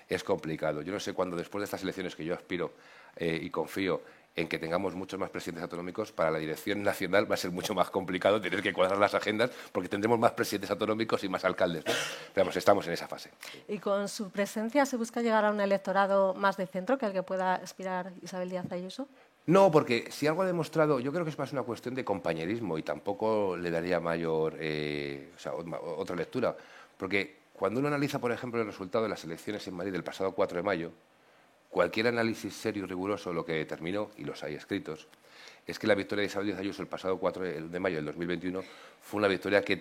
es 0.08 0.22
complicado. 0.22 0.82
Yo 0.82 0.92
no 0.92 1.00
sé 1.00 1.14
cuándo 1.14 1.36
después 1.36 1.62
de 1.62 1.64
estas 1.64 1.82
elecciones 1.82 2.14
que 2.14 2.24
yo 2.24 2.34
aspiro 2.34 2.74
eh, 3.16 3.40
y 3.42 3.50
confío 3.50 4.02
en 4.40 4.48
que 4.48 4.58
tengamos 4.58 4.94
muchos 4.94 5.18
más 5.18 5.30
presidentes 5.30 5.62
autonómicos, 5.62 6.12
para 6.12 6.30
la 6.30 6.38
dirección 6.38 6.82
nacional 6.82 7.30
va 7.30 7.34
a 7.34 7.38
ser 7.38 7.50
mucho 7.50 7.74
más 7.74 7.90
complicado 7.90 8.40
tener 8.40 8.62
que 8.62 8.72
cuadrar 8.72 8.98
las 8.98 9.14
agendas 9.14 9.50
porque 9.72 9.88
tendremos 9.88 10.18
más 10.18 10.32
presidentes 10.32 10.70
autonómicos 10.70 11.24
y 11.24 11.28
más 11.28 11.44
alcaldes. 11.44 11.84
Pero 12.34 12.50
estamos 12.50 12.86
en 12.86 12.92
esa 12.92 13.08
fase. 13.08 13.30
¿Y 13.68 13.78
con 13.78 14.08
su 14.08 14.30
presencia 14.30 14.86
se 14.86 14.96
busca 14.96 15.22
llegar 15.22 15.44
a 15.44 15.50
un 15.50 15.60
electorado 15.60 16.34
más 16.34 16.56
de 16.56 16.66
centro 16.66 16.98
que 16.98 17.06
al 17.06 17.12
que 17.12 17.22
pueda 17.22 17.54
aspirar 17.54 18.12
Isabel 18.22 18.50
Díaz 18.50 18.70
Ayuso? 18.70 19.08
No, 19.46 19.70
porque 19.70 20.08
si 20.10 20.26
algo 20.26 20.42
ha 20.42 20.46
demostrado, 20.46 21.00
yo 21.00 21.10
creo 21.10 21.24
que 21.24 21.30
es 21.30 21.38
más 21.38 21.52
una 21.52 21.62
cuestión 21.62 21.94
de 21.94 22.04
compañerismo 22.04 22.76
y 22.76 22.82
tampoco 22.82 23.56
le 23.56 23.70
daría 23.70 23.98
mayor, 23.98 24.56
eh, 24.58 25.32
o 25.34 25.38
sea, 25.38 25.52
otra 25.54 26.14
lectura. 26.14 26.54
Porque 26.98 27.38
cuando 27.54 27.80
uno 27.80 27.88
analiza, 27.88 28.18
por 28.18 28.30
ejemplo, 28.30 28.60
el 28.60 28.66
resultado 28.66 29.04
de 29.04 29.10
las 29.10 29.24
elecciones 29.24 29.66
en 29.66 29.74
Madrid 29.74 29.92
del 29.92 30.04
pasado 30.04 30.32
4 30.32 30.58
de 30.58 30.62
mayo, 30.62 30.92
Cualquier 31.70 32.08
análisis 32.08 32.54
serio 32.54 32.84
y 32.84 32.86
riguroso 32.86 33.32
lo 33.32 33.44
que 33.44 33.52
determinó, 33.52 34.10
y 34.16 34.24
los 34.24 34.42
hay 34.42 34.54
escritos, 34.54 35.06
es 35.66 35.78
que 35.78 35.86
la 35.86 35.94
victoria 35.94 36.22
de 36.22 36.28
Isabel 36.28 36.46
Díaz 36.46 36.60
Ayuso 36.60 36.80
el 36.80 36.88
pasado 36.88 37.18
4 37.18 37.68
de 37.68 37.78
mayo 37.78 37.96
del 37.96 38.06
2021 38.06 38.62
fue 39.02 39.18
una 39.18 39.28
victoria 39.28 39.62
que, 39.62 39.76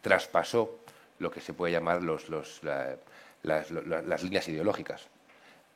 traspasó 0.00 0.78
lo 1.18 1.32
que 1.32 1.40
se 1.40 1.52
puede 1.52 1.72
llamar 1.72 2.00
las, 2.02 4.22
líneas 4.22 4.48
ideológicas. 4.48 5.08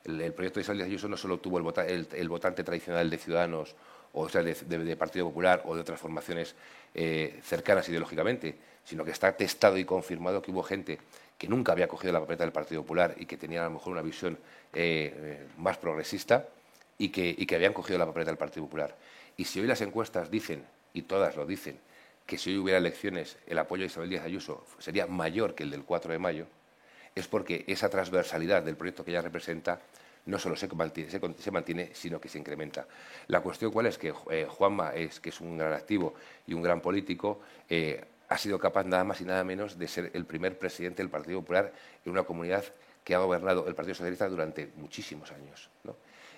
El, 0.05 0.33
proyecto 0.33 0.59
de 0.59 0.61
Isabel 0.61 0.77
Díaz 0.77 0.87
Ayuso 0.87 1.09
no 1.09 1.17
solo 1.17 1.39
tuvo 1.39 1.57
el, 1.57 2.29
votante 2.29 2.63
tradicional 2.63 3.09
de 3.09 3.17
Ciudadanos, 3.17 3.75
o 4.13 4.29
sea, 4.29 4.41
de, 4.41 4.95
Partido 4.95 5.27
Popular 5.27 5.63
o 5.65 5.75
de 5.75 5.81
otras 5.81 5.99
formaciones 5.99 6.55
eh, 6.95 7.41
cercanas 7.43 7.89
ideológicamente, 7.89 8.55
sino 8.85 9.03
que 9.03 9.11
está 9.11 9.35
testado 9.35 9.77
y 9.77 9.83
confirmado 9.83 10.41
que 10.41 10.51
hubo 10.51 10.63
gente 10.63 10.97
que 11.37 11.47
nunca 11.47 11.73
había 11.73 11.87
cogido 11.87 12.13
la 12.13 12.21
papeleta 12.21 12.43
del 12.43 12.53
Partido 12.53 12.81
Popular 12.81 13.15
y 13.17 13.25
que 13.25 13.37
tenía 13.37 13.61
a 13.61 13.65
lo 13.65 13.71
mejor 13.71 13.93
una 13.93 14.01
visión 14.01 14.37
eh, 14.73 15.13
eh, 15.15 15.47
más 15.57 15.77
progresista 15.77 16.47
y 16.97 17.09
que, 17.09 17.55
habían 17.55 17.73
cogido 17.73 17.97
la 17.97 18.05
papeleta 18.05 18.31
del 18.31 18.37
Partido 18.37 18.65
Popular. 18.65 18.95
Y 19.37 19.45
si 19.45 19.59
hoy 19.59 19.67
las 19.67 19.81
encuestas 19.81 20.29
dicen, 20.29 20.63
y 20.93 21.03
todas 21.03 21.35
lo 21.35 21.45
dicen, 21.45 21.79
que 22.25 22.37
si 22.37 22.51
hoy 22.51 22.57
hubiera 22.57 22.77
elecciones 22.77 23.37
el 23.47 23.57
apoyo 23.57 23.83
a 23.83 23.87
Isabel 23.87 24.09
Díaz 24.09 24.25
Ayuso 24.25 24.65
sería 24.77 25.07
mayor 25.07 25.55
que 25.55 25.63
el 25.63 25.71
del 25.71 25.83
4 25.83 26.11
de 26.11 26.19
mayo, 26.19 26.45
es 27.15 27.27
porque 27.27 27.63
esa 27.67 27.89
transversalidad 27.89 28.61
del 28.61 28.75
proyecto 28.75 29.03
que 29.03 29.11
ella 29.11 29.21
representa 29.21 29.81
no 30.25 30.37
solo 30.37 30.55
se 30.55 30.67
mantiene, 30.67 31.09
se, 31.09 31.51
mantiene, 31.51 31.89
sino 31.93 32.21
que 32.21 32.29
se 32.29 32.37
incrementa. 32.37 32.85
La 33.27 33.41
cuestión 33.41 33.71
cuál 33.71 33.87
es 33.87 33.97
que 33.97 34.13
eh, 34.29 34.45
Juanma, 34.47 34.93
es, 34.93 35.19
que 35.19 35.29
es 35.29 35.41
un 35.41 35.57
gran 35.57 35.73
activo 35.73 36.13
y 36.45 36.53
un 36.53 36.61
gran 36.61 36.81
político, 36.81 37.39
ha 38.29 38.37
sido 38.37 38.59
capaz 38.59 38.85
nada 38.85 39.03
más 39.03 39.19
y 39.21 39.25
nada 39.25 39.43
menos 39.43 39.79
de 39.79 39.87
ser 39.87 40.11
el 40.13 40.25
primer 40.25 40.59
presidente 40.59 41.01
del 41.01 41.09
Partido 41.09 41.39
Popular 41.39 41.73
en 42.05 42.11
una 42.11 42.23
comunidad 42.23 42.63
que 43.09 43.15
ha 43.15 43.19
gobernado 43.19 43.67
el 43.67 43.73
Partido 43.73 43.95
Socialista 43.95 44.29
durante 44.29 44.69
muchísimos 44.75 45.31
años. 45.31 45.67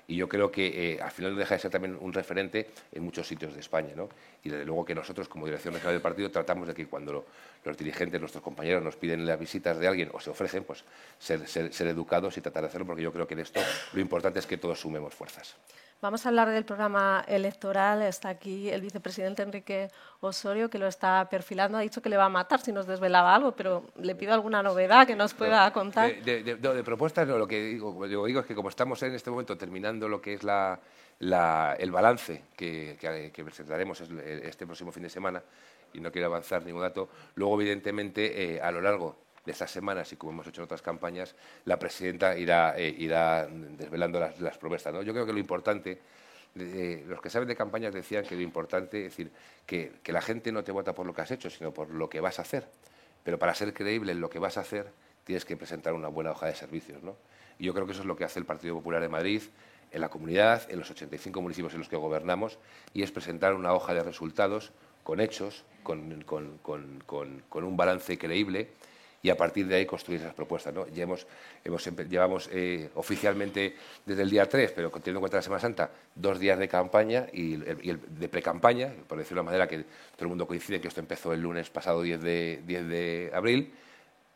Y 0.08 0.16
yo 0.16 0.30
creo 0.30 0.50
que 0.50 0.98
al 1.04 1.12
final 1.12 1.36
deja 1.36 1.56
de 1.56 1.60
ser 1.60 1.70
también 1.70 1.98
un 2.00 2.14
referente 2.14 2.70
en 2.94 3.04
muchos 3.04 3.28
sitios 3.28 3.54
de 3.54 3.60
España. 3.60 3.92
¿no? 3.94 4.08
Y 4.42 4.48
desde 4.48 4.64
luego 4.64 4.86
que 4.86 4.96
nosotros, 4.96 5.28
como 5.28 5.48
Dirección 5.48 5.74
Regional 5.74 5.96
del 5.96 6.02
Partido, 6.02 6.32
tratamos 6.32 6.70
de 6.70 6.74
que 6.74 6.88
cuando 6.88 7.26
los 7.66 7.78
dirigentes, 7.78 8.22
nuestros 8.22 8.42
compañeros, 8.42 8.82
nos 8.82 8.96
piden 8.96 9.26
las 9.26 9.38
visitas 9.38 9.80
de 9.80 9.86
alguien 9.90 10.12
o 10.14 10.22
se 10.22 10.30
ofrecen, 10.30 10.64
pues 10.64 10.86
ser, 11.20 11.46
ser 11.46 11.88
educados 11.88 12.38
y 12.38 12.42
tratar 12.42 12.64
de 12.64 12.70
hacerlo, 12.70 12.88
porque 12.88 13.04
yo 13.04 13.12
creo 13.12 13.28
que 13.28 13.34
en 13.34 13.42
esto 13.42 13.60
lo 13.92 14.00
importante 14.00 14.40
es 14.40 14.48
que 14.48 14.58
todos 14.58 14.80
sumemos 14.80 15.14
fuerzas. 15.14 15.58
Vamos 16.02 16.26
a 16.26 16.30
hablar 16.30 16.50
del 16.50 16.66
programa 16.66 17.24
electoral. 17.28 18.02
Está 18.02 18.30
aquí 18.30 18.70
el 18.70 18.82
vicepresidente 18.82 19.44
Enrique 19.44 19.92
Osorio, 20.20 20.68
que 20.68 20.80
lo 20.80 20.88
está 20.88 21.30
perfilando. 21.30 21.78
Ha 21.78 21.82
dicho 21.82 22.02
que 22.02 22.10
le 22.10 22.18
va 22.18 22.26
a 22.26 22.30
matar 22.30 22.60
si 22.60 22.72
nos 22.72 22.88
desvelaba 22.88 23.36
algo, 23.36 23.52
pero 23.52 23.86
le 23.98 24.16
pido 24.16 24.34
alguna 24.34 24.64
novedad 24.64 25.06
que 25.06 25.16
nos 25.16 25.36
pueda 25.36 25.72
contar. 25.72 26.24
De, 26.24 26.84
propuestas, 26.84 27.28
lo 27.28 27.48
que 27.48 27.62
digo, 27.62 28.08
digo, 28.08 28.40
es 28.40 28.46
que 28.48 28.56
como 28.56 28.70
estamos 28.70 29.04
en 29.04 29.14
este 29.14 29.30
momento 29.30 29.56
terminando 29.56 30.10
lo 30.10 30.20
que 30.20 30.34
es 30.34 30.42
el 30.42 31.92
balance 31.92 32.46
que, 32.56 33.32
presentaremos 33.46 34.02
este 34.02 34.66
próximo 34.66 34.92
fin 34.92 35.04
de 35.04 35.10
semana, 35.10 35.44
y 35.94 36.00
no 36.00 36.12
quiero 36.12 36.30
avanzar 36.30 36.66
ningún 36.66 36.82
dato, 36.82 37.10
luego, 37.36 37.62
evidentemente, 37.62 38.56
eh, 38.56 38.60
a 38.60 38.72
lo 38.72 38.82
largo 38.82 39.18
de 39.46 39.52
estas 39.52 39.72
semanas 39.72 40.12
y 40.14 40.18
como 40.18 40.32
hemos 40.34 40.48
hecho 40.48 40.62
en 40.62 40.66
otras 40.66 40.82
campañas, 40.82 41.36
la 41.66 41.80
presidenta 41.80 42.38
irá, 42.38 42.78
eh, 42.78 42.94
irá 42.98 43.48
desvelando 43.48 44.20
las, 44.20 44.40
las 44.40 44.58
propuestas. 44.58 44.94
¿no? 44.94 45.02
Yo 45.02 45.14
creo 45.14 45.26
que 45.26 45.34
lo 45.34 45.40
importante, 45.40 46.00
eh, 46.56 47.04
los 47.08 47.22
que 47.22 47.30
saben 47.30 47.48
de 47.48 47.56
campañas 47.56 47.94
decían 47.94 48.26
que 48.26 48.36
lo 48.36 48.42
importante 48.42 49.06
es 49.06 49.12
decir 49.12 49.32
que, 49.66 49.94
que, 50.04 50.12
la 50.12 50.22
gente 50.22 50.52
no 50.52 50.64
te 50.64 50.72
vota 50.72 50.94
por 50.94 51.06
lo 51.06 51.14
que 51.14 51.22
has 51.22 51.32
hecho, 51.32 51.50
sino 51.50 51.74
por 51.74 51.90
lo 51.90 52.10
que 52.10 52.20
vas 52.20 52.40
a 52.40 52.44
hacer. 52.44 52.68
Pero 53.24 53.40
para 53.40 53.56
ser 53.56 53.74
creíble 53.74 54.12
en 54.12 54.22
lo 54.22 54.30
que 54.30 54.40
vas 54.40 54.58
a 54.58 54.62
hacer, 54.62 54.92
tienes 55.24 55.46
que 55.46 55.58
presentar 55.58 55.94
una 55.94 56.08
buena 56.08 56.32
hoja 56.32 56.48
de 56.48 56.56
servicios. 56.56 57.02
¿no? 57.02 57.16
Y 57.58 57.66
yo 57.66 57.74
creo 57.74 57.86
que 57.86 57.94
eso 57.94 58.02
es 58.02 58.08
lo 58.08 58.16
que 58.16 58.26
hace 58.26 58.40
el 58.40 58.46
Partido 58.46 58.76
Popular 58.76 59.02
de 59.02 59.10
Madrid 59.10 59.42
en 59.92 60.02
la 60.02 60.10
comunidad, 60.10 60.70
en 60.72 60.80
los 60.80 60.90
85 60.90 61.42
municipios 61.42 61.74
en 61.74 61.80
los 61.80 61.90
que 61.90 61.98
gobernamos, 61.98 62.60
y 62.94 63.04
es 63.04 63.12
presentar 63.12 63.54
una 63.54 63.74
hoja 63.74 63.94
de 63.94 64.04
resultados 64.04 64.72
con 65.04 65.20
hechos, 65.20 65.66
con, 65.84 66.22
con, 66.24 66.58
con, 66.60 67.04
con 67.50 67.64
un 67.64 67.76
balance 67.76 68.18
creíble 68.18 68.70
y 69.24 69.30
a 69.30 69.38
partir 69.38 69.68
de 69.68 69.76
ahí 69.76 69.86
construir 69.86 70.22
esas 70.22 70.34
propuestas. 70.34 70.74
¿no? 70.74 70.86
hemos, 70.96 71.28
llevamos 72.10 72.50
eh, 72.52 72.90
oficialmente 72.96 73.76
desde 74.06 74.24
el 74.24 74.30
día 74.30 74.48
3, 74.48 74.72
pero 74.76 74.90
teniendo 74.90 75.20
en 75.20 75.22
cuenta 75.22 75.38
la 75.38 75.44
Semana 75.44 75.60
Santa, 75.60 75.92
dos 76.16 76.40
días 76.40 76.58
de 76.58 76.68
campaña 76.68 77.28
y 77.32 77.54
el, 77.54 78.00
de 78.08 78.30
pre-campaña, 78.30 78.92
por 79.08 79.18
decirlo 79.18 79.42
de 79.42 79.42
una 79.42 79.52
manera 79.52 79.68
que 79.68 79.80
todo 79.80 80.22
el 80.22 80.28
mundo 80.28 80.48
coincide 80.48 80.82
que 80.82 80.88
esto 80.88 81.00
empezó 81.00 81.34
el 81.34 81.42
lunes 81.42 81.70
pasado 81.70 82.02
10 82.02 82.22
de, 82.22 82.62
10 82.66 82.88
de 82.88 83.32
abril. 83.34 83.74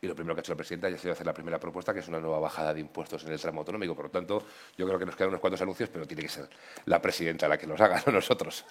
Y 0.02 0.08
lo 0.08 0.14
primero 0.14 0.36
que 0.36 0.42
ha 0.42 0.44
hecho 0.44 0.52
la 0.52 0.58
presidenta 0.58 0.90
ya 0.90 0.98
ha 0.98 1.00
sido 1.00 1.14
hacer 1.14 1.26
la 1.26 1.34
primera 1.34 1.60
propuesta, 1.60 1.92
que 1.92 2.00
es 2.00 2.08
una 2.08 2.20
nueva 2.20 2.40
bajada 2.40 2.74
de 2.74 2.80
impuestos 2.80 3.24
en 3.26 3.32
el 3.32 3.40
tramo 3.40 3.62
autonómico. 3.62 3.96
Por 3.96 4.06
lo 4.06 4.12
tanto, 4.12 4.46
yo 4.78 4.86
creo 4.86 5.00
que 5.00 5.06
nos 5.06 5.16
quedan 5.16 5.30
unos 5.30 5.42
cuantos 5.42 5.62
anuncios, 5.62 5.90
pero 5.90 6.06
tiene 6.06 6.22
que 6.22 6.30
ser 6.30 6.48
la 6.86 7.02
presidenta 7.02 7.48
la 7.48 7.58
que 7.58 7.66
los 7.66 7.80
haga, 7.82 8.04
no 8.06 8.12
nosotros. 8.12 8.66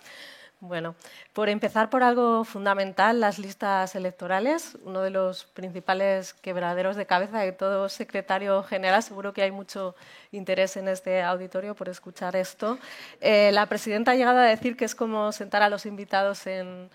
Bueno, 0.67 0.95
por 1.35 1.51
empezar 1.51 1.91
por 1.91 2.03
algo 2.03 2.43
fundamental, 2.43 3.21
las 3.21 3.39
listas 3.39 3.95
electorales, 3.95 4.79
uno 4.83 5.03
de 5.03 5.11
los 5.11 5.45
principales 5.45 6.33
quebraderos 6.33 6.97
de 6.97 7.05
cabeza 7.05 7.41
de 7.41 7.53
todo 7.53 7.91
secretario 7.91 8.62
general. 8.62 9.03
Seguro 9.03 9.35
que 9.35 9.43
hay 9.43 9.51
mucho 9.51 9.95
interés 10.33 10.79
en 10.79 10.89
este 10.89 11.23
auditorio 11.23 11.75
por 11.75 11.91
escuchar 11.91 12.35
esto. 12.35 12.79
Eh, 13.21 13.51
la 13.53 13.67
presidenta 13.67 14.12
ha 14.12 14.15
llegado 14.15 14.39
a 14.39 14.45
decir 14.45 14.75
que 14.75 14.87
es 14.87 14.95
como 14.95 15.33
sentar 15.33 15.62
a 15.62 15.69
los 15.69 15.85
invitados 15.85 16.47
en, 16.47 16.89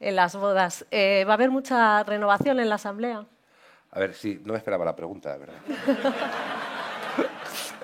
las 0.00 0.34
bodas. 0.34 0.84
Eh, 0.90 1.24
¿Va 1.24 1.34
a 1.34 1.36
haber 1.36 1.52
mucha 1.52 2.02
renovación 2.02 2.58
en 2.58 2.68
la 2.68 2.74
Asamblea? 2.74 3.24
A 3.92 4.00
ver, 4.00 4.14
sí, 4.14 4.42
no 4.44 4.52
me 4.52 4.58
esperaba 4.58 4.84
la 4.84 4.96
pregunta, 4.96 5.36
¿verdad? 5.36 5.58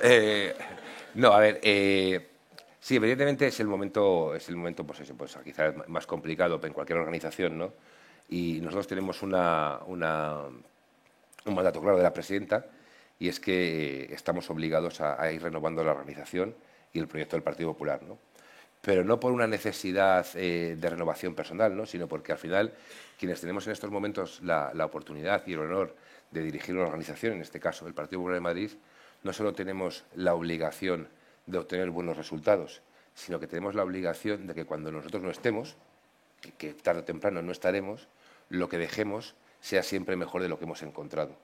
Eh, 0.01 0.55
no, 1.15 1.33
a 1.33 1.41
ver. 1.41 1.61
Sí, 2.81 2.97
evidentemente 2.97 3.47
es 3.47 3.59
el 3.61 3.67
momento, 3.67 4.35
es 4.35 4.49
el 4.49 4.57
momento 4.57 4.85
pues, 4.85 5.13
pues 5.17 5.37
quizás 5.45 5.75
más 5.89 6.07
complicado 6.07 6.61
en 6.63 6.73
cualquier 6.73 6.99
organización, 6.99 7.59
¿no? 7.59 7.73
Y 8.29 8.61
nosotros 8.61 8.87
tenemos 8.87 9.23
una, 9.23 9.81
un 9.87 11.55
mandato 11.55 11.81
claro 11.81 11.97
de 11.97 12.03
la 12.03 12.13
presidenta 12.13 12.67
y 13.19 13.29
es 13.29 13.41
que 13.41 14.13
estamos 14.13 14.49
obligados 14.51 15.01
a, 15.01 15.33
ir 15.33 15.43
renovando 15.43 15.83
la 15.83 15.93
organización 15.93 16.55
y 16.93 17.01
el 17.01 17.09
proyecto 17.09 17.37
del 17.37 17.43
Partido 17.43 17.73
Popular, 17.73 18.03
¿no? 18.03 18.19
Pero 18.81 19.03
no 19.03 19.19
por 19.19 19.33
una 19.33 19.49
necesidad 19.49 20.25
eh, 20.35 20.77
de 20.79 20.91
renovación 20.91 21.35
personal, 21.35 21.77
¿no? 21.77 21.85
sino 21.85 22.07
porque 22.07 22.31
al 22.31 22.39
final 22.39 22.73
quienes 23.19 23.41
tenemos 23.41 23.67
en 23.67 23.73
estos 23.73 23.91
momentos 23.91 24.41
la, 24.43 24.71
la 24.73 24.85
oportunidad 24.85 25.45
y 25.49 25.55
el 25.55 25.61
honor 25.61 25.97
de 26.31 26.43
dirigir 26.43 26.77
una 26.77 26.85
organización, 26.85 27.33
en 27.33 27.41
este 27.41 27.59
caso 27.59 27.89
el 27.89 27.95
Partido 27.95 28.21
Popular 28.21 28.37
de 28.37 28.41
Madrid, 28.41 28.71
no 29.25 29.33
solo 29.33 29.53
tenemos 29.53 30.05
la 30.15 30.35
obligación 30.35 31.09
de 31.49 31.59
obtener 31.59 31.91
buenos 31.91 32.17
resultados, 32.17 32.83
sino 33.15 33.41
que 33.41 33.47
tenemos 33.47 33.75
la 33.75 33.83
obligación 33.83 34.47
de 34.47 34.55
que 34.55 34.65
cuando 34.65 34.93
nosotros 34.93 35.23
no 35.23 35.31
estemos, 35.31 35.77
que 36.57 36.75
tarde 36.75 37.01
o 37.01 37.05
temprano 37.05 37.43
no 37.43 37.51
estaremos, 37.51 38.07
lo 38.49 38.69
que 38.69 38.79
dejemos 38.79 39.35
sea 39.61 39.83
siempre 39.83 40.15
mejor 40.15 40.43
de 40.43 40.49
lo 40.49 40.59
que 40.59 40.65
hemos 40.65 40.83
encontrado. 40.83 41.35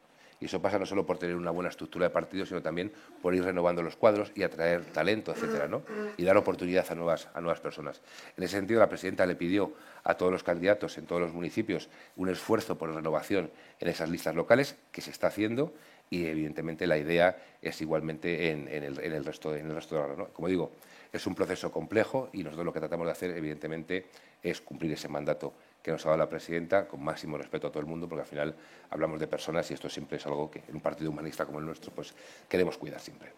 Y 0.41 0.47
eso 0.47 0.61
pasa 0.61 0.79
no 0.79 0.85
solo 0.85 1.07
por 1.07 1.17
tener 1.17 1.37
una 1.37 1.51
buena 1.51 1.71
estructura 1.71 2.07
de 2.07 2.11
partido, 2.11 2.45
sino 2.45 2.61
también 2.61 2.93
por 3.23 3.35
ir 3.35 3.45
renovando 3.45 3.83
los 3.83 3.97
cuadros 3.97 4.31
y 4.35 4.43
atraer 4.43 4.85
talento, 4.85 5.33
etcétera, 5.33 5.69
¿no? 5.69 5.83
Y 6.17 6.25
dar 6.25 6.37
oportunidad 6.37 6.85
a 6.91 6.95
nuevas, 6.95 7.29
a 7.35 7.41
nuevas 7.41 7.61
personas. 7.61 8.03
En 8.37 8.45
ese 8.45 8.57
sentido, 8.57 8.81
la 8.81 8.89
presidenta 8.89 9.25
le 9.27 9.37
pidió 9.37 9.73
a 10.03 10.15
todos 10.15 10.31
los 10.31 10.43
candidatos 10.43 10.99
en 10.99 11.07
todos 11.07 11.23
los 11.23 11.33
municipios 11.33 11.89
un 12.17 12.29
esfuerzo 12.29 12.77
por 12.77 12.93
renovación 12.93 13.51
en 13.81 13.89
esas 13.89 14.11
listas 14.11 14.35
locales, 14.35 14.77
que 14.93 15.01
se 15.01 15.11
está 15.11 15.29
haciendo 15.29 15.73
y 16.11 16.27
evidentemente 16.27 16.87
la 16.87 16.99
idea 16.99 17.37
es 17.61 17.81
igualmente 17.81 18.51
en, 18.51 18.69
el, 18.69 19.25
resto, 19.25 19.55
en 19.55 19.67
el 19.67 19.75
resto 19.75 20.01
de 20.01 20.09
la 20.09 20.15
¿no? 20.15 20.29
Como 20.29 20.49
digo, 20.49 20.73
es 21.13 21.27
un 21.27 21.35
proceso 21.35 21.71
complejo 21.71 22.29
y 22.33 22.43
nosotros 22.43 22.67
lo 22.67 22.73
que 22.73 22.81
tratamos 22.81 23.07
de 23.07 23.13
hacer, 23.13 23.31
evidentemente, 23.31 24.07
es 24.43 24.61
cumplir 24.61 24.93
ese 24.93 25.09
mandato 25.09 25.53
que 25.83 25.91
nos 25.91 26.05
ha 26.07 26.09
dado 26.09 26.19
la 26.19 26.29
presidenta 26.29 26.89
con 26.89 27.03
máximo 27.03 27.37
respeto 27.37 27.67
a 27.67 27.71
todo 27.71 27.81
el 27.81 27.87
mundo, 27.87 28.09
porque 28.09 28.23
al 28.23 28.29
final 28.29 28.55
hablamos 28.91 29.21
de 29.21 29.27
personas 29.27 29.71
y 29.71 29.75
esto 29.75 29.89
siempre 29.89 30.17
es 30.17 30.27
algo 30.27 30.51
que 30.51 30.63
en 30.67 30.75
un 30.75 30.81
partido 30.81 31.11
humanista 31.11 31.45
como 31.47 31.59
el 31.59 31.67
nuestro 31.67 31.93
pues 31.93 32.15
queremos 32.49 32.79
cuidar 32.79 33.01
siempre. 33.01 33.33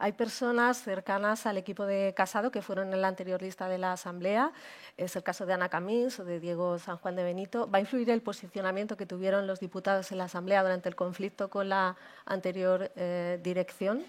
Hay 0.00 0.12
personas 0.12 0.80
cercanas 0.80 1.44
al 1.46 1.56
equipo 1.56 1.84
de 1.84 2.14
Casado 2.16 2.52
que 2.52 2.62
fueron 2.62 2.94
en 2.94 3.02
la 3.02 3.08
anterior 3.08 3.42
lista 3.42 3.68
de 3.68 3.78
la 3.78 3.92
Asamblea. 3.92 4.52
Es 4.96 5.16
el 5.16 5.24
caso 5.24 5.44
de 5.44 5.54
Ana 5.54 5.68
Camins 5.68 6.20
o 6.20 6.24
de 6.24 6.38
Diego 6.38 6.78
San 6.78 6.98
Juan 6.98 7.16
de 7.16 7.24
Benito. 7.24 7.68
¿Va 7.68 7.78
a 7.78 7.80
influir 7.80 8.08
el 8.10 8.22
posicionamiento 8.22 8.96
que 8.96 9.06
tuvieron 9.06 9.48
los 9.48 9.58
diputados 9.58 10.12
en 10.12 10.18
la 10.18 10.24
Asamblea 10.24 10.62
durante 10.62 10.88
el 10.88 10.94
conflicto 10.94 11.50
con 11.50 11.68
la 11.68 11.96
anterior 12.26 12.92
eh, 12.94 13.40
dirección? 13.42 14.04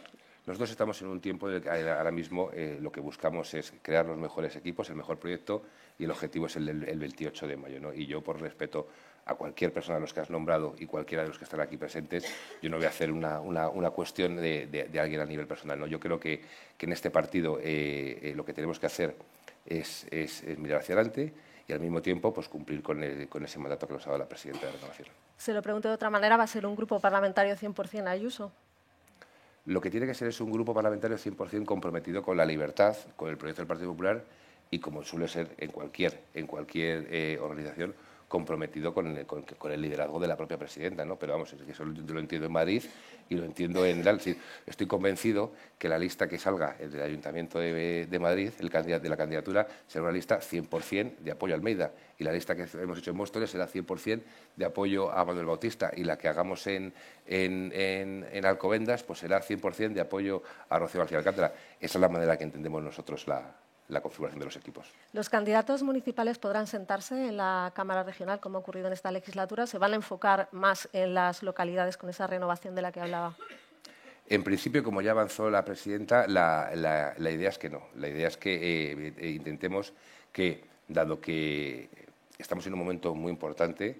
Nosotros 0.46 0.70
estamos 0.70 1.02
en 1.02 1.08
un 1.08 1.22
tiempo 1.22 1.50
en 1.50 1.56
el 1.56 1.62
que 1.64 1.70
ahora 1.70 2.12
mismo 2.12 2.52
eh, 2.54 2.78
lo 2.80 2.92
que 2.92 3.02
buscamos 3.02 3.52
es 3.56 3.74
crear 3.82 4.06
los 4.06 4.18
mejores 4.18 4.56
equipos, 4.56 4.90
el 4.92 4.96
mejor 4.96 5.18
proyecto 5.18 5.64
y 5.98 6.04
el 6.04 6.12
objetivo 6.12 6.46
es 6.46 6.56
el, 6.56 6.70
el 6.70 7.00
28 7.00 7.48
de 7.48 7.58
mayo. 7.58 7.80
¿no? 7.80 7.94
Y 7.94 8.06
yo, 8.06 8.22
por 8.22 8.40
respeto 8.40 8.88
a 9.30 9.36
cualquier 9.36 9.72
persona 9.72 9.96
de 9.96 10.02
los 10.02 10.14
que 10.14 10.22
has 10.22 10.30
nombrado 10.32 10.76
y 10.80 10.88
cualquiera 10.88 11.22
de 11.22 11.30
los 11.30 11.38
que 11.38 11.44
están 11.44 11.62
aquí 11.62 11.78
presentes, 11.78 12.26
yo 12.62 12.70
no 12.70 12.78
voy 12.78 12.86
a 12.88 12.90
hacer 12.90 13.12
una, 13.12 13.40
una, 13.40 13.92
cuestión 13.92 14.36
de, 14.38 14.90
alguien 15.00 15.22
a 15.22 15.26
nivel 15.26 15.46
personal. 15.46 15.80
¿no? 15.80 15.86
Yo 15.86 16.00
creo 16.00 16.20
que, 16.20 16.42
que 16.76 16.88
en 16.88 16.94
este 16.94 17.12
partido 17.12 17.60
eh, 17.62 18.20
eh, 18.24 18.34
lo 18.36 18.44
que 18.44 18.54
tenemos 18.54 18.80
que 18.80 18.88
hacer 18.88 19.16
es, 19.68 20.08
es, 20.10 20.44
mirar 20.58 20.80
hacia 20.80 20.96
adelante 20.96 21.32
y 21.68 21.74
al 21.74 21.80
mismo 21.80 22.02
tiempo 22.02 22.34
pues, 22.34 22.50
cumplir 22.50 22.82
con, 22.82 23.00
con, 23.30 23.46
ese 23.46 23.60
mandato 23.60 23.86
que 23.86 23.94
nos 23.94 24.04
ha 24.08 24.10
dado 24.10 24.18
la 24.18 24.28
presidenta 24.28 24.66
de 24.66 24.72
la 24.72 24.78
Renovación. 24.78 25.08
Se 25.38 25.54
lo 25.54 25.62
pregunto 25.62 25.90
de 25.90 25.94
otra 25.94 26.10
manera, 26.10 26.36
¿va 26.36 26.44
a 26.44 26.48
ser 26.48 26.66
un 26.66 26.76
grupo 26.76 27.00
parlamentario 27.00 27.56
100% 27.56 28.08
Ayuso? 28.08 28.52
Lo 29.66 29.80
que 29.80 29.92
tiene 29.92 30.08
que 30.08 30.16
ser 30.16 30.30
es 30.30 30.42
un 30.42 30.52
grupo 30.52 30.74
parlamentario 30.74 31.18
100% 31.18 31.66
comprometido 31.66 32.24
con 32.24 32.36
la 32.36 32.46
libertad, 32.46 32.98
con 33.16 33.30
el 33.30 33.38
proyecto 33.38 33.62
del 33.62 33.68
Partido 33.68 33.92
Popular 33.92 34.24
y 34.72 34.80
como 34.80 35.04
suele 35.04 35.28
ser 35.28 35.50
en 35.60 35.72
cualquier, 35.72 36.20
en 36.34 36.48
cualquier 36.48 37.08
eh, 37.12 37.38
organización, 37.40 37.94
comprometido 38.30 38.94
con 38.94 39.18
el, 39.18 39.26
con, 39.26 39.72
el, 39.72 39.82
liderazgo 39.82 40.20
de 40.20 40.28
la 40.28 40.38
propia 40.38 40.58
presidenta, 40.58 41.04
¿no? 41.04 41.18
Pero 41.18 41.34
vamos, 41.34 41.52
eso 41.52 41.84
yo 41.84 42.14
lo 42.14 42.20
entiendo 42.20 42.46
en 42.46 42.54
Madrid 42.54 42.84
y 43.28 43.36
lo 43.36 43.44
entiendo 43.44 43.86
en 43.86 44.08
Estoy 44.66 44.88
convencido 44.88 45.52
que 45.78 45.90
la 45.90 45.98
lista 45.98 46.28
que 46.30 46.38
salga 46.38 46.76
del 46.76 47.02
Ayuntamiento 47.02 47.60
de, 47.60 48.18
Madrid, 48.22 48.52
el 48.60 48.70
candidato 48.70 49.04
de 49.04 49.10
la 49.10 49.18
candidatura, 49.18 49.68
será 49.88 50.04
una 50.04 50.14
lista 50.14 50.40
100% 50.40 51.18
de 51.18 51.32
apoyo 51.32 51.56
a 51.56 51.58
Almeida 51.58 51.92
y 52.18 52.24
la 52.24 52.32
lista 52.32 52.56
que 52.56 52.68
hemos 52.80 53.00
hecho 53.00 53.12
en 53.12 53.18
Móstoles 53.18 53.50
será 53.50 53.68
100% 53.68 54.22
de 54.56 54.66
apoyo 54.66 55.12
a 55.12 55.26
Manuel 55.26 55.48
Bautista 55.48 55.92
y 55.96 56.04
la 56.04 56.18
que 56.18 56.28
hagamos 56.28 56.66
en, 56.68 56.94
en, 57.26 57.72
en, 58.32 58.46
Alcobendas 58.46 59.04
pues 59.04 59.20
será 59.20 59.42
100% 59.42 59.94
de 59.94 60.02
apoyo 60.02 60.44
a 60.70 60.78
Rocío 60.78 61.00
García 61.00 61.18
Alcántara. 61.18 61.54
Esa 61.80 61.98
es 61.98 62.02
la 62.02 62.10
manera 62.10 62.38
que 62.38 62.44
entendemos 62.44 62.84
nosotros 62.84 63.28
la, 63.28 63.56
la 63.90 64.02
configuración 64.02 64.40
de 64.40 64.46
los 64.46 64.56
equipos. 64.56 64.88
¿Los 65.14 65.30
candidatos 65.30 65.84
municipales 65.84 66.38
podrán 66.38 66.68
sentarse 66.68 67.28
en 67.28 67.38
la 67.38 67.72
Cámara 67.76 68.04
Regional, 68.04 68.40
como 68.40 68.58
ha 68.58 68.62
ocurrido 68.62 68.88
en 68.88 68.94
esta 68.94 69.12
legislatura? 69.12 69.68
¿Se 69.68 69.78
van 69.78 69.94
a 69.94 69.96
enfocar 69.96 70.48
más 70.52 70.88
en 70.94 71.14
las 71.14 71.44
localidades 71.44 71.98
con 71.98 72.10
esa 72.10 72.28
renovación 72.28 72.76
de 72.76 72.82
la 72.84 72.92
que 72.92 73.02
hablaba? 73.02 73.36
En 74.28 74.44
principio, 74.44 74.84
como 74.84 75.02
ya 75.02 75.12
avanzó 75.12 75.50
la 75.50 75.66
presidenta, 75.66 76.28
la, 76.28 76.72
idea 77.20 77.50
es 77.50 77.58
que 77.58 77.70
no. 77.70 77.82
La 77.96 78.08
idea 78.08 78.28
es 78.28 78.38
que 78.38 78.54
eh, 78.54 79.14
eh, 79.18 79.30
intentemos 79.30 79.92
que, 80.32 80.64
dado 80.88 81.20
que 81.20 81.90
estamos 82.38 82.66
en 82.68 82.74
un 82.74 82.80
momento 82.80 83.16
muy 83.16 83.32
importante, 83.32 84.00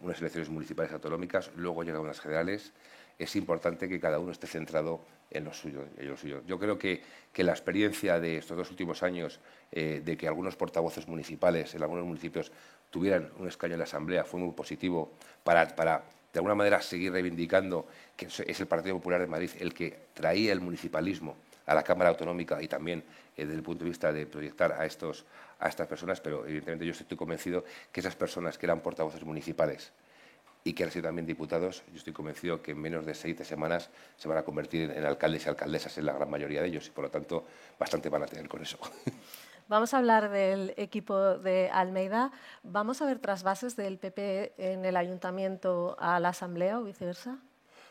unas 0.00 0.20
elecciones 0.20 0.48
municipales 0.48 0.92
autonómicas, 0.92 1.50
luego 1.56 1.82
llegan 1.82 2.02
unas 2.02 2.20
generales, 2.20 2.72
es 3.18 3.36
importante 3.36 3.88
que 3.88 4.00
cada 4.00 4.18
uno 4.18 4.32
esté 4.32 4.46
centrado 4.46 5.00
en 5.30 5.44
lo 5.44 5.52
suyo. 5.52 6.42
Yo 6.46 6.58
creo 6.58 6.78
que, 6.78 7.02
la 7.36 7.52
experiencia 7.52 8.20
de 8.20 8.38
estos 8.38 8.56
dos 8.56 8.70
últimos 8.70 9.02
años, 9.02 9.40
eh, 9.72 10.00
de 10.04 10.16
que 10.16 10.28
algunos 10.28 10.56
portavoces 10.56 11.08
municipales 11.08 11.74
en 11.74 11.82
algunos 11.82 12.04
municipios 12.04 12.52
tuvieran 12.90 13.30
un 13.38 13.48
escaño 13.48 13.74
en 13.74 13.80
la 13.80 13.84
Asamblea, 13.84 14.24
fue 14.24 14.40
muy 14.40 14.52
positivo 14.52 15.12
para, 15.42 15.66
de 15.66 16.38
alguna 16.38 16.54
manera, 16.54 16.80
seguir 16.80 17.12
reivindicando 17.12 17.86
que 18.16 18.26
es 18.26 18.60
el 18.60 18.66
Partido 18.66 18.96
Popular 18.96 19.20
de 19.20 19.26
Madrid 19.26 19.50
el 19.58 19.74
que 19.74 20.06
traía 20.14 20.52
el 20.52 20.60
municipalismo 20.60 21.36
a 21.66 21.74
la 21.74 21.82
Cámara 21.82 22.10
Autonómica 22.10 22.62
y 22.62 22.68
también 22.68 23.02
eh, 23.36 23.44
desde 23.44 23.54
el 23.54 23.62
punto 23.62 23.84
de 23.84 23.90
vista 23.90 24.12
de 24.12 24.26
proyectar 24.26 24.72
a, 24.72 24.84
estos, 24.84 25.24
a 25.58 25.68
estas 25.68 25.88
personas, 25.88 26.20
pero 26.20 26.46
evidentemente 26.46 26.86
yo 26.86 26.92
estoy 26.92 27.16
convencido 27.16 27.64
que 27.90 28.00
esas 28.00 28.14
personas 28.14 28.58
que 28.58 28.66
eran 28.66 28.80
portavoces 28.80 29.24
municipales 29.24 29.92
y 30.64 30.72
que 30.72 30.82
han 30.82 30.90
sido 30.90 31.04
también 31.04 31.26
diputados, 31.26 31.82
yo 31.92 31.98
estoy 31.98 32.14
convencido 32.14 32.62
que 32.62 32.70
en 32.70 32.80
menos 32.80 33.04
de 33.04 33.14
seis 33.14 33.36
semanas 33.46 33.90
se 34.16 34.28
van 34.28 34.38
a 34.38 34.42
convertir 34.42 34.90
en 34.90 35.04
alcaldes 35.04 35.44
y 35.44 35.48
alcaldesas 35.50 35.98
en 35.98 36.06
la 36.06 36.14
gran 36.14 36.30
mayoría 36.30 36.62
de 36.62 36.68
ellos 36.68 36.86
y 36.86 36.90
por 36.90 37.04
lo 37.04 37.10
tanto 37.10 37.44
bastante 37.78 38.08
van 38.08 38.22
a 38.22 38.26
tener 38.26 38.48
con 38.48 38.62
eso. 38.62 38.78
Vamos 39.68 39.94
a 39.94 39.98
hablar 39.98 40.30
del 40.30 40.74
equipo 40.76 41.38
de 41.38 41.70
Almeida. 41.70 42.32
¿Vamos 42.62 43.00
a 43.00 43.06
ver 43.06 43.18
trasvases 43.18 43.76
del 43.76 43.98
PP 43.98 44.54
en 44.58 44.84
el 44.84 44.96
ayuntamiento 44.96 45.96
a 45.98 46.20
la 46.20 46.30
Asamblea 46.30 46.78
o 46.80 46.84
viceversa? 46.84 47.38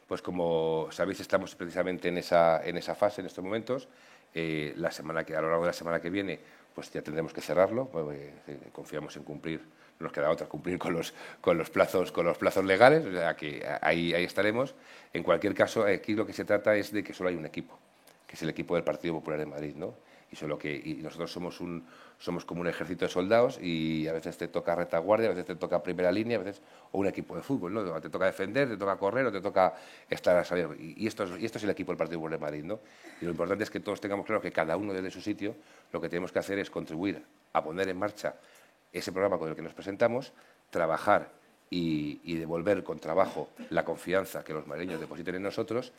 Pues 0.08 0.22
como 0.22 0.88
sabéis, 0.92 1.20
estamos 1.20 1.56
precisamente 1.56 2.10
en 2.10 2.18
esa, 2.20 2.64
en 2.64 2.78
esa 2.78 2.94
fase 2.94 3.22
en 3.22 3.28
estos 3.28 3.44
momentos. 3.44 3.88
Eh, 4.36 4.74
la 4.78 4.92
semana 4.92 5.24
que, 5.24 5.36
a 5.36 5.42
lo 5.42 5.50
largo 5.50 5.64
de 5.64 5.70
la 5.70 5.74
semana 5.74 6.00
que 6.00 6.10
viene 6.10 6.40
pues 6.74 6.92
ya 6.92 7.02
tendremos 7.02 7.34
que 7.34 7.42
cerrarlo. 7.42 7.90
Eh, 8.14 8.70
confiamos 8.72 9.16
en 9.18 9.24
cumplir, 9.24 9.62
nos 10.00 10.12
queda 10.12 10.30
otra, 10.30 10.48
cumplir 10.48 10.78
con 10.78 10.94
los, 10.94 11.14
con 11.42 11.58
los, 11.58 11.70
plazos, 11.70 12.12
con 12.12 12.26
los 12.26 12.38
plazos 12.38 12.66
legales, 12.66 13.06
o 13.06 13.12
sea 13.12 13.36
que 13.36 13.66
ahí, 13.82 14.14
ahí 14.14 14.24
estaremos. 14.24 14.76
En 15.14 15.24
cualquier 15.24 15.54
caso, 15.54 15.86
aquí 15.86 16.14
lo 16.14 16.26
que 16.26 16.34
se 16.34 16.46
trata 16.46 16.76
es 16.76 16.92
de 16.92 17.04
que 17.04 17.14
solo 17.14 17.30
hay 17.30 17.36
un 17.36 17.46
equipo, 17.46 17.80
que 18.28 18.36
es 18.36 18.42
el 18.42 18.50
equipo 18.50 18.76
del 18.76 18.84
Partido 18.84 19.16
Popular 19.16 19.40
de 19.40 19.46
Madrid. 19.46 19.76
¿no? 19.76 19.94
y, 20.34 20.36
solo 20.36 20.58
que, 20.58 20.98
nosotros 21.02 21.32
somos, 21.32 21.62
un, 21.62 21.86
somos 22.18 22.44
como 22.44 22.62
un 22.62 22.68
ejército 22.68 23.06
de 23.06 23.12
soldados 23.12 23.60
y 23.62 24.08
a 24.08 24.14
veces 24.14 24.36
te 24.36 24.48
toca 24.48 24.76
retaguardia, 24.76 25.28
a 25.28 25.30
veces 25.30 25.46
te 25.46 25.56
toca 25.56 25.82
primera 25.84 26.12
línea, 26.12 26.38
a 26.38 26.44
veces 26.44 26.62
o 26.92 26.98
un 26.98 27.08
equipo 27.08 27.36
de 27.36 27.44
fútbol, 27.44 27.74
¿no? 27.74 28.02
Te 28.02 28.10
toca 28.10 28.26
defender, 28.26 28.68
te 28.68 28.78
toca 28.78 28.98
correr 28.98 29.28
o 29.28 29.32
te 29.32 29.42
toca 29.42 29.76
estar 30.10 30.36
a 30.36 30.44
salir. 30.44 30.68
Y, 30.80 31.06
esto, 31.06 31.24
es, 31.24 31.40
y 31.40 31.46
esto 31.46 31.60
es 31.60 31.64
el 31.64 31.70
equipo 31.70 31.92
del 31.92 31.98
Partido 31.98 32.20
Popular 32.20 32.40
de 32.40 32.46
Madrid, 32.46 32.64
¿no? 32.64 32.80
Y 33.22 33.26
lo 33.26 33.32
importante 33.32 33.64
es 33.64 33.70
que 33.70 33.80
todos 33.80 34.02
tengamos 34.02 34.26
claro 34.26 34.42
que 34.42 34.52
cada 34.52 34.76
uno 34.76 34.92
desde 34.92 35.12
su 35.12 35.22
sitio 35.22 35.56
lo 35.92 36.02
que 36.02 36.10
tenemos 36.10 36.32
que 36.32 36.40
hacer 36.40 36.58
es 36.58 36.70
contribuir 36.72 37.24
a 37.54 37.64
poner 37.64 37.88
en 37.90 37.98
marcha 37.98 38.36
ese 38.94 39.12
programa 39.12 39.38
con 39.38 39.50
el 39.50 39.56
que 39.56 39.62
nos 39.62 39.74
presentamos, 39.74 40.32
trabajar 40.70 41.32
y, 41.70 42.22
y 42.24 42.38
devolver 42.38 42.84
con 42.84 43.00
trabajo 43.00 43.50
la 43.70 43.84
confianza 43.84 44.44
que 44.44 44.54
los 44.54 44.68
madrileños 44.68 45.02
depositen 45.02 45.36
en 45.36 45.44
nosotros 45.44 45.92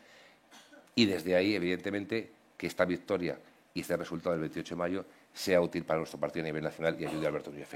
y 0.95 1.05
desde 1.05 1.35
ahí, 1.35 1.53
evidentemente, 1.53 2.31
que 2.57 2.67
esta 2.67 2.85
victoria 2.85 3.37
y 3.73 3.81
este 3.81 3.97
resultado 3.97 4.31
del 4.31 4.41
28 4.41 4.75
de 4.75 4.79
mayo 4.79 5.05
sea 5.33 5.59
útil 5.59 5.83
para 5.83 5.99
nuestro 5.99 6.19
partido 6.19 6.43
a 6.43 6.47
nivel 6.47 6.63
nacional 6.63 6.95
y 6.99 7.05
ayude 7.05 7.25
a 7.25 7.29
Alberto 7.29 7.51
Núñez 7.51 7.67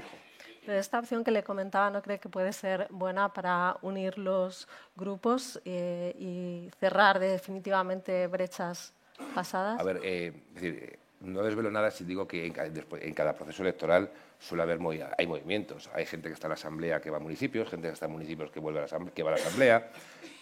Pero 0.64 0.78
esta 0.78 0.98
opción 0.98 1.22
que 1.22 1.30
le 1.30 1.42
comentaba, 1.42 1.90
¿no 1.90 2.00
cree 2.00 2.18
que 2.18 2.30
puede 2.30 2.54
ser 2.54 2.86
buena 2.90 3.32
para 3.34 3.76
unir 3.82 4.16
los 4.18 4.66
grupos 4.96 5.60
eh, 5.66 6.14
y 6.18 6.70
cerrar 6.80 7.18
definitivamente 7.18 8.26
brechas 8.26 8.94
pasadas? 9.34 9.78
A 9.78 9.82
ver, 9.82 10.00
eh, 10.02 10.32
decir, 10.54 10.98
no 11.20 11.42
desvelo 11.42 11.70
nada 11.70 11.90
si 11.90 12.04
digo 12.04 12.26
que 12.26 12.46
en, 12.46 13.12
cada 13.14 13.34
proceso 13.34 13.62
electoral 13.62 14.10
suele 14.40 14.62
haber 14.62 14.80
hay 15.16 15.26
movimientos. 15.26 15.90
Hay 15.94 16.06
gente 16.06 16.28
que 16.28 16.34
está 16.34 16.46
en 16.46 16.50
la 16.50 16.54
asamblea 16.54 17.00
que 17.00 17.10
va 17.10 17.18
a 17.18 17.20
municipios, 17.20 17.68
gente 17.68 17.88
que 17.88 17.92
está 17.92 18.06
en 18.06 18.12
municipios 18.12 18.50
que 18.50 18.58
vuelve 18.58 18.80
a 18.80 18.82
la 18.82 18.86
asamblea, 18.86 19.14
que 19.14 19.22
va 19.22 19.30
a 19.30 19.34
la 19.34 19.40
asamblea, 19.40 19.90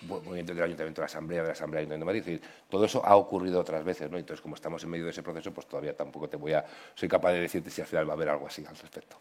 movimiento 0.03 0.55
del 0.55 0.65
ayuntamiento 0.65 1.01
de 1.01 1.03
la 1.03 1.07
asamblea, 1.07 1.41
de 1.43 1.47
la 1.49 1.53
asamblea 1.53 1.85
de 1.85 1.99
Madrid. 1.99 2.41
todo 2.71 2.85
eso 2.85 3.05
ha 3.05 3.17
ocurrido 3.17 3.61
otras 3.61 3.85
veces, 3.85 4.11
¿no? 4.11 4.17
Entonces, 4.17 4.41
como 4.41 4.55
estamos 4.55 4.83
en 4.85 4.91
medio 4.91 5.05
de 5.05 5.11
ese 5.11 5.23
proceso, 5.23 5.53
pues 5.53 5.67
todavía 5.67 5.97
tampoco 5.97 6.29
te 6.29 6.37
voy 6.37 6.53
a, 6.53 6.65
soy 6.95 7.09
capaz 7.09 7.33
de 7.33 7.41
decirte 7.41 7.71
si 7.71 7.81
al 7.81 7.89
final 7.89 8.09
va 8.09 8.13
a 8.13 8.17
haber 8.17 8.29
algo 8.29 8.47
así 8.47 8.65
al 8.65 8.77
respecto. 8.77 9.19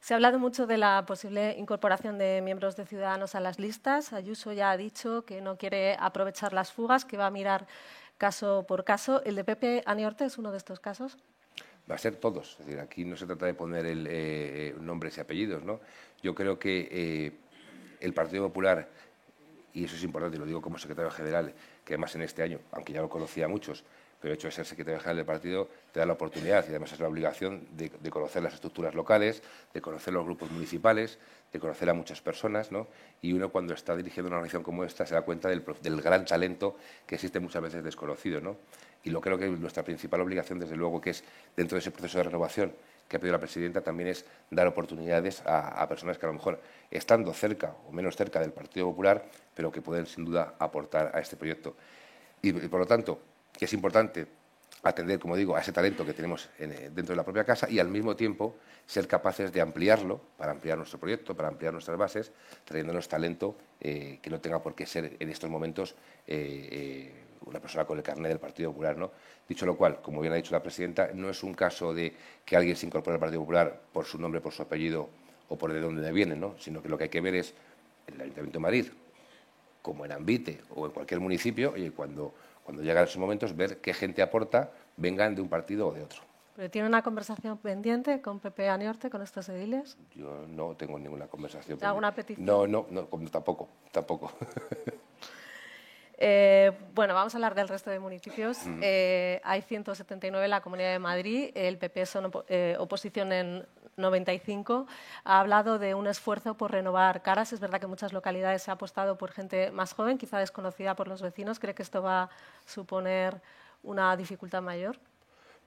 Se 0.00 0.12
ha 0.12 0.16
hablado 0.16 0.38
mucho 0.38 0.66
de 0.66 0.78
la 0.78 1.04
posible 1.06 1.54
incorporación 1.56 2.18
de 2.18 2.42
miembros 2.42 2.76
de 2.76 2.84
Ciudadanos 2.84 3.34
a 3.34 3.40
las 3.40 3.58
listas. 3.58 4.12
Ayuso 4.12 4.52
ya 4.52 4.72
ha 4.72 4.76
dicho 4.76 5.24
que 5.24 5.40
no 5.40 5.56
quiere 5.56 5.96
aprovechar 5.98 6.52
las 6.52 6.72
fugas, 6.72 7.04
que 7.04 7.16
va 7.16 7.26
a 7.26 7.30
mirar 7.30 7.66
caso 8.18 8.66
por 8.66 8.84
caso. 8.84 9.22
¿El 9.24 9.36
de 9.36 9.44
Pepe 9.44 9.82
Aniorte 9.86 10.24
es 10.24 10.38
uno 10.38 10.50
de 10.50 10.58
estos 10.58 10.80
casos? 10.80 11.18
Va 11.92 11.96
a 11.96 11.98
ser 11.98 12.16
todos. 12.16 12.56
Es 12.58 12.64
decir, 12.64 12.80
aquí 12.80 13.04
no 13.04 13.18
se 13.18 13.26
trata 13.26 13.44
de 13.44 13.52
poner 13.52 13.84
el, 13.84 14.06
eh, 14.08 14.74
nombres 14.80 15.18
y 15.18 15.20
apellidos. 15.20 15.62
Yo 16.22 16.34
creo 16.34 16.58
que 16.58 16.88
eh, 16.90 17.32
el 18.00 18.14
Partido 18.14 18.46
Popular, 18.46 18.88
y 19.74 19.84
eso 19.84 19.96
es 19.96 20.02
importante, 20.02 20.38
lo 20.38 20.46
digo 20.46 20.62
como 20.62 20.78
secretario 20.78 21.10
general, 21.10 21.52
que 21.84 21.92
además 21.92 22.14
en 22.14 22.22
este 22.22 22.42
año, 22.42 22.60
aunque 22.70 22.94
ya 22.94 23.02
lo 23.02 23.10
conocía 23.10 23.44
a 23.44 23.48
muchos, 23.48 23.84
pero 24.22 24.32
el 24.32 24.38
hecho 24.38 24.46
de 24.46 24.52
ser 24.52 24.64
secretario 24.64 25.00
general 25.00 25.16
del 25.16 25.26
partido 25.26 25.68
te 25.90 25.98
da 25.98 26.06
la 26.06 26.12
oportunidad 26.12 26.64
y 26.64 26.68
además 26.68 26.92
es 26.92 27.00
la 27.00 27.08
obligación 27.08 27.66
de, 27.72 27.90
conocer 28.08 28.40
las 28.40 28.54
estructuras 28.54 28.94
locales, 28.94 29.42
de 29.74 29.80
conocer 29.80 30.14
los 30.14 30.24
grupos 30.24 30.48
municipales, 30.52 31.18
de 31.52 31.58
conocer 31.58 31.90
a 31.90 31.94
muchas 31.94 32.20
personas, 32.22 32.70
¿no? 32.70 32.86
Y 33.20 33.32
uno 33.32 33.50
cuando 33.50 33.74
está 33.74 33.96
dirigiendo 33.96 34.28
una 34.28 34.36
organización 34.36 34.62
como 34.62 34.84
esta 34.84 35.04
se 35.06 35.16
da 35.16 35.22
cuenta 35.22 35.48
del, 35.48 35.64
gran 36.00 36.24
talento 36.24 36.76
que 37.04 37.16
existe 37.16 37.40
muchas 37.40 37.62
veces 37.62 37.82
desconocido, 37.82 38.40
¿no? 38.40 38.56
Y 39.02 39.10
lo 39.10 39.20
creo 39.20 39.36
que 39.36 39.48
nuestra 39.48 39.82
principal 39.82 40.20
obligación, 40.20 40.60
desde 40.60 40.76
luego, 40.76 41.00
que 41.00 41.10
es 41.10 41.24
dentro 41.56 41.74
de 41.74 41.80
ese 41.80 41.90
proceso 41.90 42.18
de 42.18 42.24
renovación 42.24 42.72
que 43.08 43.16
ha 43.16 43.18
pedido 43.18 43.32
la 43.32 43.40
presidenta, 43.40 43.80
también 43.80 44.08
es 44.08 44.24
dar 44.52 44.68
oportunidades 44.68 45.42
a, 45.44 45.82
a 45.82 45.88
personas 45.88 46.16
que 46.16 46.26
a 46.26 46.28
lo 46.28 46.34
mejor 46.34 46.60
estando 46.92 47.34
cerca 47.34 47.74
o 47.88 47.92
menos 47.92 48.14
cerca 48.14 48.38
del 48.38 48.52
Partido 48.52 48.86
Popular, 48.86 49.24
pero 49.56 49.72
que 49.72 49.82
pueden 49.82 50.06
sin 50.06 50.24
duda 50.24 50.54
aportar 50.60 51.10
a 51.12 51.18
este 51.18 51.36
proyecto. 51.36 51.74
y 52.40 52.52
por 52.52 52.78
lo 52.78 52.86
tanto, 52.86 53.20
que 53.52 53.64
es 53.66 53.72
importante 53.72 54.26
atender, 54.82 55.18
como 55.18 55.36
digo, 55.36 55.54
a 55.56 55.60
ese 55.60 55.72
talento 55.72 56.04
que 56.04 56.12
tenemos 56.12 56.48
eh, 56.58 56.90
dentro 56.92 57.12
de 57.12 57.16
la 57.16 57.24
propia 57.24 57.44
casa 57.44 57.70
y 57.70 57.78
al 57.78 57.88
mismo 57.88 58.16
tiempo 58.16 58.56
ser 58.86 59.06
capaces 59.06 59.52
de 59.52 59.60
ampliarlo 59.60 60.20
para 60.36 60.52
ampliar 60.52 60.76
nuestro 60.76 60.98
proyecto, 60.98 61.36
para 61.36 61.48
ampliar 61.48 61.72
nuestras 61.72 61.96
bases, 61.96 62.32
trayéndonos 62.64 63.08
talento 63.08 63.56
eh, 63.80 64.18
que 64.20 64.30
no 64.30 64.40
tenga 64.40 64.60
por 64.60 64.74
qué 64.74 64.86
ser 64.86 65.16
en 65.20 65.30
estos 65.30 65.48
momentos 65.48 65.94
eh, 66.26 67.12
una 67.44 67.60
persona 67.60 67.84
con 67.84 67.98
el 67.98 68.02
carnet 68.02 68.28
del 68.28 68.40
Partido 68.40 68.70
Popular. 68.70 68.96
¿no? 68.96 69.12
Dicho 69.48 69.66
lo 69.66 69.76
cual, 69.76 70.00
como 70.02 70.20
bien 70.20 70.32
ha 70.32 70.36
dicho 70.36 70.52
la 70.52 70.62
presidenta, 70.62 71.10
no 71.14 71.30
es 71.30 71.42
un 71.44 71.54
caso 71.54 71.94
de 71.94 72.12
que 72.44 72.56
alguien 72.56 72.74
se 72.74 72.86
incorpore 72.86 73.14
al 73.14 73.20
Partido 73.20 73.40
Popular 73.40 73.80
por 73.92 74.04
su 74.04 74.18
nombre, 74.18 74.40
por 74.40 74.52
su 74.52 74.62
apellido 74.62 75.08
o 75.48 75.56
por 75.56 75.72
de 75.72 75.80
dónde 75.80 76.10
viene, 76.12 76.34
¿no? 76.34 76.56
sino 76.58 76.82
que 76.82 76.88
lo 76.88 76.98
que 76.98 77.04
hay 77.04 77.10
que 77.10 77.20
ver 77.20 77.36
es 77.36 77.54
el 78.08 78.20
Ayuntamiento 78.20 78.58
de 78.58 78.62
Madrid, 78.62 78.86
como 79.80 80.04
en 80.04 80.12
Ambite 80.12 80.60
o 80.74 80.86
en 80.86 80.92
cualquier 80.92 81.20
municipio, 81.20 81.76
y 81.76 81.90
cuando 81.90 82.34
cuando 82.64 82.82
llegan 82.82 83.04
esos 83.04 83.18
momentos, 83.18 83.56
ver 83.56 83.80
qué 83.80 83.92
gente 83.94 84.22
aporta, 84.22 84.70
vengan 84.96 85.34
de 85.34 85.42
un 85.42 85.48
partido 85.48 85.88
o 85.88 85.92
de 85.92 86.02
otro. 86.02 86.22
¿Pero 86.54 86.70
tiene 86.70 86.86
una 86.86 87.02
conversación 87.02 87.56
pendiente 87.58 88.20
con 88.20 88.38
Pepe 88.38 88.68
Aniorte, 88.68 89.08
con 89.08 89.22
estos 89.22 89.48
ediles? 89.48 89.96
Yo 90.14 90.46
no 90.48 90.76
tengo 90.76 90.98
ninguna 90.98 91.26
conversación 91.26 91.78
pendiente. 91.78 91.86
¿Alguna 91.86 92.14
petición? 92.14 92.44
No, 92.44 92.66
no, 92.66 92.86
no 92.90 93.06
tampoco, 93.30 93.68
tampoco. 93.90 94.32
Eh, 96.24 96.70
bueno, 96.94 97.14
vamos 97.14 97.34
a 97.34 97.36
hablar 97.36 97.56
del 97.56 97.66
resto 97.66 97.90
de 97.90 97.98
municipios. 97.98 98.58
Eh, 98.80 99.40
hay 99.42 99.60
179 99.60 100.44
en 100.44 100.50
la 100.50 100.60
Comunidad 100.60 100.92
de 100.92 101.00
Madrid. 101.00 101.50
El 101.52 101.78
PP 101.78 102.06
son 102.06 102.30
eh, 102.46 102.76
oposición 102.78 103.32
en 103.32 103.66
95 103.96 104.86
ha 105.24 105.40
hablado 105.40 105.78
de 105.78 105.94
un 105.94 106.06
esfuerzo 106.06 106.56
por 106.56 106.72
renovar 106.72 107.22
caras. 107.22 107.52
Es 107.52 107.60
verdad 107.60 107.80
que 107.80 107.86
muchas 107.86 108.12
localidades 108.12 108.62
se 108.62 108.70
ha 108.70 108.74
apostado 108.74 109.16
por 109.18 109.32
gente 109.32 109.70
más 109.70 109.92
joven, 109.94 110.18
quizá 110.18 110.38
desconocida 110.38 110.94
por 110.96 111.08
los 111.08 111.22
vecinos. 111.22 111.58
¿Cree 111.58 111.74
que 111.74 111.82
esto 111.82 112.02
va 112.02 112.24
a 112.24 112.30
suponer 112.66 113.40
una 113.82 114.16
dificultad 114.16 114.62
mayor? 114.62 114.96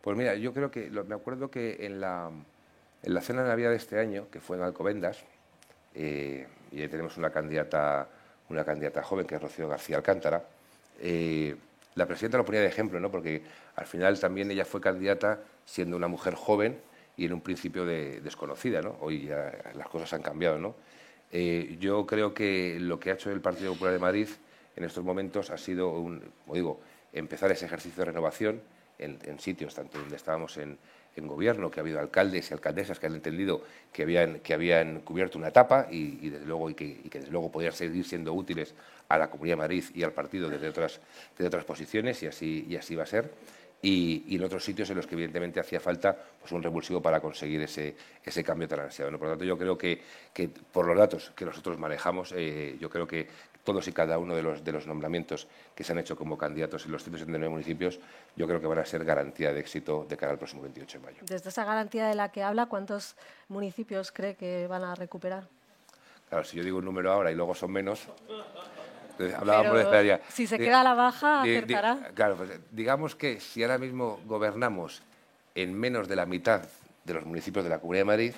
Pues 0.01 0.17
mira, 0.17 0.35
yo 0.35 0.53
creo 0.53 0.71
que, 0.71 0.89
me 0.89 1.15
acuerdo 1.15 1.49
que 1.49 1.85
en 1.85 1.99
la, 1.99 2.29
en 3.03 3.13
la 3.13 3.21
cena 3.21 3.43
de 3.43 3.49
Navidad 3.49 3.71
de 3.71 3.77
este 3.77 3.99
año, 3.99 4.27
que 4.29 4.39
fue 4.39 4.57
en 4.57 4.63
Alcobendas, 4.63 5.23
eh, 5.93 6.47
y 6.71 6.81
ahí 6.81 6.87
tenemos 6.87 7.17
una 7.17 7.31
candidata, 7.31 8.07
una 8.49 8.63
candidata 8.63 9.01
joven, 9.01 9.25
que 9.25 9.35
es 9.35 9.41
Rocío 9.41 9.67
García 9.67 9.97
Alcántara, 9.97 10.43
eh, 10.99 11.55
la 11.95 12.05
presidenta 12.05 12.37
lo 12.37 12.45
ponía 12.45 12.61
de 12.61 12.67
ejemplo, 12.67 12.99
¿no? 12.99 13.09
porque 13.09 13.41
al 13.75 13.85
final 13.85 14.19
también 14.19 14.51
ella 14.51 14.65
fue 14.65 14.81
candidata 14.81 15.39
siendo 15.65 15.95
una 15.95 16.07
mujer 16.07 16.35
joven 16.35 16.77
y 17.17 17.25
en 17.25 17.33
un 17.33 17.41
principio 17.41 17.85
de 17.85 18.21
desconocida. 18.21 18.81
¿no? 18.81 18.97
Hoy 19.01 19.25
ya 19.27 19.51
las 19.75 19.87
cosas 19.87 20.13
han 20.13 20.21
cambiado. 20.21 20.57
¿no? 20.57 20.75
Eh, 21.31 21.77
yo 21.79 22.05
creo 22.05 22.33
que 22.33 22.77
lo 22.79 22.99
que 22.99 23.11
ha 23.11 23.13
hecho 23.13 23.31
el 23.31 23.41
Partido 23.41 23.73
Popular 23.73 23.93
de 23.93 23.99
Madrid 23.99 24.27
en 24.75 24.83
estos 24.83 25.03
momentos 25.03 25.49
ha 25.49 25.57
sido, 25.57 25.89
un, 25.89 26.21
como 26.43 26.55
digo, 26.55 26.81
empezar 27.13 27.51
ese 27.51 27.65
ejercicio 27.65 28.01
de 28.01 28.05
renovación 28.05 28.61
en, 28.97 29.39
sitios, 29.39 29.75
tanto 29.75 29.99
donde 29.99 30.15
estábamos 30.15 30.57
en, 30.57 30.77
gobierno, 31.17 31.71
que 31.71 31.79
ha 31.79 31.83
habido 31.83 31.99
alcaldes 32.01 32.51
y 32.51 32.53
alcaldesas 32.53 32.99
que 32.99 33.05
han 33.07 33.15
entendido 33.15 33.61
que 33.93 34.03
habían, 34.03 34.39
que 34.41 34.53
habían 34.53 34.99
cubierto 34.99 35.37
una 35.37 35.47
etapa 35.47 35.87
y, 35.89 36.29
desde 36.29 36.45
luego, 36.45 36.69
y 36.69 36.73
que, 36.73 36.99
desde 37.09 37.31
luego 37.31 37.49
podían 37.49 37.71
seguir 37.71 38.03
siendo 38.05 38.33
útiles 38.33 38.75
a 39.07 39.17
la 39.17 39.29
Comunidad 39.29 39.53
de 39.53 39.61
Madrid 39.61 39.83
y 39.93 40.03
al 40.03 40.11
partido 40.11 40.49
desde 40.49 40.67
otras, 40.67 40.99
desde 41.37 41.47
otras 41.47 41.63
posiciones 41.63 42.21
y 42.21 42.27
así, 42.27 42.65
y 42.67 42.75
así 42.75 42.95
va 42.95 43.03
a 43.03 43.05
ser 43.05 43.31
y, 43.81 44.35
en 44.35 44.43
otros 44.43 44.63
sitios 44.63 44.89
en 44.89 44.97
los 44.97 45.07
que 45.07 45.15
evidentemente 45.15 45.59
hacía 45.59 45.79
falta 45.79 46.15
pues, 46.39 46.51
un 46.51 46.63
revulsivo 46.63 47.01
para 47.01 47.19
conseguir 47.19 47.61
ese, 47.61 47.95
ese 48.23 48.43
cambio 48.43 48.67
tan 48.67 48.79
ansiado. 48.79 49.11
Por 49.11 49.27
lo 49.27 49.33
tanto, 49.33 49.45
yo 49.45 49.57
creo 49.57 49.77
que, 49.77 50.01
que, 50.33 50.49
por 50.49 50.87
los 50.87 50.97
datos 50.97 51.31
que 51.35 51.45
nosotros 51.45 51.77
manejamos, 51.77 52.33
eh, 52.35 52.77
yo 52.79 52.89
creo 52.89 53.07
que 53.07 53.27
todos 53.63 53.87
y 53.87 53.91
cada 53.91 54.17
uno 54.17 54.35
de 54.35 54.43
los, 54.43 54.63
de 54.63 54.71
los 54.71 54.87
nombramientos 54.87 55.47
que 55.73 55.83
se 55.83 55.91
han 55.91 55.99
hecho 55.99 56.15
como 56.15 56.37
candidatos 56.37 56.85
en 56.85 56.91
los 56.91 57.03
179 57.03 57.49
municipios, 57.49 57.99
yo 58.35 58.47
creo 58.47 58.61
que 58.61 58.67
van 58.67 58.79
a 58.79 58.85
ser 58.85 59.03
garantía 59.03 59.51
de 59.51 59.59
éxito 59.59 60.05
de 60.07 60.15
cara 60.15 60.33
al 60.33 60.37
próximo 60.37 60.61
28 60.61 60.99
de 60.99 61.05
mayo. 61.05 61.17
Desde 61.23 61.49
esa 61.49 61.65
garantía 61.65 62.07
de 62.07 62.15
la 62.15 62.31
que 62.31 62.43
habla, 62.43 62.67
¿cuántos 62.67 63.15
municipios 63.49 64.11
cree 64.11 64.35
que 64.35 64.67
van 64.67 64.83
a 64.83 64.95
recuperar? 64.95 65.47
Claro, 66.29 66.43
si 66.43 66.57
yo 66.57 66.63
digo 66.63 66.77
un 66.77 66.85
número 66.85 67.11
ahora 67.11 67.31
y 67.31 67.35
luego 67.35 67.53
son 67.53 67.71
menos, 67.71 68.07
Hablábamos 69.37 69.91
de 69.91 70.21
Si 70.29 70.47
se 70.47 70.57
queda 70.57 70.81
a 70.81 70.83
la 70.83 70.93
baja, 70.93 71.41
acertará. 71.41 72.11
claro, 72.13 72.35
pues, 72.35 72.51
digamos 72.71 73.15
que 73.15 73.39
si 73.39 73.63
ahora 73.63 73.77
mismo 73.77 74.19
gobernamos 74.25 75.01
en 75.55 75.73
menos 75.73 76.07
de 76.07 76.15
la 76.15 76.25
mitad 76.25 76.61
de 77.03 77.13
los 77.13 77.25
municipios 77.25 77.63
de 77.63 77.69
la 77.69 77.79
Comunidad 77.79 78.01
de 78.01 78.05
Madrid, 78.05 78.33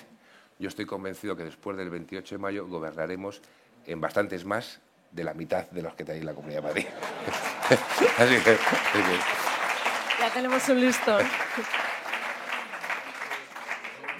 yo 0.58 0.68
estoy 0.68 0.86
convencido 0.86 1.36
que 1.36 1.44
después 1.44 1.76
del 1.76 1.90
28 1.90 2.34
de 2.34 2.38
mayo 2.38 2.66
gobernaremos 2.66 3.42
en 3.86 4.00
bastantes 4.00 4.44
más 4.44 4.80
de 5.12 5.24
la 5.24 5.34
mitad 5.34 5.68
de 5.70 5.82
los 5.82 5.94
que 5.94 6.04
tenéis 6.04 6.24
la 6.24 6.34
Comunidad 6.34 6.62
de 6.62 6.68
Madrid. 6.68 6.86
Así 8.18 8.36
que, 8.38 8.56
Ya 10.20 10.30
tenemos 10.32 10.68
un 10.68 10.80
listón. 10.80 11.24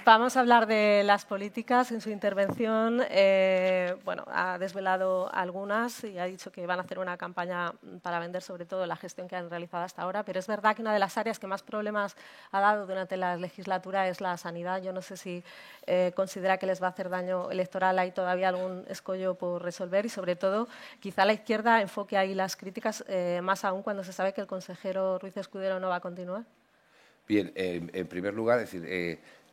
Vamos 0.09 0.37
a 0.37 0.39
hablar 0.39 0.65
de 0.65 1.03
las 1.05 1.23
políticas. 1.25 1.91
En 1.91 2.01
su 2.01 2.09
intervención, 2.09 2.99
eh, 3.11 3.95
bueno, 4.03 4.25
ha 4.25 4.57
desvelado 4.57 5.31
algunas 5.31 6.03
y 6.03 6.17
ha 6.17 6.25
dicho 6.25 6.51
que 6.51 6.65
van 6.65 6.79
a 6.79 6.81
hacer 6.81 6.97
una 6.97 7.15
campaña 7.15 7.73
para 8.01 8.17
vender 8.17 8.41
sobre 8.41 8.65
todo 8.65 8.87
la 8.87 8.95
gestión 8.95 9.27
que 9.27 9.35
han 9.35 9.51
realizado 9.51 9.83
hasta 9.83 10.01
ahora. 10.01 10.25
Pero 10.25 10.39
es 10.39 10.47
verdad 10.47 10.75
que 10.75 10.81
una 10.81 10.93
de 10.93 10.97
las 10.97 11.15
áreas 11.19 11.37
que 11.37 11.45
más 11.45 11.61
problemas 11.61 12.15
ha 12.49 12.59
dado 12.59 12.87
durante 12.87 13.17
la 13.17 13.37
legislatura 13.37 14.07
es 14.07 14.19
la 14.19 14.35
sanidad. 14.37 14.81
Yo 14.81 14.93
no 14.93 15.03
sé 15.03 15.15
si 15.15 15.43
eh, 15.85 16.11
considera 16.15 16.57
que 16.57 16.65
les 16.65 16.81
va 16.81 16.87
a 16.87 16.89
hacer 16.89 17.07
daño 17.09 17.51
electoral. 17.51 17.99
Hay 17.99 18.11
todavía 18.11 18.49
algún 18.49 18.85
escollo 18.89 19.35
por 19.35 19.61
resolver 19.61 20.07
y, 20.07 20.09
sobre 20.09 20.35
todo, 20.35 20.67
quizá 20.99 21.23
la 21.23 21.33
izquierda 21.33 21.83
enfoque 21.83 22.17
ahí 22.17 22.33
las 22.33 22.55
críticas, 22.55 23.05
eh, 23.09 23.41
más 23.43 23.63
aún 23.63 23.83
cuando 23.83 24.03
se 24.03 24.11
sabe 24.11 24.33
que 24.33 24.41
el 24.41 24.47
consejero 24.47 25.19
Ruiz 25.19 25.37
Escudero 25.37 25.79
no 25.79 25.87
va 25.87 25.97
a 25.97 26.01
continuar. 26.01 26.45
Bien, 27.27 27.51
en 27.53 28.07
primer 28.07 28.33
lugar, 28.33 28.57
decir, 28.57 28.83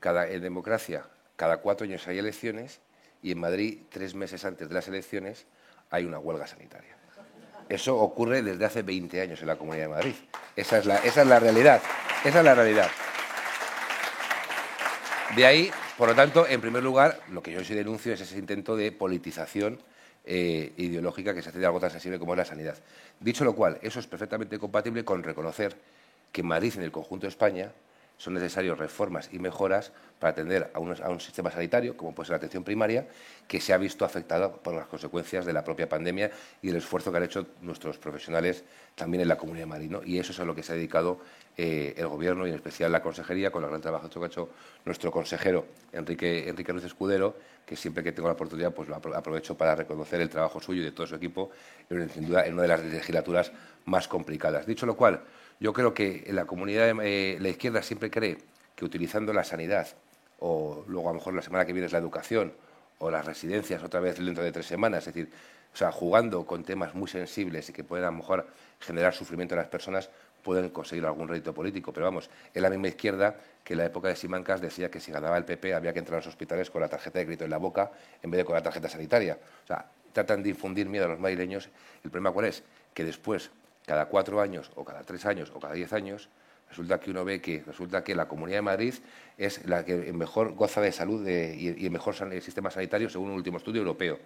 en 0.03 0.42
democracia, 0.42 1.05
cada 1.36 1.59
cuatro 1.59 1.84
años 1.84 2.07
hay 2.07 2.18
elecciones 2.18 2.80
y 3.22 3.32
en 3.32 3.40
Madrid, 3.40 3.80
tres 3.90 4.14
meses 4.14 4.44
antes 4.44 4.68
de 4.68 4.74
las 4.74 4.88
elecciones, 4.88 5.47
hay 5.90 6.05
una 6.05 6.18
huelga 6.18 6.47
sanitaria. 6.47 6.97
Eso 7.68 7.97
ocurre 7.99 8.42
desde 8.42 8.64
hace 8.64 8.82
20 8.82 9.20
años 9.20 9.40
en 9.40 9.49
la 9.49 9.57
Comunidad 9.57 9.84
de 9.84 9.94
Madrid. 9.94 10.14
Esa 10.55 10.78
es 10.78 10.86
la, 10.86 10.99
esa 10.99 11.22
es 11.22 11.28
la 11.28 11.40
realidad. 11.40 11.82
Esa 12.24 12.38
es 12.38 12.44
la 12.44 12.55
realidad. 12.55 12.88
De 15.34 15.44
ahí, 15.44 15.70
por 15.99 16.09
lo 16.09 16.14
tanto, 16.14 16.47
en 16.47 16.61
primer 16.61 16.82
lugar, 16.82 17.20
lo 17.30 17.42
que 17.42 17.51
yo 17.53 17.64
sí 17.64 17.74
denuncio 17.74 18.12
es 18.12 18.20
ese 18.20 18.38
intento 18.38 18.76
de 18.76 18.92
politización 18.92 19.80
eh, 20.24 20.72
ideológica 20.76 21.34
que 21.34 21.42
se 21.42 21.49
hace 21.49 21.59
de 21.59 21.66
algo 21.66 21.80
tan 21.80 21.90
sensible 21.90 22.18
como 22.18 22.34
es 22.34 22.38
la 22.38 22.44
sanidad. 22.44 22.76
Dicho 23.18 23.44
lo 23.44 23.55
cual, 23.55 23.78
eso 23.82 23.99
es 23.99 24.07
perfectamente 24.07 24.59
compatible 24.59 25.05
con 25.05 25.22
reconocer 25.22 25.76
que 26.30 26.42
Madrid, 26.42 26.74
en 26.76 26.82
el 26.82 26.92
conjunto 26.92 27.26
de 27.26 27.30
España, 27.30 27.72
son 28.17 28.35
necesarias 28.35 28.79
reformas 28.79 29.29
y 29.33 29.39
mejoras 29.39 29.93
para 30.19 30.33
atender 30.33 30.71
a 30.73 30.79
un, 30.79 31.21
sistema 31.21 31.51
sanitario, 31.51 31.97
como 31.97 32.14
puede 32.14 32.27
ser 32.27 32.33
la 32.33 32.39
atención 32.39 32.64
primaria, 32.64 33.07
que 33.47 33.61
se 33.61 33.75
ha 33.75 33.77
visto 33.77 34.05
afectado 34.05 34.57
por 34.62 34.75
las 34.75 34.87
consecuencias 34.87 35.45
de 35.45 35.53
la 35.53 35.62
propia 35.62 35.89
pandemia 35.89 36.31
y 36.62 36.71
el 36.71 36.77
esfuerzo 36.77 37.11
que 37.11 37.19
han 37.19 37.25
hecho 37.25 37.47
nuestros 37.61 37.99
profesionales 37.99 38.64
también 38.95 39.21
en 39.21 39.29
la 39.29 39.37
Comunidad 39.37 39.67
de. 39.67 40.01
Y 40.05 40.19
eso 40.19 40.33
es 40.33 40.41
a 40.41 40.45
lo 40.45 40.55
que 40.55 40.62
se 40.62 40.73
ha 40.73 40.77
dedicado 40.77 41.21
eh, 41.59 41.95
el 41.99 42.09
Gobierno 42.09 42.47
y 42.47 42.51
en 42.51 42.57
especial 42.57 42.91
la 42.91 43.03
Consejería, 43.03 43.51
con 43.51 43.62
el 43.62 43.69
gran 43.69 43.83
trabajo 43.83 44.09
que 44.09 44.19
ha 44.25 44.27
hecho 44.27 44.49
nuestro 44.87 45.11
consejero 45.11 45.67
Enrique, 45.93 46.49
Enrique 46.49 46.73
Escudero, 46.85 47.37
que 47.67 47.77
siempre 47.77 48.03
que 48.03 48.12
tengo 48.12 48.29
la 48.29 48.35
oportunidad 48.35 48.73
pues 48.73 48.89
lo 48.89 48.97
aprovecho 48.97 49.57
para 49.57 49.75
reconocer 49.75 50.21
el 50.21 50.31
trabajo 50.31 50.61
suyo 50.61 50.81
y 50.81 50.85
de 50.85 50.93
todo 50.93 51.07
su 51.07 51.17
equipo, 51.17 51.51
sin 51.89 52.27
duda 52.27 52.47
en 52.47 52.55
una 52.55 52.62
de 52.62 52.69
las 52.69 52.85
legislaturas 52.85 53.53
más 53.85 54.09
complicadas. 54.09 54.67
Dicho 54.67 54.87
lo 54.87 54.97
cual, 54.97 55.23
yo 55.61 55.73
creo 55.73 55.95
que 55.95 56.25
la 56.33 56.45
comunidad, 56.45 56.95
eh, 57.03 57.39
la 57.41 57.49
izquierda 57.49 57.83
siempre 57.83 58.11
cree 58.11 58.39
que 58.75 58.85
utilizando 58.85 59.33
la 59.33 59.45
sanidad, 59.45 59.89
o 60.39 60.85
luego 60.87 61.09
a 61.09 61.13
lo 61.13 61.19
mejor 61.19 61.35
la 61.35 61.43
semana 61.43 61.65
que 61.65 61.73
viene 61.73 61.87
es 61.87 61.93
la 61.93 61.99
educación, 61.99 62.53
o 62.99 63.11
las 63.11 63.25
residencias 63.25 63.83
otra 63.83 64.01
vez 64.01 64.19
dentro 64.19 64.43
de 64.43 64.53
tres 64.53 64.67
semanas, 64.67 65.07
es 65.07 65.15
decir, 65.15 65.31
o 65.73 65.77
sea, 65.77 65.93
jugando 65.93 66.47
con 66.47 66.65
temas 66.65 66.95
muy 66.95 67.09
sensibles 67.09 67.69
y 67.69 67.73
que 67.73 67.85
pueden 67.85 68.07
a 68.07 68.11
lo 68.11 68.17
mejor 68.17 68.47
generar 68.81 69.13
sufrimiento 69.13 69.55
a 69.55 69.59
las 69.59 69.69
personas, 69.69 70.09
pueden 70.43 70.71
conseguir 70.71 71.05
algún 71.05 71.29
rédito 71.29 71.53
político. 71.53 71.93
Pero 71.93 72.07
vamos, 72.07 72.31
es 72.55 72.63
la 72.63 72.71
misma 72.71 72.89
izquierda 72.89 73.37
que 73.63 73.75
en 73.75 73.81
la 73.81 73.85
época 73.85 74.09
de 74.09 74.17
Simancas 74.17 74.61
decía 74.61 74.91
que 74.91 75.01
si 75.01 75.13
ganaba 75.13 75.37
el 75.37 75.45
PP 75.45 75.75
había 75.75 75.93
que 75.93 75.99
entrar 75.99 76.17
a 76.17 76.19
los 76.21 76.29
hospitales 76.29 76.71
con 76.71 76.81
la 76.81 76.89
tarjeta 76.89 77.19
de 77.19 77.27
crédito 77.27 77.45
en 77.45 77.51
la 77.51 77.59
boca 77.59 77.91
en 78.23 78.31
vez 78.31 78.39
de 78.39 78.45
con 78.45 78.55
la 78.55 78.63
tarjeta 78.63 78.89
sanitaria. 78.89 79.39
O 79.65 79.67
sea, 79.67 79.85
tratan 80.13 80.43
de 80.43 80.49
infundir 80.51 80.89
miedo 80.89 81.05
a 81.05 81.09
los 81.09 81.21
madrileños. 81.21 81.69
El 82.03 82.11
problema 82.11 82.33
cuál 82.33 82.47
es? 82.47 82.63
Que 82.95 83.05
después 83.05 83.51
cada 83.87 84.07
cuatro 84.07 84.41
años 84.41 84.70
o 84.74 84.84
cada 84.84 85.03
tres 85.05 85.24
años 85.24 85.51
o 85.55 85.61
cada 85.61 85.74
diez 85.74 85.93
años, 85.93 86.28
resulta 86.68 86.99
que 86.99 87.11
uno 87.11 87.24
ve 87.24 87.41
que 87.41 87.62
resulta 87.64 88.03
que 88.03 88.14
la 88.14 88.26
Comunidad 88.26 88.59
de 88.59 88.62
Madrid 88.62 88.95
es 89.39 89.64
la 89.66 89.84
que 89.84 90.12
mejor 90.12 90.55
goza 90.55 90.80
de 90.80 90.91
salud 90.91 91.26
y, 91.26 91.87
el 91.87 91.91
mejor 91.91 92.14
sistema 92.43 92.70
sanitario 92.70 93.09
según 93.09 93.30
un 93.30 93.37
último 93.37 93.59
estudio 93.59 93.80
europeo. 93.80 94.18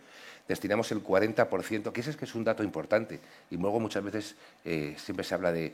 Destinamos 0.49 0.91
el 0.93 1.05
40%, 1.05 1.93
que 1.93 2.01
ese 2.01 2.11
es 2.11 2.17
que 2.17 2.25
es 2.25 2.35
un 2.35 2.43
dato 2.43 2.65
importante, 2.65 3.21
y 3.51 3.57
luego 3.57 3.79
muchas 3.79 4.03
veces 4.03 4.35
eh, 4.65 4.97
siempre 4.99 5.25
se 5.25 5.35
habla 5.35 5.53
de, 5.53 5.73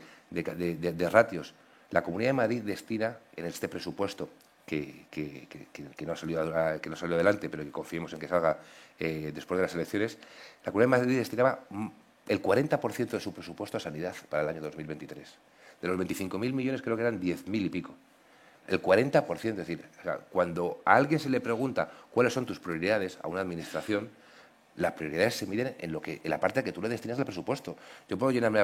ratios. 1.11 1.55
La 1.91 2.03
Comunidad 2.03 2.30
de 2.30 2.34
Madrid 2.34 2.62
destina 2.62 3.16
en 3.37 3.47
este 3.47 3.68
presupuesto 3.68 4.28
que, 4.66 5.07
no 6.05 6.12
ha 6.12 6.16
salido, 6.16 6.80
que 6.82 6.91
no 6.91 6.97
salió 6.97 7.14
adelante, 7.14 7.49
pero 7.49 7.62
que 7.62 7.70
confiemos 7.70 8.12
en 8.12 8.18
que 8.18 8.26
salga 8.26 8.59
eh, 8.99 9.30
después 9.32 9.57
de 9.57 9.62
las 9.62 9.74
elecciones, 9.74 10.18
la 10.64 10.72
Comunidad 10.72 10.99
de 10.99 11.03
Madrid 11.05 11.18
destinaba 11.18 11.61
el 12.29 12.43
40% 12.43 13.11
de 13.11 13.20
su 13.20 13.33
presupuesto 13.33 13.77
a 13.77 13.81
sanidad 13.81 14.14
para 14.29 14.43
el 14.43 14.49
año 14.49 14.61
2023. 14.62 15.35
De 15.81 15.89
los 15.89 15.99
25.000 15.99 16.53
millones 16.53 16.83
creo 16.83 16.97
que 16.97 17.03
eran 17.03 17.20
10.000 17.20 17.64
y 17.64 17.68
pico. 17.68 17.95
El 18.66 18.83
40%, 18.83 19.45
es 19.45 19.57
decir, 19.57 19.85
cuando 20.31 20.83
a 20.85 20.97
alguien 20.97 21.20
se 21.20 21.31
le 21.31 21.41
pregunta 21.41 21.89
cuáles 22.11 22.33
son 22.33 22.47
tus 22.47 22.59
prioridades 22.59 23.18
a 23.22 23.29
una 23.29 23.41
administración, 23.41 24.09
las 24.77 24.93
prioridades 24.93 25.35
se 25.35 25.47
miden 25.47 25.74
en, 25.79 25.93
lo 25.93 26.03
que, 26.03 26.20
en 26.22 26.31
la 26.31 26.39
parte 26.39 26.62
que 26.62 26.72
tú 26.72 26.83
le 26.83 26.89
destinas 26.89 27.18
al 27.18 27.24
presupuesto. 27.24 27.77
Yo 28.09 28.18
puedo 28.18 28.33
llenarme 28.33 28.62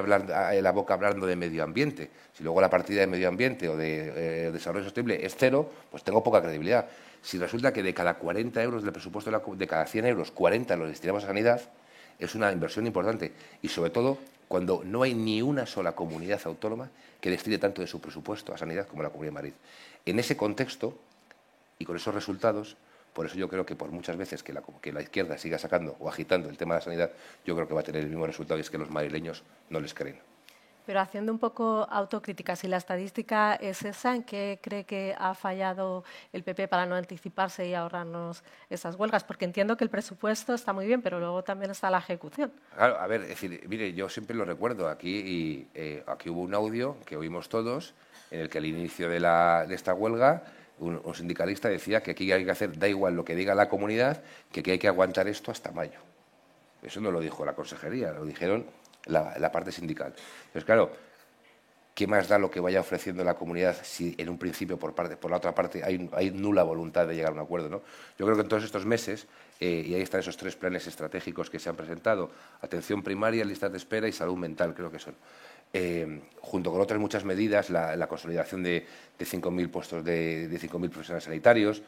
la 0.61 0.71
boca 0.71 0.93
hablando 0.93 1.25
de 1.25 1.35
medio 1.35 1.63
ambiente. 1.63 2.11
Si 2.33 2.43
luego 2.43 2.61
la 2.61 2.69
partida 2.69 2.99
de 3.01 3.07
medio 3.07 3.27
ambiente 3.27 3.67
o 3.67 3.77
de 3.77 4.47
eh, 4.47 4.51
desarrollo 4.51 4.83
sostenible 4.83 5.25
es 5.25 5.35
cero, 5.37 5.71
pues 5.89 6.03
tengo 6.03 6.23
poca 6.23 6.41
credibilidad. 6.41 6.87
Si 7.21 7.39
resulta 7.39 7.73
que 7.73 7.81
de 7.81 7.93
cada 7.93 8.15
40 8.15 8.61
euros 8.61 8.83
del 8.83 8.91
presupuesto 8.91 9.31
de 9.31 9.67
cada 9.67 9.85
100 9.85 10.05
euros, 10.05 10.31
40 10.31 10.75
los 10.75 10.89
destinamos 10.89 11.23
a 11.23 11.27
sanidad, 11.27 11.61
es 12.19 12.35
una 12.35 12.51
inversión 12.51 12.85
importante 12.85 13.33
y 13.61 13.67
sobre 13.67 13.89
todo 13.89 14.17
cuando 14.47 14.83
no 14.85 15.03
hay 15.03 15.13
ni 15.13 15.41
una 15.41 15.65
sola 15.65 15.93
comunidad 15.93 16.41
autónoma 16.45 16.89
que 17.19 17.29
destine 17.29 17.57
tanto 17.57 17.81
de 17.81 17.87
su 17.87 17.99
presupuesto 17.99 18.53
a 18.53 18.57
sanidad 18.57 18.87
como 18.87 19.01
la 19.01 19.09
Comunidad 19.09 19.31
de 19.31 19.35
Madrid. 19.35 19.53
En 20.05 20.19
ese 20.19 20.37
contexto 20.37 20.97
y 21.79 21.85
con 21.85 21.95
esos 21.95 22.13
resultados, 22.13 22.77
por 23.13 23.25
eso 23.25 23.35
yo 23.35 23.47
creo 23.47 23.65
que 23.65 23.75
por 23.75 23.91
muchas 23.91 24.17
veces 24.17 24.43
que 24.43 24.53
la, 24.53 24.61
que 24.81 24.91
la 24.91 25.01
izquierda 25.01 25.37
siga 25.37 25.57
sacando 25.57 25.95
o 25.99 26.09
agitando 26.09 26.49
el 26.49 26.57
tema 26.57 26.75
de 26.75 26.79
la 26.79 26.83
sanidad, 26.83 27.11
yo 27.45 27.55
creo 27.55 27.67
que 27.67 27.73
va 27.73 27.81
a 27.81 27.83
tener 27.83 28.03
el 28.03 28.09
mismo 28.09 28.27
resultado 28.27 28.57
y 28.57 28.61
es 28.61 28.69
que 28.69 28.77
los 28.77 28.89
madrileños 28.89 29.43
no 29.69 29.79
les 29.79 29.93
creen. 29.93 30.32
Pero 30.85 30.99
haciendo 30.99 31.31
un 31.31 31.39
poco 31.39 31.87
autocrítica, 31.89 32.55
si 32.55 32.67
la 32.67 32.77
estadística 32.77 33.55
es 33.55 33.83
esa, 33.83 34.15
¿en 34.15 34.23
qué 34.23 34.59
cree 34.61 34.83
que 34.83 35.15
ha 35.17 35.33
fallado 35.33 36.03
el 36.33 36.43
PP 36.43 36.67
para 36.67 36.85
no 36.85 36.95
anticiparse 36.95 37.67
y 37.67 37.73
ahorrarnos 37.73 38.43
esas 38.69 38.95
huelgas? 38.95 39.23
Porque 39.23 39.45
entiendo 39.45 39.77
que 39.77 39.85
el 39.85 39.89
presupuesto 39.89 40.53
está 40.53 40.73
muy 40.73 40.85
bien, 40.85 41.01
pero 41.01 41.19
luego 41.19 41.43
también 41.43 41.71
está 41.71 41.89
la 41.89 41.99
ejecución. 41.99 42.51
Claro, 42.75 42.99
a 42.99 43.07
ver, 43.07 43.21
es 43.21 43.29
decir, 43.29 43.63
mire, 43.67 43.93
yo 43.93 44.09
siempre 44.09 44.35
lo 44.35 44.43
recuerdo. 44.43 44.89
Aquí, 44.89 45.15
y, 45.15 45.67
eh, 45.73 46.03
aquí 46.07 46.29
hubo 46.29 46.41
un 46.41 46.53
audio 46.53 46.97
que 47.05 47.15
oímos 47.15 47.47
todos, 47.47 47.93
en 48.29 48.41
el 48.41 48.49
que 48.49 48.57
al 48.57 48.65
inicio 48.65 49.09
de, 49.09 49.19
la, 49.19 49.65
de 49.65 49.75
esta 49.75 49.93
huelga 49.93 50.43
un, 50.79 50.99
un, 51.03 51.15
sindicalista 51.15 51.69
decía 51.69 52.01
que 52.01 52.11
aquí 52.11 52.31
hay 52.31 52.43
que 52.43 52.51
hacer, 52.51 52.77
da 52.77 52.87
igual 52.87 53.15
lo 53.15 53.23
que 53.23 53.35
diga 53.35 53.55
la 53.55 53.69
comunidad, 53.69 54.21
que 54.51 54.61
aquí 54.61 54.71
hay 54.71 54.79
que 54.79 54.87
aguantar 54.87 55.27
esto 55.27 55.51
hasta 55.51 55.71
mayo. 55.71 55.99
Eso 56.81 56.99
no 56.99 57.11
lo 57.11 57.21
dijo 57.21 57.45
la 57.45 57.53
consejería, 57.53 58.11
lo 58.11 58.25
dijeron 58.25 58.65
la, 59.05 59.51
parte 59.51 59.71
sindical. 59.71 60.13
Entonces, 60.45 60.65
claro, 60.65 60.91
¿qué 61.93 62.07
más 62.07 62.27
da 62.27 62.37
lo 62.37 62.49
que 62.49 62.59
vaya 62.59 62.79
ofreciendo 62.79 63.23
la 63.23 63.35
comunidad 63.35 63.77
si 63.83 64.15
en 64.17 64.29
un 64.29 64.37
principio 64.37 64.77
por, 64.77 64.93
parte, 64.93 65.17
por 65.17 65.31
la 65.31 65.37
otra 65.37 65.53
parte 65.53 65.83
hay, 65.83 66.09
hay 66.13 66.31
nula 66.31 66.63
voluntad 66.63 67.07
de 67.07 67.15
llegar 67.15 67.31
a 67.31 67.35
un 67.35 67.39
acuerdo? 67.41 67.69
¿no? 67.69 67.81
Yo 68.17 68.25
creo 68.25 68.35
que 68.35 68.43
en 68.43 68.47
todos 68.47 68.63
estos 68.63 68.85
meses, 68.85 69.27
eh, 69.59 69.83
y 69.85 69.93
ahí 69.93 70.01
están 70.01 70.21
esos 70.21 70.37
tres 70.37 70.55
planes 70.55 70.87
estratégicos 70.87 71.49
que 71.49 71.59
se 71.59 71.69
han 71.69 71.75
presentado, 71.75 72.31
atención 72.61 73.03
primaria, 73.03 73.45
listas 73.45 73.71
de 73.71 73.77
espera 73.77 74.07
y 74.07 74.11
salud 74.11 74.37
mental, 74.37 74.73
creo 74.73 74.91
que 74.91 74.99
son. 74.99 75.15
Eh, 75.75 76.21
junto 76.39 76.71
con 76.71 76.79
otras 76.81 76.99
muchas 76.99 77.25
medidas, 77.25 77.71
la, 77.71 78.07
consolidación 78.07 78.61
de, 78.61 78.85
de 79.17 79.25
5.000 79.25 79.71
puestos 79.71 80.05
de, 80.05 80.47
de 80.47 80.59
5.000 80.59 80.89
profesionales 80.89 81.23
sanitarios, 81.23 81.81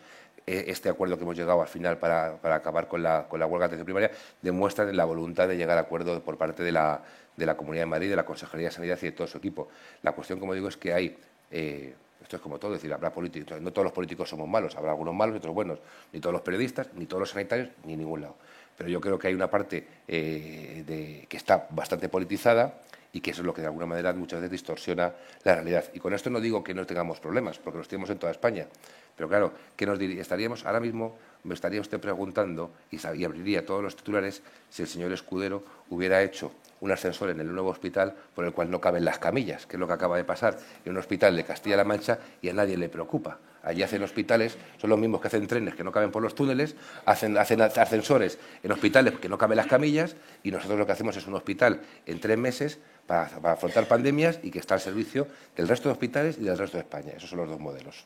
este 0.45 0.89
acuerdo 0.89 1.17
que 1.17 1.23
hemos 1.23 1.35
llegado 1.35 1.61
al 1.61 1.67
final 1.67 1.97
para, 1.97 2.37
acabar 2.43 2.87
con 2.87 3.01
la, 3.01 3.27
con 3.27 3.39
la 3.39 3.47
huelga 3.47 3.67
de 3.67 3.75
atención 3.75 3.85
primaria 3.85 4.11
demuestra 4.41 4.85
la 4.93 5.05
voluntad 5.05 5.47
de 5.47 5.57
llegar 5.57 5.77
a 5.77 5.81
acuerdo 5.81 6.21
por 6.21 6.37
parte 6.37 6.63
de 6.63 6.71
la, 6.71 7.01
de 7.35 7.45
la 7.45 7.57
Comunidad 7.57 7.83
de 7.83 7.87
Madrid, 7.87 8.09
de 8.09 8.15
la 8.15 8.25
Consejería 8.25 8.67
de 8.67 8.71
Sanidad 8.71 8.97
y 9.01 9.05
de 9.05 9.11
todo 9.11 9.27
su 9.27 9.37
equipo. 9.37 9.69
La 10.03 10.11
cuestión, 10.11 10.39
como 10.39 10.53
digo, 10.53 10.67
es 10.67 10.77
que 10.77 10.93
hay... 10.93 11.17
Eh, 11.51 11.93
esto 12.21 12.37
es 12.37 12.41
como 12.41 12.57
todo, 12.57 12.73
es 12.73 12.81
decir, 12.81 12.91
habrá 12.91 13.13
políticos, 13.13 13.61
no 13.61 13.71
todos 13.71 13.83
los 13.83 13.93
políticos 13.93 14.27
somos 14.27 14.47
malos, 14.47 14.75
habrá 14.75 14.91
algunos 14.91 15.13
malos 15.13 15.35
y 15.35 15.37
otros 15.37 15.53
buenos, 15.53 15.77
ni 16.11 16.19
todos 16.19 16.33
los 16.33 16.41
periodistas, 16.41 16.87
ni 16.95 17.05
todos 17.05 17.19
los 17.19 17.29
sanitarios, 17.29 17.69
ni 17.83 17.93
en 17.93 17.99
ningún 17.99 18.21
lado. 18.21 18.35
Pero 18.75 18.89
yo 18.89 18.99
creo 18.99 19.19
que 19.19 19.27
hay 19.27 19.35
una 19.35 19.47
parte 19.47 19.87
eh, 20.07 21.25
que 21.29 21.37
está 21.37 21.67
bastante 21.69 22.09
politizada 22.09 22.81
y 23.16 23.22
que 23.22 23.32
eso 23.32 23.43
es 23.43 23.45
lo 23.45 23.53
que 23.53 23.61
de 23.61 23.68
alguna 23.68 23.86
manera 23.86 24.11
muchas 24.11 24.41
veces 24.41 24.51
distorsiona 24.51 25.13
la 25.45 25.55
realidad. 25.55 25.86
Y 25.93 25.99
con 25.99 26.13
esto 26.13 26.30
no 26.30 26.41
digo 26.41 26.61
que 26.61 26.74
no 26.74 26.86
tengamos 26.86 27.22
problemas, 27.22 27.57
porque 27.57 27.78
los 27.78 27.88
tenemos 27.88 28.09
en 28.09 28.20
toda 28.20 28.34
España. 28.34 28.68
Pero 29.16 29.30
claro, 29.30 29.53
¿qué 29.78 29.86
nos 29.86 29.97
diría? 29.97 30.22
Estaríamos 30.22 30.66
ahora 30.66 30.82
mismo, 30.82 31.16
me 31.45 31.53
estaría 31.53 31.80
usted 31.80 31.97
preguntando, 32.01 32.72
y, 32.91 32.97
y 32.97 33.24
abriría 33.24 33.66
todos 33.66 33.82
los 33.82 33.95
titulares, 33.95 34.43
si 34.70 34.82
el 34.82 34.89
señor 34.89 35.13
Escudero 35.13 35.63
hubiera 35.89 36.22
hecho 36.24 36.51
un 36.82 36.91
ascensor 36.91 37.30
en 37.30 37.39
el 37.39 37.53
nuevo 37.53 37.70
hospital 37.70 38.13
por 38.36 38.43
el 38.43 38.51
cual 38.51 38.70
no 38.70 38.82
caben 38.82 39.05
las 39.05 39.18
camillas, 39.18 39.66
que 39.66 39.78
es 39.78 39.80
lo 39.80 39.88
que 39.88 39.93
acaba 39.93 40.18
de 40.18 40.26
pasar 40.26 40.57
en 40.84 40.91
un 40.91 40.97
hospital 40.97 41.38
de 41.38 41.45
Castilla-La 41.45 41.86
Mancha 41.86 42.20
y 42.41 42.49
a 42.49 42.53
nadie 42.53 42.76
le 42.76 42.89
preocupa. 42.89 43.39
Allí 43.66 43.84
hacen 43.84 44.03
hospitales, 44.03 44.57
son 44.80 44.91
los 44.91 44.99
mismos 44.99 45.20
que 45.20 45.28
hacen 45.28 45.47
trenes 45.47 45.74
que 45.74 45.84
no 45.84 45.91
caben 45.91 46.11
por 46.11 46.22
los 46.22 46.36
túneles, 46.36 46.76
hacen, 47.05 47.36
ascensores 47.38 48.38
en 48.63 48.72
hospitales 48.72 49.16
que 49.20 49.28
no 49.28 49.38
caben 49.38 49.57
las 49.57 49.68
camillas 49.68 50.16
y 50.43 50.51
nosotros 50.51 50.78
lo 50.78 50.86
que 50.86 50.91
hacemos 50.91 51.18
es 51.18 51.26
un 51.26 51.34
hospital 51.34 51.82
en 52.05 52.20
tres 52.20 52.38
meses 52.38 52.80
para, 53.07 53.30
afrontar 53.51 53.88
pandemias 53.88 54.39
y 54.43 54.51
que 54.51 54.59
está 54.59 54.76
al 54.76 54.82
servicio 54.82 55.28
del 55.55 55.68
resto 55.68 55.89
de 55.89 55.93
hospitales 55.93 56.38
y 56.39 56.43
del 56.43 56.57
resto 56.57 56.78
de 56.78 56.84
España. 56.84 57.13
Esos 57.18 57.30
son 57.32 57.39
los 57.39 57.49
dos 57.49 57.59
modelos. 57.59 58.05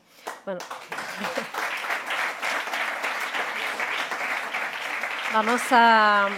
Vamos 5.34 5.62
a 5.72 6.30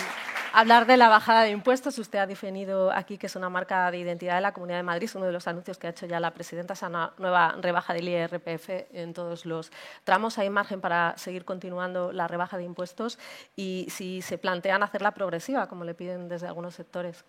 Hablar 0.53 0.85
de 0.85 0.97
la 0.97 1.07
bajada 1.07 1.43
de 1.43 1.51
impuestos, 1.51 1.97
usted 1.97 2.19
ha 2.19 2.27
definido 2.27 2.91
aquí 2.91 3.17
que 3.17 3.27
es 3.27 3.37
una 3.37 3.49
marca 3.49 3.89
de 3.89 3.99
identidad 3.99 4.35
de 4.35 4.41
la 4.41 4.51
Comunidad 4.51 4.79
de 4.79 4.83
Madrid, 4.83 5.09
uno 5.15 5.25
de 5.25 5.31
los 5.31 5.47
anuncios 5.47 5.77
que 5.77 5.87
ha 5.87 5.91
hecho 5.91 6.05
ya 6.07 6.19
la 6.19 6.33
presidenta, 6.33 6.73
es 6.73 6.81
una 6.81 7.13
nueva 7.19 7.55
rebaja 7.61 7.93
del 7.93 8.09
IRPF 8.09 8.69
en 8.91 9.13
todos 9.13 9.45
los 9.45 9.71
tramos. 10.03 10.37
¿Hay 10.37 10.49
margen 10.49 10.81
para 10.81 11.17
seguir 11.17 11.45
continuando 11.45 12.11
la 12.11 12.27
rebaja 12.27 12.57
de 12.57 12.65
impuestos? 12.65 13.17
Y 13.55 13.87
si 13.89 14.21
se 14.21 14.37
plantean 14.37 14.83
hacerla 14.83 15.11
progresiva, 15.11 15.67
como 15.67 15.85
le 15.85 15.93
piden 15.93 16.27
desde 16.27 16.47
algunos 16.47 16.75
sectores. 16.75 17.23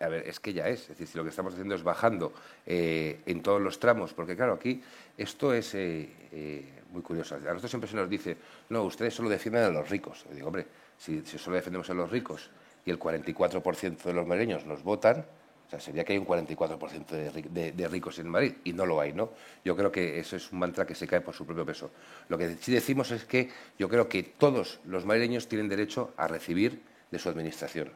A 0.00 0.08
ver, 0.08 0.28
es 0.28 0.38
que 0.38 0.52
ya 0.52 0.68
es. 0.68 0.82
Es 0.82 0.88
decir, 0.88 1.06
si 1.06 1.16
lo 1.16 1.24
que 1.24 1.30
estamos 1.30 1.54
haciendo 1.54 1.74
es 1.74 1.82
bajando 1.82 2.34
eh, 2.66 3.20
en 3.24 3.42
todos 3.42 3.62
los 3.62 3.80
tramos, 3.80 4.12
porque 4.12 4.36
claro, 4.36 4.52
aquí 4.52 4.82
esto 5.16 5.54
es 5.54 5.74
eh, 5.74 6.06
eh, 6.32 6.82
muy 6.90 7.00
curioso. 7.00 7.34
A 7.34 7.38
nosotros 7.38 7.70
siempre 7.70 7.88
se 7.88 7.96
nos 7.96 8.10
dice, 8.10 8.36
no, 8.68 8.82
ustedes 8.82 9.14
solo 9.14 9.30
defienden 9.30 9.64
a 9.64 9.70
los 9.70 9.88
ricos. 9.88 10.26
Yo 10.28 10.34
digo, 10.34 10.48
hombre, 10.48 10.66
si, 10.98 11.22
solo 11.24 11.56
defendemos 11.56 11.88
a 11.90 11.94
los 11.94 12.10
ricos 12.10 12.50
y 12.84 12.90
el 12.90 12.98
44% 12.98 14.02
de 14.02 14.12
los 14.12 14.26
madrileños 14.26 14.66
nos 14.66 14.82
votan, 14.82 15.24
o 15.66 15.70
sea, 15.70 15.80
sería 15.80 16.02
que 16.02 16.14
hay 16.14 16.18
un 16.18 16.26
44% 16.26 17.06
de, 17.08 17.72
de, 17.72 17.88
ricos 17.88 18.18
en 18.18 18.28
Madrid 18.28 18.54
y 18.64 18.72
no 18.72 18.86
lo 18.86 19.00
hay, 19.00 19.12
¿no? 19.12 19.30
Yo 19.64 19.76
creo 19.76 19.92
que 19.92 20.18
eso 20.18 20.34
es 20.36 20.50
un 20.50 20.60
mantra 20.60 20.86
que 20.86 20.94
se 20.94 21.06
cae 21.06 21.20
por 21.20 21.34
su 21.34 21.44
propio 21.44 21.66
peso. 21.66 21.90
Lo 22.30 22.38
que 22.38 22.56
sí 22.56 22.72
decimos 22.72 23.10
es 23.10 23.24
que 23.24 23.50
yo 23.78 23.88
creo 23.90 24.08
que 24.08 24.22
todos 24.22 24.80
los 24.86 25.04
madrileños 25.04 25.46
tienen 25.46 25.68
derecho 25.68 26.14
a 26.16 26.26
recibir 26.26 26.80
de 27.10 27.18
su 27.18 27.28
administración. 27.28 27.90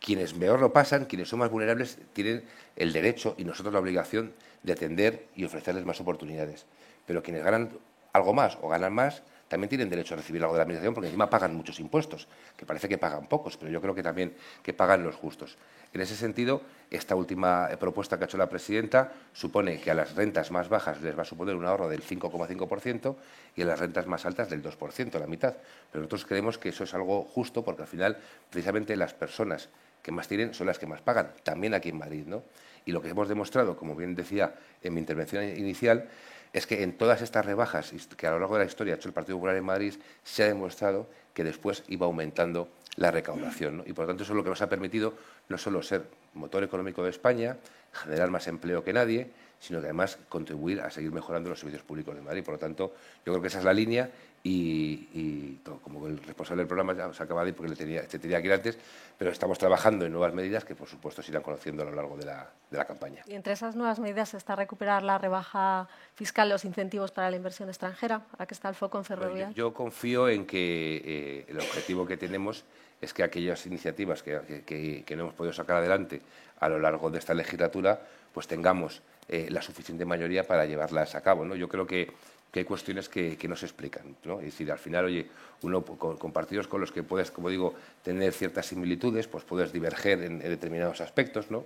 Quienes 0.00 0.34
peor 0.34 0.60
lo 0.60 0.72
pasan, 0.72 1.06
quienes 1.06 1.28
son 1.28 1.40
más 1.40 1.50
vulnerables, 1.50 1.98
tienen 2.12 2.44
el 2.76 2.92
derecho 2.92 3.34
y 3.38 3.44
nosotros 3.44 3.72
la 3.72 3.80
obligación 3.80 4.32
de 4.62 4.72
atender 4.72 5.26
y 5.34 5.44
ofrecerles 5.44 5.84
más 5.84 6.00
oportunidades. 6.00 6.66
Pero 7.06 7.22
quienes 7.22 7.42
ganan 7.42 7.70
algo 8.12 8.34
más 8.34 8.56
o 8.62 8.68
ganan 8.68 8.92
más, 8.92 9.22
también 9.54 9.68
tienen 9.68 9.88
derecho 9.88 10.14
a 10.14 10.16
recibir 10.16 10.42
algo 10.42 10.54
de 10.54 10.58
la 10.58 10.62
Administración 10.64 10.94
porque 10.94 11.06
encima 11.06 11.30
pagan 11.30 11.54
muchos 11.54 11.78
impuestos, 11.78 12.26
que 12.56 12.66
parece 12.66 12.88
que 12.88 12.98
pagan 12.98 13.28
pocos, 13.28 13.56
pero 13.56 13.70
yo 13.70 13.80
creo 13.80 13.94
que 13.94 14.02
también 14.02 14.34
que 14.64 14.72
pagan 14.72 15.04
los 15.04 15.14
justos. 15.14 15.56
En 15.92 16.00
ese 16.00 16.16
sentido, 16.16 16.60
esta 16.90 17.14
última 17.14 17.68
propuesta 17.78 18.18
que 18.18 18.24
ha 18.24 18.26
hecho 18.26 18.36
la 18.36 18.48
presidenta 18.48 19.12
supone 19.32 19.80
que 19.80 19.92
a 19.92 19.94
las 19.94 20.16
rentas 20.16 20.50
más 20.50 20.68
bajas 20.68 21.00
les 21.02 21.16
va 21.16 21.22
a 21.22 21.24
suponer 21.24 21.54
un 21.54 21.64
ahorro 21.66 21.88
del 21.88 22.02
5,5% 22.02 23.14
y 23.54 23.62
a 23.62 23.64
las 23.64 23.78
rentas 23.78 24.08
más 24.08 24.26
altas 24.26 24.50
del 24.50 24.60
2%, 24.60 25.20
la 25.20 25.28
mitad. 25.28 25.54
Pero 25.92 26.02
nosotros 26.02 26.24
creemos 26.24 26.58
que 26.58 26.70
eso 26.70 26.82
es 26.82 26.92
algo 26.92 27.22
justo 27.22 27.64
porque 27.64 27.82
al 27.82 27.88
final, 27.88 28.18
precisamente 28.50 28.96
las 28.96 29.14
personas 29.14 29.68
que 30.02 30.10
más 30.10 30.26
tienen 30.26 30.52
son 30.52 30.66
las 30.66 30.80
que 30.80 30.88
más 30.88 31.00
pagan, 31.00 31.30
también 31.44 31.74
aquí 31.74 31.90
en 31.90 31.98
Madrid. 31.98 32.24
¿no? 32.26 32.42
Y 32.86 32.90
lo 32.90 33.00
que 33.00 33.10
hemos 33.10 33.28
demostrado, 33.28 33.76
como 33.76 33.94
bien 33.94 34.16
decía 34.16 34.56
en 34.82 34.94
mi 34.94 34.98
intervención 34.98 35.44
inicial, 35.44 36.08
es 36.54 36.68
que 36.68 36.84
en 36.84 36.96
todas 36.96 37.20
estas 37.20 37.44
rebajas 37.44 37.92
que 38.16 38.26
a 38.28 38.30
lo 38.30 38.38
largo 38.38 38.54
de 38.54 38.60
la 38.60 38.66
historia 38.66 38.94
ha 38.94 38.96
hecho 38.96 39.08
el 39.08 39.12
Partido 39.12 39.36
Popular 39.36 39.56
en 39.56 39.64
Madrid, 39.64 39.94
se 40.22 40.44
ha 40.44 40.46
demostrado 40.46 41.08
que 41.34 41.42
después 41.42 41.82
iba 41.88 42.06
aumentando 42.06 42.68
la 42.94 43.10
recaudación. 43.10 43.82
Y 43.86 43.92
por 43.92 44.04
lo 44.04 44.10
tanto 44.10 44.22
eso 44.22 44.32
es 44.32 44.36
lo 44.36 44.44
que 44.44 44.50
nos 44.50 44.62
ha 44.62 44.68
permitido 44.68 45.14
no 45.48 45.58
solo 45.58 45.82
ser 45.82 46.06
motor 46.32 46.62
económico 46.62 47.02
de 47.02 47.10
España, 47.10 47.56
generar 47.92 48.30
más 48.30 48.46
empleo 48.46 48.84
que 48.84 48.92
nadie, 48.92 49.30
sino 49.58 49.80
que 49.80 49.86
además 49.86 50.16
contribuir 50.28 50.80
a 50.80 50.90
seguir 50.90 51.10
mejorando 51.10 51.50
los 51.50 51.58
servicios 51.58 51.82
públicos 51.82 52.14
de 52.14 52.22
Madrid. 52.22 52.44
Por 52.44 52.54
lo 52.54 52.60
tanto, 52.60 52.94
yo 53.26 53.32
creo 53.32 53.42
que 53.42 53.48
esa 53.48 53.58
es 53.58 53.64
la 53.64 53.72
línea 53.72 54.08
y, 54.46 55.58
como 55.82 56.06
el 56.06 56.18
responsable 56.18 56.60
del 56.60 56.68
programa 56.68 56.92
ya 56.92 57.12
se 57.14 57.22
acaba 57.22 57.42
de 57.42 57.48
ir 57.48 57.54
porque 57.56 57.70
le 57.70 57.76
tenía, 57.76 58.06
te 58.06 58.18
tenía 58.18 58.42
que 58.42 58.48
ir 58.48 58.52
antes, 58.52 58.78
pero 59.16 59.30
estamos 59.30 59.58
trabajando 59.58 60.04
en 60.04 60.12
nuevas 60.12 60.34
medidas 60.34 60.66
que 60.66 60.74
por 60.74 60.86
supuesto 60.86 61.22
se 61.22 61.30
irán 61.30 61.42
conociendo 61.42 61.82
a 61.82 61.86
lo 61.86 61.92
largo 61.92 62.16
de 62.18 62.26
la, 62.26 62.50
de 62.70 62.76
la 62.76 62.84
campaña. 62.84 63.22
Y 63.26 63.34
entre 63.34 63.54
esas 63.54 63.74
nuevas 63.74 63.98
medidas 64.00 64.34
está 64.34 64.54
recuperar 64.54 65.02
la 65.02 65.16
rebaja 65.16 65.88
fiscal, 66.14 66.50
los 66.50 66.66
incentivos 66.66 67.10
para 67.10 67.30
la 67.30 67.36
inversión 67.36 67.70
extranjera, 67.70 68.20
¿a 68.36 68.44
qué 68.44 68.52
está 68.52 68.68
el 68.68 68.74
foco 68.74 68.98
en 68.98 69.04
ferroviaria? 69.04 69.50
yo, 69.52 69.72
confío 69.72 70.28
en 70.28 70.44
que 70.44 71.02
eh, 71.04 71.46
el 71.48 71.58
objetivo 71.58 72.06
que 72.06 72.18
tenemos 72.18 72.64
es 73.00 73.14
que 73.14 73.22
aquellas 73.22 73.64
iniciativas 73.64 74.22
que, 74.22 74.62
que, 74.66 75.16
no 75.16 75.22
hemos 75.22 75.34
podido 75.34 75.54
sacar 75.54 75.76
adelante 75.76 76.20
a 76.60 76.68
lo 76.68 76.78
largo 76.78 77.10
de 77.10 77.18
esta 77.18 77.32
legislatura, 77.32 78.00
pues 78.32 78.46
tengamos 78.46 79.02
eh, 79.28 79.48
la 79.50 79.62
suficiente 79.62 80.04
mayoría 80.04 80.44
para 80.44 80.66
llevarlas 80.66 81.14
a 81.14 81.22
cabo. 81.22 81.44
¿no? 81.44 81.54
Yo 81.56 81.68
creo 81.68 81.86
que 81.86 82.12
que 82.54 82.60
hay 82.60 82.66
cuestiones 82.66 83.08
que, 83.08 83.36
no 83.48 83.56
se 83.56 83.66
explican. 83.66 84.14
¿no? 84.22 84.38
Es 84.38 84.44
decir, 84.46 84.70
al 84.70 84.78
final, 84.78 85.06
oye, 85.06 85.28
uno 85.62 85.84
con, 85.84 86.30
partidos 86.30 86.68
con 86.68 86.80
los 86.80 86.92
que 86.92 87.02
puedes, 87.02 87.32
como 87.32 87.48
digo, 87.48 87.74
tener 88.00 88.32
ciertas 88.32 88.66
similitudes, 88.66 89.26
pues 89.26 89.42
puedes 89.42 89.72
diverger 89.72 90.22
en, 90.22 90.38
determinados 90.38 91.00
aspectos, 91.00 91.50
¿no? 91.50 91.64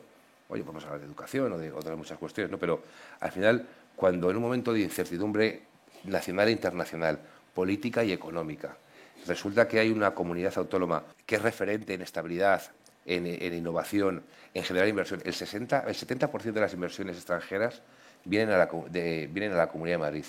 Oye, 0.48 0.62
podemos 0.62 0.86
hablar 0.86 1.00
de 1.00 1.06
educación 1.06 1.52
o 1.52 1.58
de 1.58 1.70
otras 1.72 1.94
muchas 1.98 2.16
cuestiones, 2.16 2.50
¿no? 2.50 2.56
Pero 2.56 2.82
al 3.20 3.30
final, 3.30 3.68
cuando 3.94 4.30
en 4.30 4.36
un 4.38 4.42
momento 4.42 4.72
de 4.72 4.80
incertidumbre 4.80 5.60
nacional 6.04 6.48
e 6.48 6.52
internacional, 6.52 7.20
política 7.52 8.02
y 8.02 8.12
económica, 8.12 8.78
resulta 9.26 9.68
que 9.68 9.80
hay 9.80 9.90
una 9.90 10.14
comunidad 10.14 10.56
autónoma 10.56 11.04
que 11.26 11.36
es 11.36 11.42
referente 11.42 11.92
en 11.92 12.00
estabilidad, 12.00 12.62
en, 13.04 13.26
innovación, 13.52 14.22
en 14.54 14.64
generar 14.64 14.88
inversión, 14.88 15.20
el, 15.22 15.34
60, 15.34 15.80
el 15.80 15.94
70% 15.94 16.52
de 16.52 16.60
las 16.62 16.72
inversiones 16.72 17.16
extranjeras 17.16 17.82
vienen 18.24 18.54
a, 18.54 18.56
la, 18.56 18.70
vienen 18.90 19.52
a 19.52 19.56
la 19.56 19.68
Comunidad 19.68 19.96
de 19.96 19.98
Madrid. 19.98 20.24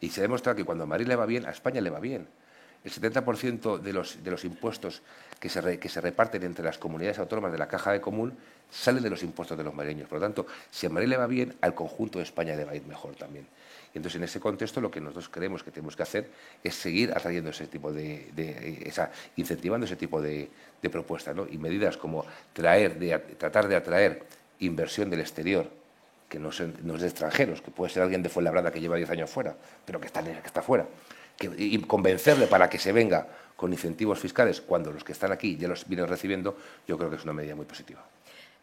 Y 0.00 0.10
se 0.10 0.20
ha 0.20 0.22
demostrado 0.22 0.56
que 0.56 0.64
cuando 0.64 0.84
a 0.84 0.86
Madrid 0.86 1.06
le 1.06 1.16
va 1.16 1.26
bien, 1.26 1.46
a 1.46 1.50
España 1.50 1.80
le 1.80 1.90
va 1.90 2.00
bien. 2.00 2.26
El 2.84 2.92
70% 2.92 3.78
de 3.80 3.92
los, 3.92 4.22
de 4.22 4.30
los 4.30 4.44
impuestos 4.44 5.02
que 5.40 5.48
se, 5.48 5.78
que 5.78 5.88
se 5.88 6.00
reparten 6.00 6.44
entre 6.44 6.64
las 6.64 6.78
comunidades 6.78 7.18
autónomas 7.18 7.50
de 7.50 7.58
la 7.58 7.66
caja 7.66 7.92
de 7.92 8.00
común 8.00 8.36
salen 8.70 9.02
de 9.02 9.10
los 9.10 9.22
impuestos 9.22 9.58
de 9.58 9.64
los 9.64 9.74
madrileños. 9.74 10.08
Por 10.08 10.20
lo 10.20 10.26
tanto, 10.26 10.46
si 10.70 10.86
a 10.86 10.90
Madrid 10.90 11.08
le 11.08 11.16
va 11.16 11.26
bien, 11.26 11.54
al 11.60 11.74
conjunto 11.74 12.18
de 12.18 12.24
España 12.24 12.54
le 12.54 12.64
va 12.64 12.72
a 12.72 12.76
ir 12.76 12.86
mejor 12.86 13.16
también. 13.16 13.46
Y 13.94 13.98
entonces, 13.98 14.16
en 14.16 14.24
ese 14.24 14.40
contexto, 14.40 14.80
lo 14.80 14.90
que 14.90 15.00
nosotros 15.00 15.28
creemos 15.30 15.62
que 15.62 15.70
tenemos 15.70 15.96
que 15.96 16.02
hacer 16.02 16.30
es 16.62 16.74
seguir 16.74 17.12
atrayendo 17.12 17.50
ese 17.50 17.66
tipo 17.66 17.92
de, 17.92 18.82
esa, 18.84 19.10
incentivando 19.36 19.86
ese 19.86 19.96
tipo 19.96 20.20
de, 20.20 20.50
propuestas, 20.92 21.34
¿no? 21.34 21.48
Y 21.50 21.58
medidas 21.58 21.96
como 21.96 22.24
traer, 22.52 22.98
de, 22.98 23.18
tratar 23.18 23.66
de 23.66 23.74
atraer 23.74 24.22
inversión 24.60 25.10
del 25.10 25.20
exterior 25.20 25.68
que 26.28 26.38
no, 26.38 26.50
es 26.50 26.58
de 26.58 27.06
extranjeros, 27.06 27.62
que 27.62 27.70
puede 27.70 27.92
ser 27.92 28.02
alguien 28.02 28.22
de 28.22 28.28
Fuenlabrada 28.28 28.72
que 28.72 28.80
lleva 28.80 28.96
10 28.96 29.10
años 29.10 29.30
fuera, 29.30 29.54
pero 29.84 30.00
que 30.00 30.06
está, 30.06 30.22
que 30.22 30.32
está 30.44 30.62
fuera, 30.62 30.86
y 31.56 31.78
convencerle 31.82 32.46
para 32.46 32.68
que 32.68 32.78
se 32.78 32.92
venga 32.92 33.26
con 33.56 33.72
incentivos 33.72 34.18
fiscales 34.18 34.60
cuando 34.60 34.92
los 34.92 35.04
que 35.04 35.12
están 35.12 35.32
aquí 35.32 35.56
ya 35.56 35.68
los 35.68 35.86
vienen 35.88 36.08
recibiendo, 36.08 36.56
yo 36.86 36.98
creo 36.98 37.10
que 37.10 37.16
es 37.16 37.24
una 37.24 37.32
medida 37.32 37.54
muy 37.54 37.66
positiva. 37.66 38.04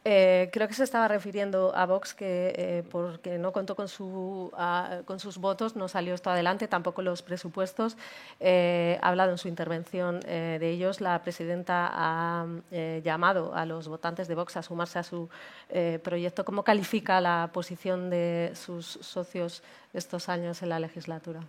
Eh, 0.06 0.49
creo 0.51 0.68
que 0.68 0.74
se 0.74 0.84
estaba 0.84 1.08
refiriendo 1.08 1.74
a 1.74 1.86
Vox 1.86 2.14
que 2.14 2.54
eh, 2.58 2.84
porque 2.91 3.38
no 3.38 3.54
contó 3.54 3.74
con, 3.76 3.88
su, 3.88 4.51
con, 5.06 5.20
sus 5.20 5.38
votos 5.38 5.78
no 5.78 5.88
salió 5.88 6.14
esto 6.14 6.30
adelante, 6.30 6.68
tampoco 6.68 7.01
los 7.01 7.22
presupuestos. 7.22 7.95
Eh, 8.41 8.99
ha 9.01 9.10
hablado 9.10 9.32
en 9.32 9.38
su 9.38 9.47
intervención 9.47 10.20
de 10.20 10.70
ellos. 10.70 10.99
La 10.99 11.22
presidenta 11.22 11.89
ha 11.93 12.45
llamado 13.04 13.56
a 13.56 13.66
los 13.66 13.88
votantes 13.88 14.28
de 14.28 14.36
Vox 14.36 14.58
a 14.58 14.64
sumarse 14.64 14.99
a 14.99 15.04
su 15.04 15.30
proyecto. 16.04 16.43
¿Cómo 16.43 16.64
califica 16.64 17.22
la 17.22 17.49
posición 17.54 18.10
de 18.10 18.51
sus 18.56 18.86
socios 18.86 19.64
estos 19.93 20.28
años 20.30 20.62
en 20.62 20.70
la 20.70 20.80
legislatura? 20.80 21.41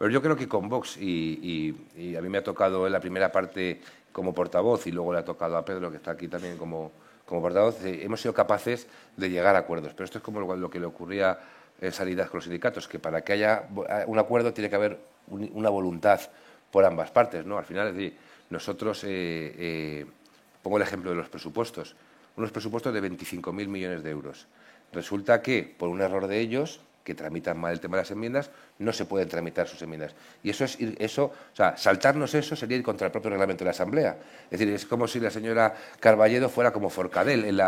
yo 0.00 0.22
creo 0.22 0.36
que 0.36 0.48
con 0.48 0.68
Vox, 0.68 0.96
y, 0.96 1.74
y 1.96 2.16
a 2.16 2.22
mí 2.22 2.28
me 2.28 2.38
ha 2.38 2.44
tocado 2.44 2.86
en 2.86 2.92
la 2.92 3.00
primera 3.00 3.30
parte 3.30 3.80
como 4.12 4.32
portavoz 4.32 4.86
y 4.86 4.92
luego 4.92 5.12
le 5.12 5.18
ha 5.18 5.24
tocado 5.24 5.56
a 5.56 5.64
Pedro, 5.64 5.90
que 5.90 5.98
está 5.98 6.12
aquí 6.12 6.28
también 6.28 6.56
como 6.56 6.92
como 7.28 7.42
portavoz, 7.42 7.84
eh, 7.84 8.00
hemos 8.02 8.20
sido 8.20 8.32
capaces 8.32 8.86
de 9.16 9.28
llegar 9.28 9.54
a 9.54 9.60
acuerdos. 9.60 9.92
Pero 9.92 10.06
esto 10.06 10.18
es 10.18 10.24
como 10.24 10.40
lo, 10.40 10.70
que 10.70 10.80
le 10.80 10.86
ocurría 10.86 11.38
en 11.80 11.92
Sanidad 11.92 12.28
con 12.28 12.38
los 12.38 12.44
sindicatos, 12.44 12.88
que 12.88 12.98
para 12.98 13.22
que 13.22 13.34
haya 13.34 13.64
un 14.06 14.18
acuerdo 14.18 14.52
tiene 14.52 14.70
que 14.70 14.76
haber 14.76 14.98
una 15.28 15.68
voluntad 15.68 16.20
por 16.72 16.84
ambas 16.84 17.10
partes. 17.10 17.44
¿no? 17.44 17.58
Al 17.58 17.64
final, 17.64 17.88
es 17.88 17.94
decir, 17.94 18.16
nosotros, 18.50 19.04
eh, 19.04 19.54
eh, 19.58 20.06
pongo 20.62 20.78
el 20.78 20.82
ejemplo 20.82 21.10
de 21.10 21.16
los 21.16 21.28
presupuestos, 21.28 21.94
unos 22.36 22.50
presupuestos 22.50 22.94
de 22.94 23.02
25.000 23.02 23.68
millones 23.68 24.02
de 24.02 24.10
euros. 24.10 24.46
Resulta 24.92 25.42
que, 25.42 25.62
por 25.78 25.90
un 25.90 26.00
error 26.00 26.26
de 26.26 26.40
ellos, 26.40 26.80
que 27.04 27.14
tramitan 27.14 27.58
mal 27.58 27.72
el 27.72 27.80
tema 27.80 27.98
de 27.98 28.02
las 28.02 28.10
enmiendas, 28.10 28.50
no 28.78 28.92
se 28.92 29.04
pueden 29.04 29.28
tramitar 29.28 29.66
sus 29.66 29.82
enmiendas. 29.82 30.14
Y 30.42 30.50
eso 30.50 30.64
es 30.64 30.78
eso, 30.98 31.24
o 31.24 31.56
sea, 31.56 31.76
saltarnos 31.76 32.32
eso 32.34 32.54
sería 32.54 32.76
ir 32.76 32.82
contra 32.82 33.06
el 33.06 33.12
propio 33.12 33.30
reglamento 33.30 33.64
de 33.64 33.66
la 33.66 33.72
Asamblea. 33.72 34.16
Es 34.50 34.58
decir, 34.58 34.72
es 34.72 34.86
como 34.86 35.08
si 35.08 35.18
la 35.20 35.30
señora 35.30 35.74
Carballedo 35.98 36.48
fuera 36.48 36.72
como 36.72 36.88
Forcadell 36.88 37.44
en, 37.44 37.58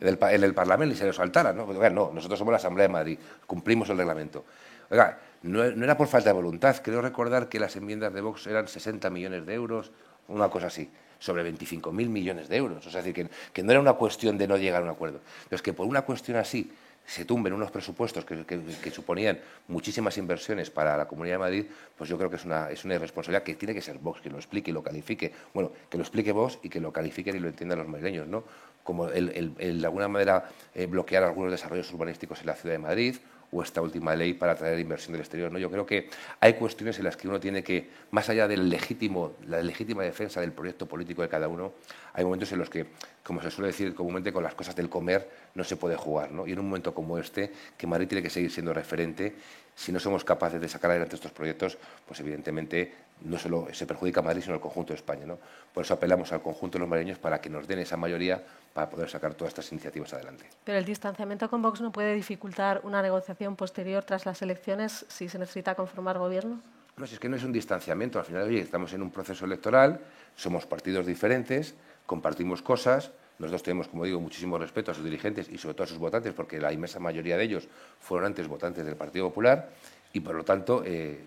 el, 0.00 0.54
Parlamento 0.54 0.94
y 0.94 0.98
se 0.98 1.06
lo 1.06 1.12
saltara. 1.12 1.52
¿no? 1.52 1.66
no, 1.66 2.10
nosotros 2.12 2.38
somos 2.38 2.52
la 2.52 2.58
Asamblea 2.58 2.88
de 2.88 2.92
Madrid, 2.92 3.18
cumplimos 3.46 3.88
el 3.90 3.98
reglamento. 3.98 4.44
Oiga, 4.90 5.18
no, 5.42 5.62
era 5.62 5.96
por 5.96 6.08
falta 6.08 6.30
de 6.30 6.34
voluntad. 6.34 6.76
Creo 6.82 7.00
recordar 7.00 7.48
que 7.48 7.60
las 7.60 7.76
enmiendas 7.76 8.12
de 8.12 8.20
Vox 8.20 8.46
eran 8.48 8.66
60 8.66 9.10
millones 9.10 9.46
de 9.46 9.54
euros, 9.54 9.92
una 10.28 10.48
cosa 10.48 10.66
así 10.66 10.90
sobre 11.18 11.50
25.000 11.50 11.92
millones 12.08 12.48
de 12.48 12.56
euros. 12.56 12.86
O 12.86 12.90
sea, 12.90 13.00
decir, 13.00 13.14
que, 13.14 13.30
que, 13.52 13.62
no 13.62 13.70
era 13.70 13.80
una 13.80 13.94
cuestión 13.94 14.36
de 14.36 14.46
no 14.46 14.58
llegar 14.58 14.82
a 14.82 14.84
un 14.84 14.90
acuerdo. 14.90 15.20
Pero 15.48 15.56
es 15.56 15.62
que 15.62 15.72
por 15.72 15.86
una 15.86 16.02
cuestión 16.02 16.36
así 16.36 16.70
se 17.06 17.24
tumben 17.24 17.52
unos 17.52 17.70
presupuestos 17.70 18.24
que, 18.24 18.90
suponían 18.90 19.38
muchísimas 19.68 20.18
inversiones 20.18 20.70
para 20.70 20.96
la 20.96 21.06
Comunidad 21.06 21.34
de 21.34 21.38
Madrid, 21.38 21.64
pues 21.96 22.10
yo 22.10 22.18
creo 22.18 22.28
que 22.28 22.36
es 22.36 22.44
una, 22.44 22.70
es 22.70 22.84
una 22.84 22.96
irresponsabilidad 22.96 23.44
que 23.44 23.54
tiene 23.54 23.74
que 23.74 23.80
ser 23.80 23.98
Vox 23.98 24.20
quien 24.20 24.32
lo 24.32 24.38
explique 24.38 24.70
y 24.70 24.74
lo 24.74 24.82
califique. 24.82 25.32
Bueno, 25.54 25.72
que 25.88 25.96
lo 25.96 26.02
explique 26.02 26.32
Vox 26.32 26.58
y 26.62 26.68
que 26.68 26.80
lo 26.80 26.92
califiquen 26.92 27.36
y 27.36 27.38
lo 27.38 27.48
entiendan 27.48 27.78
los 27.78 27.88
madrileños, 27.88 28.26
¿no? 28.26 28.44
Como 28.82 29.08
el, 29.08 29.54
de 29.56 29.86
alguna 29.86 30.08
manera 30.08 30.48
eh, 30.74 30.86
bloquear 30.86 31.24
algunos 31.24 31.50
desarrollos 31.50 31.92
urbanísticos 31.92 32.40
en 32.40 32.46
la 32.46 32.54
ciudad 32.54 32.74
de 32.74 32.78
Madrid 32.78 33.16
o 33.52 33.62
esta 33.62 33.80
última 33.80 34.14
ley 34.14 34.34
para 34.34 34.52
atraer 34.52 34.78
inversión 34.78 35.12
del 35.12 35.20
exterior. 35.20 35.50
¿no? 35.52 35.58
Yo 35.58 35.70
creo 35.70 35.86
que 35.86 36.08
hay 36.40 36.54
cuestiones 36.54 36.98
en 36.98 37.04
las 37.04 37.16
que 37.16 37.28
uno 37.28 37.40
tiene 37.40 37.62
que, 37.62 37.88
más 38.10 38.28
allá 38.28 38.48
del 38.48 38.68
legítimo, 38.68 39.32
la 39.46 39.62
legítima 39.62 40.02
defensa 40.02 40.40
del 40.40 40.52
proyecto 40.52 40.86
político 40.86 41.22
de 41.22 41.28
cada 41.28 41.48
uno, 41.48 41.72
hay 42.12 42.24
momentos 42.24 42.50
en 42.52 42.58
los 42.58 42.70
que, 42.70 42.86
como 43.22 43.42
se 43.42 43.50
suele 43.50 43.68
decir 43.68 43.94
comúnmente, 43.94 44.32
con 44.32 44.42
las 44.42 44.54
cosas 44.54 44.74
del 44.76 44.88
comer 44.88 45.28
no 45.54 45.64
se 45.64 45.76
puede 45.76 45.96
jugar. 45.96 46.32
¿no? 46.32 46.46
Y 46.46 46.52
en 46.52 46.58
un 46.58 46.66
momento 46.66 46.94
como 46.94 47.18
este, 47.18 47.52
que 47.76 47.86
Madrid 47.86 48.08
tiene 48.08 48.22
que 48.22 48.30
seguir 48.30 48.50
siendo 48.50 48.72
referente, 48.72 49.34
si 49.74 49.92
no 49.92 50.00
somos 50.00 50.24
capaces 50.24 50.60
de 50.60 50.68
sacar 50.68 50.90
adelante 50.90 51.16
estos 51.16 51.32
proyectos, 51.32 51.76
pues 52.06 52.18
evidentemente 52.20 53.05
no 53.22 53.38
solo 53.38 53.68
se 53.72 53.86
perjudica 53.86 54.20
a 54.20 54.22
Madrid, 54.22 54.42
sino 54.42 54.54
al 54.54 54.60
conjunto 54.60 54.92
de 54.92 54.96
España. 54.96 55.26
¿no? 55.26 55.38
Por 55.72 55.84
eso 55.84 55.94
apelamos 55.94 56.32
al 56.32 56.42
conjunto 56.42 56.76
de 56.76 56.80
los 56.80 56.88
madrileños 56.88 57.18
para 57.18 57.40
que 57.40 57.48
nos 57.48 57.66
den 57.66 57.78
esa 57.78 57.96
mayoría 57.96 58.42
para 58.72 58.88
poder 58.90 59.08
sacar 59.08 59.34
todas 59.34 59.52
estas 59.52 59.70
iniciativas 59.72 60.12
adelante. 60.12 60.46
Pero 60.64 60.78
el 60.78 60.84
distanciamiento 60.84 61.48
con 61.48 61.62
Vox 61.62 61.80
no 61.80 61.92
puede 61.92 62.14
dificultar 62.14 62.80
una 62.84 63.02
negociación 63.02 63.56
posterior 63.56 64.04
tras 64.04 64.26
las 64.26 64.42
elecciones 64.42 65.06
si 65.08 65.28
se 65.28 65.38
necesita 65.38 65.74
conformar 65.74 66.18
gobierno. 66.18 66.60
No, 66.96 67.06
si 67.06 67.14
es 67.14 67.20
que 67.20 67.28
no 67.28 67.36
es 67.36 67.44
un 67.44 67.52
distanciamiento. 67.52 68.18
Al 68.18 68.24
final, 68.24 68.54
estamos 68.54 68.92
en 68.94 69.02
un 69.02 69.10
proceso 69.10 69.44
electoral, 69.44 70.00
somos 70.34 70.64
partidos 70.66 71.04
diferentes, 71.04 71.74
compartimos 72.06 72.62
cosas. 72.62 73.10
Nosotros 73.38 73.62
tenemos, 73.62 73.88
como 73.88 74.04
digo, 74.04 74.18
muchísimo 74.18 74.56
respeto 74.56 74.92
a 74.92 74.94
sus 74.94 75.04
dirigentes 75.04 75.50
y 75.50 75.58
sobre 75.58 75.74
todo 75.74 75.84
a 75.84 75.88
sus 75.88 75.98
votantes, 75.98 76.32
porque 76.32 76.58
la 76.58 76.72
inmensa 76.72 76.98
mayoría 76.98 77.36
de 77.36 77.44
ellos 77.44 77.68
fueron 78.00 78.28
antes 78.28 78.48
votantes 78.48 78.86
del 78.86 78.96
Partido 78.96 79.28
Popular 79.28 79.68
y, 80.14 80.20
por 80.20 80.34
lo 80.34 80.44
tanto, 80.44 80.82
eh, 80.86 81.22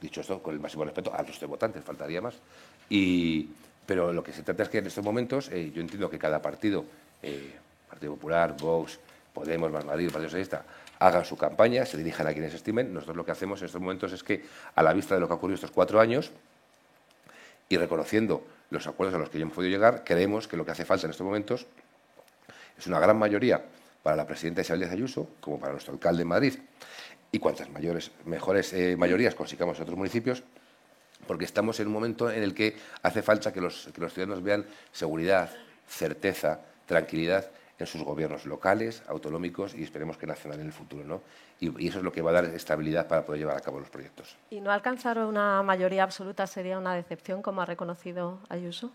dicho 0.00 0.20
esto, 0.20 0.42
con 0.42 0.54
el 0.54 0.60
máximo 0.60 0.84
respeto 0.84 1.12
a 1.14 1.22
los 1.22 1.40
votantes, 1.40 1.82
faltaría 1.84 2.20
más. 2.20 2.34
Pero 3.88 4.12
lo 4.12 4.22
que 4.22 4.34
se 4.34 4.42
trata 4.42 4.64
es 4.64 4.68
que 4.68 4.78
en 4.78 4.86
estos 4.86 5.02
momentos, 5.02 5.48
eh, 5.48 5.72
yo 5.74 5.80
entiendo 5.80 6.10
que 6.10 6.18
cada 6.18 6.42
partido, 6.42 6.84
eh, 7.22 7.54
Partido 7.88 8.14
Popular, 8.16 8.54
Vox, 8.60 8.98
Podemos, 9.32 9.72
Más 9.72 9.82
Madrid, 9.82 10.10
Partido 10.10 10.28
Socialista, 10.28 10.62
hagan 10.98 11.24
su 11.24 11.38
campaña, 11.38 11.86
se 11.86 11.96
dirijan 11.96 12.26
a 12.26 12.32
quienes 12.34 12.52
estimen. 12.52 12.92
Nosotros 12.92 13.16
lo 13.16 13.24
que 13.24 13.30
hacemos 13.30 13.60
en 13.60 13.66
estos 13.66 13.80
momentos 13.80 14.12
es 14.12 14.22
que, 14.22 14.44
a 14.74 14.82
la 14.82 14.92
vista 14.92 15.14
de 15.14 15.20
lo 15.22 15.26
que 15.26 15.32
ha 15.32 15.36
ocurrido 15.36 15.54
estos 15.54 15.70
cuatro 15.70 16.00
años 16.00 16.32
y 17.70 17.78
reconociendo 17.78 18.44
los 18.68 18.86
acuerdos 18.86 19.14
a 19.14 19.18
los 19.18 19.30
que 19.30 19.40
hemos 19.40 19.54
podido 19.54 19.70
llegar, 19.70 20.04
creemos 20.04 20.46
que 20.46 20.58
lo 20.58 20.66
que 20.66 20.72
hace 20.72 20.84
falta 20.84 21.06
en 21.06 21.12
estos 21.12 21.24
momentos 21.24 21.66
es 22.76 22.86
una 22.86 23.00
gran 23.00 23.18
mayoría 23.18 23.64
para 24.02 24.16
la 24.16 24.26
presidenta 24.26 24.60
Isabel 24.60 24.80
Díaz 24.80 24.92
Ayuso, 24.92 25.30
como 25.40 25.58
para 25.58 25.72
nuestro 25.72 25.94
alcalde 25.94 26.22
en 26.22 26.28
Madrid, 26.28 26.54
y 27.32 27.38
cuantas 27.38 27.68
mayores, 27.70 28.10
mejores 28.24 28.72
eh, 28.72 28.96
mayorías 28.96 29.34
consigamos 29.34 29.76
en 29.78 29.82
otros 29.82 29.98
municipios, 29.98 30.42
porque 31.26 31.44
estamos 31.44 31.78
en 31.80 31.88
un 31.88 31.92
momento 31.92 32.30
en 32.30 32.42
el 32.42 32.54
que 32.54 32.76
hace 33.02 33.22
falta 33.22 33.52
que 33.52 33.60
los, 33.60 33.90
ciudadanos 33.92 34.42
vean 34.42 34.64
seguridad, 34.92 35.50
certeza, 35.86 36.60
tranquilidad 36.86 37.50
en 37.78 37.86
sus 37.86 38.02
gobiernos 38.02 38.46
locales, 38.46 39.02
autonómicos 39.06 39.74
y 39.74 39.84
esperemos 39.84 40.16
que 40.16 40.26
nacional 40.26 40.60
en 40.60 40.66
el 40.66 40.72
futuro. 40.72 41.04
¿no? 41.04 41.20
Y, 41.60 41.86
eso 41.86 41.98
es 41.98 42.04
lo 42.04 42.12
que 42.12 42.22
va 42.22 42.30
a 42.30 42.34
dar 42.34 42.44
estabilidad 42.46 43.06
para 43.06 43.24
poder 43.24 43.40
llevar 43.40 43.56
a 43.56 43.60
cabo 43.60 43.78
los 43.78 43.90
proyectos. 43.90 44.36
¿Y 44.50 44.60
no 44.60 44.72
alcanzar 44.72 45.18
una 45.18 45.62
mayoría 45.62 46.02
absoluta 46.02 46.46
sería 46.46 46.78
una 46.78 46.94
decepción, 46.94 47.42
como 47.42 47.60
ha 47.62 47.66
reconocido 47.66 48.40
Ayuso? 48.48 48.90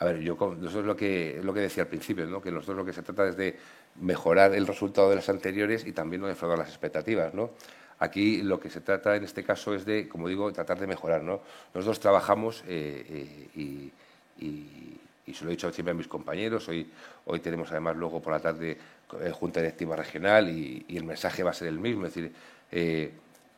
A 0.00 0.06
ver, 0.06 0.20
yo 0.20 0.34
nosotros 0.58 0.86
lo 0.86 0.96
que, 0.96 1.40
lo 1.42 1.52
que 1.52 1.60
decía 1.60 1.82
al 1.82 1.88
principio, 1.88 2.24
¿no? 2.24 2.40
que 2.40 2.50
nosotros 2.50 2.78
lo 2.78 2.84
que 2.86 2.94
se 2.94 3.02
trata 3.02 3.28
es 3.28 3.36
de 3.36 3.58
mejorar 3.96 4.54
el 4.54 4.66
resultado 4.66 5.10
de 5.10 5.16
las 5.16 5.28
anteriores 5.28 5.86
y 5.86 5.92
también 5.92 6.22
no 6.22 6.26
defraudar 6.26 6.58
las 6.58 6.70
expectativas. 6.70 7.34
¿no? 7.34 7.50
Aquí 7.98 8.40
lo 8.40 8.58
que 8.58 8.70
se 8.70 8.80
trata 8.80 9.14
en 9.14 9.24
este 9.24 9.44
caso 9.44 9.74
es 9.74 9.84
de, 9.84 10.08
como 10.08 10.28
digo, 10.28 10.50
tratar 10.54 10.80
de 10.80 10.86
mejorar. 10.86 11.22
¿no? 11.22 11.42
Nosotros 11.74 12.00
trabajamos 12.00 12.64
eh, 12.66 13.50
eh, 13.54 13.90
y, 14.38 15.32
se 15.34 15.44
lo 15.44 15.50
he 15.50 15.52
dicho 15.52 15.70
siempre 15.70 15.92
a 15.92 15.94
mis 15.94 16.08
compañeros. 16.08 16.66
Hoy, 16.68 16.90
hoy 17.26 17.38
tenemos 17.40 17.70
además 17.70 17.94
luego 17.94 18.20
por 18.20 18.32
la 18.32 18.40
tarde 18.40 18.76
eh, 19.20 19.30
Junta 19.30 19.60
Directiva 19.60 19.94
Regional 19.96 20.48
y, 20.48 20.86
el 20.88 21.04
mensaje 21.04 21.42
va 21.42 21.50
a 21.50 21.54
ser 21.54 21.68
el 21.68 21.78
mismo. 21.78 22.06
Es 22.06 22.14
decir, 22.14 22.32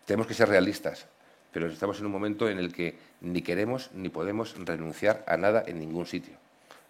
tenemos 0.05 0.27
que 0.27 0.35
ser 0.35 0.49
realistas, 0.49 1.07
pero 1.53 1.67
estamos 1.69 1.99
en 2.01 2.07
un 2.07 2.13
momento 2.13 2.49
en 2.49 2.59
el 2.59 2.73
que 2.73 2.97
ni 3.21 3.43
queremos 3.43 3.91
ni 3.93 4.09
podemos 4.09 4.57
renunciar 4.59 5.25
a 5.27 5.37
nada 5.37 5.63
en 5.67 5.79
ningún 5.79 6.07
sitio. 6.07 6.35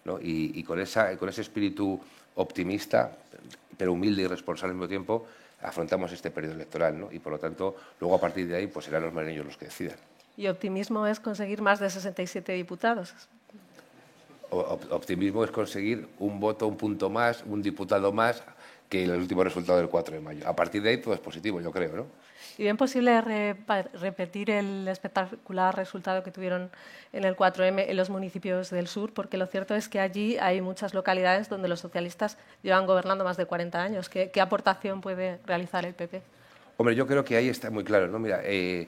¿no? 0.05 0.19
Y, 0.19 0.51
y, 0.55 0.63
con, 0.63 0.79
esa, 0.79 1.15
con 1.17 1.29
ese 1.29 1.41
espíritu 1.41 1.99
optimista, 2.35 3.15
pero 3.77 3.93
humilde 3.93 4.23
y 4.23 4.27
responsable 4.27 4.71
al 4.71 4.75
mismo 4.75 4.89
tiempo, 4.89 5.27
afrontamos 5.61 6.11
este 6.11 6.31
periodo 6.31 6.55
electoral, 6.55 6.99
¿no? 6.99 7.11
Y 7.11 7.19
por 7.19 7.33
lo 7.33 7.39
tanto, 7.39 7.75
luego 7.99 8.15
a 8.15 8.19
partir 8.19 8.47
de 8.47 8.55
ahí, 8.55 8.67
pues 8.67 8.85
serán 8.85 9.03
los 9.03 9.13
madrileños 9.13 9.45
los 9.45 9.57
que 9.57 9.65
decidan. 9.65 9.97
¿Y 10.35 10.47
optimismo 10.47 11.07
es 11.07 11.19
conseguir 11.19 11.61
más 11.61 11.79
de 11.79 11.89
67 11.89 12.53
diputados? 12.53 13.13
optimismo 14.91 15.43
es 15.43 15.49
conseguir 15.49 16.07
un 16.19 16.39
voto, 16.39 16.67
un 16.67 16.77
punto 16.77 17.09
más, 17.09 17.43
un 17.47 17.63
diputado 17.63 18.11
más 18.11 18.43
que 18.93 19.03
el 19.05 19.11
último 19.11 19.43
resultado 19.43 19.79
del 19.79 19.89
4 19.89 20.13
de 20.13 20.21
mayo. 20.21 20.47
A 20.47 20.55
partir 20.55 20.83
de 20.83 20.91
ahí 20.91 20.97
todo 20.97 21.15
es 21.15 21.19
positivo, 21.19 21.59
yo 21.59 21.71
creo, 21.71 21.95
¿no? 21.95 22.05
¿Y 22.59 22.61
bien 22.61 22.77
posible 22.77 23.19
repetir 23.99 24.51
el 24.51 24.87
espectacular 24.87 25.75
resultado 25.75 26.21
que 26.21 26.29
tuvieron 26.29 26.69
en 27.11 27.23
el 27.23 27.35
4M 27.35 27.85
en 27.87 27.97
los 27.97 28.11
municipios 28.11 28.69
del 28.69 28.85
sur? 28.85 29.11
Porque 29.11 29.37
lo 29.37 29.47
cierto 29.47 29.73
es 29.73 29.89
que 29.89 29.99
allí 29.99 30.37
hay 30.37 30.61
muchas 30.61 30.93
localidades 30.93 31.49
donde 31.49 31.67
los 31.67 31.79
socialistas 31.79 32.37
llevan 32.61 32.85
gobernando 32.85 33.23
más 33.23 33.35
de 33.35 33.47
40 33.47 33.81
años. 33.81 34.09
¿Qué, 34.09 34.29
aportación 34.39 35.01
puede 35.01 35.39
realizar 35.47 35.87
el 35.87 35.95
PP? 35.95 36.21
Hombre, 36.77 36.93
yo 36.93 37.07
creo 37.07 37.25
que 37.25 37.35
ahí 37.35 37.49
está 37.49 37.71
muy 37.71 37.83
claro. 37.83 38.07
¿no? 38.09 38.19
Mira, 38.19 38.41
eh, 38.43 38.87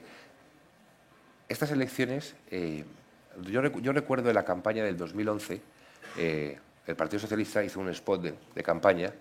estas 1.48 1.72
elecciones, 1.72 2.36
eh, 2.52 2.84
yo, 3.42 3.60
recuerdo 3.92 4.28
en 4.28 4.36
la 4.36 4.44
campaña 4.44 4.84
del 4.84 4.96
2011, 4.96 5.60
eh, 6.16 6.58
el 6.86 6.94
Partido 6.94 7.18
Socialista 7.18 7.64
hizo 7.64 7.80
un 7.80 7.88
spot 7.88 8.22
de 8.22 8.62
campaña 8.62 9.12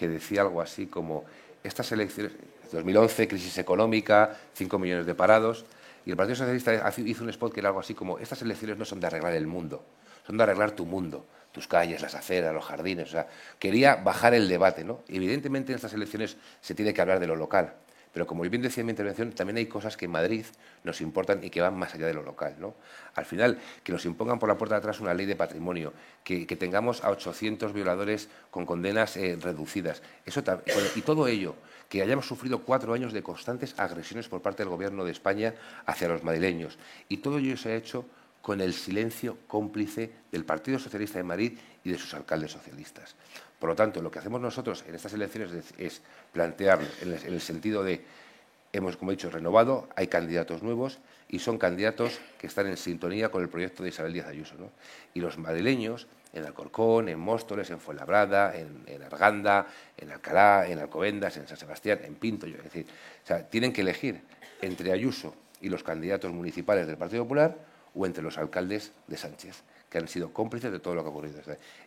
que 0.00 0.08
decía 0.08 0.40
algo 0.40 0.62
así 0.62 0.86
como 0.86 1.26
estas 1.62 1.92
elecciones, 1.92 2.32
2011, 2.72 3.28
crisis 3.28 3.58
económica, 3.58 4.34
5 4.54 4.78
millones 4.78 5.04
de 5.04 5.14
parados, 5.14 5.66
y 6.06 6.10
el 6.10 6.16
Partido 6.16 6.36
Socialista 6.36 6.90
hizo 7.04 7.22
un 7.22 7.28
spot 7.28 7.52
que 7.52 7.60
era 7.60 7.68
algo 7.68 7.80
así 7.80 7.92
como, 7.92 8.18
estas 8.18 8.40
elecciones 8.40 8.78
no 8.78 8.86
son 8.86 8.98
de 8.98 9.08
arreglar 9.08 9.34
el 9.34 9.46
mundo, 9.46 9.84
son 10.26 10.38
de 10.38 10.42
arreglar 10.42 10.70
tu 10.70 10.86
mundo, 10.86 11.26
tus 11.52 11.68
calles, 11.68 12.00
las 12.00 12.14
aceras, 12.14 12.54
los 12.54 12.64
jardines. 12.64 13.08
O 13.08 13.10
sea, 13.10 13.28
quería 13.58 13.96
bajar 13.96 14.32
el 14.32 14.48
debate. 14.48 14.84
¿no? 14.84 15.02
Evidentemente 15.06 15.72
en 15.72 15.76
estas 15.76 15.92
elecciones 15.92 16.38
se 16.62 16.74
tiene 16.74 16.94
que 16.94 17.02
hablar 17.02 17.20
de 17.20 17.26
lo 17.26 17.36
local, 17.36 17.74
pero 18.12 18.26
como 18.26 18.42
bien 18.42 18.62
decía 18.62 18.80
en 18.80 18.86
mi 18.86 18.90
intervención, 18.90 19.32
también 19.32 19.56
hay 19.58 19.66
cosas 19.66 19.96
que 19.96 20.06
en 20.06 20.10
Madrid 20.10 20.44
nos 20.84 21.00
importan 21.00 21.44
y 21.44 21.50
que 21.50 21.60
van 21.60 21.78
más 21.78 21.94
allá 21.94 22.06
de 22.06 22.14
lo 22.14 22.22
local. 22.22 22.56
¿no? 22.58 22.74
Al 23.14 23.24
final, 23.24 23.58
que 23.84 23.92
nos 23.92 24.04
impongan 24.04 24.38
por 24.38 24.48
la 24.48 24.58
puerta 24.58 24.74
de 24.74 24.80
atrás 24.80 25.00
una 25.00 25.14
ley 25.14 25.26
de 25.26 25.36
patrimonio, 25.36 25.92
que, 26.24 26.46
tengamos 26.56 27.04
a 27.04 27.10
800 27.10 27.72
violadores 27.72 28.28
con 28.50 28.66
condenas 28.66 29.16
eh, 29.16 29.38
reducidas, 29.40 30.02
eso, 30.26 30.42
y 30.94 31.02
todo 31.02 31.26
ello, 31.28 31.54
que 31.88 32.02
hayamos 32.02 32.26
sufrido 32.26 32.60
cuatro 32.60 32.92
años 32.92 33.12
de 33.12 33.22
constantes 33.22 33.74
agresiones 33.78 34.28
por 34.28 34.42
parte 34.42 34.62
del 34.62 34.70
Gobierno 34.70 35.04
de 35.04 35.12
España 35.12 35.54
hacia 35.86 36.08
los 36.08 36.22
madrileños. 36.22 36.78
Y 37.08 37.18
todo 37.18 37.38
ello 37.38 37.56
se 37.56 37.72
ha 37.72 37.76
hecho 37.76 38.06
con 38.42 38.60
el 38.60 38.72
silencio 38.72 39.38
cómplice 39.46 40.12
del 40.30 40.44
Partido 40.44 40.78
Socialista 40.78 41.18
de 41.18 41.24
Madrid 41.24 41.58
y 41.84 41.90
de 41.90 41.98
sus 41.98 42.14
alcaldes 42.14 42.52
socialistas. 42.52 43.16
Por 43.60 43.68
lo 43.68 43.76
tanto, 43.76 44.02
lo 44.02 44.10
que 44.10 44.18
hacemos 44.18 44.40
nosotros 44.40 44.84
en 44.88 44.96
estas 44.96 45.12
elecciones 45.12 45.52
es 45.78 46.02
plantear 46.32 46.80
en 47.02 47.12
el 47.12 47.40
sentido 47.40 47.84
de 47.84 48.04
hemos, 48.72 48.96
como 48.96 49.10
he 49.10 49.14
dicho, 49.14 49.30
renovado, 49.30 49.88
hay 49.96 50.06
candidatos 50.06 50.62
nuevos 50.62 50.98
y 51.28 51.38
son 51.38 51.58
candidatos 51.58 52.20
que 52.38 52.46
están 52.46 52.66
en 52.66 52.76
sintonía 52.76 53.30
con 53.30 53.42
el 53.42 53.48
proyecto 53.48 53.82
de 53.82 53.90
Isabel 53.90 54.12
Díaz 54.12 54.28
Ayuso. 54.28 54.54
Y 55.14 55.20
los 55.20 55.38
madrileños, 55.38 56.06
en 56.32 56.44
Alcorcón, 56.44 57.08
en 57.08 57.18
Móstoles, 57.18 57.70
en 57.70 57.80
Fuenlabrada, 57.80 58.54
en, 58.56 59.02
Arganda, 59.02 59.66
en 59.96 60.10
Alcalá, 60.10 60.66
en 60.68 60.78
Alcobendas, 60.78 61.36
en 61.36 61.46
San 61.46 61.56
Sebastián, 61.56 62.00
en 62.04 62.14
Pinto, 62.14 62.46
es 62.46 62.62
decir, 62.62 62.86
tienen 63.50 63.72
que 63.72 63.80
elegir 63.80 64.20
entre 64.62 64.92
Ayuso 64.92 65.34
y 65.60 65.68
los 65.68 65.82
candidatos 65.82 66.32
municipales 66.32 66.86
del 66.86 66.96
Partido 66.96 67.24
Popular 67.24 67.56
o 67.94 68.06
entre 68.06 68.22
los 68.22 68.38
alcaldes 68.38 68.92
de 69.08 69.16
Sánchez, 69.16 69.62
que 69.88 69.98
han 69.98 70.06
sido 70.06 70.32
cómplices 70.32 70.70
de 70.70 70.78
todo 70.78 70.94
lo 70.94 71.02
que 71.02 71.08
ha 71.08 71.10
ocurrido. 71.10 71.40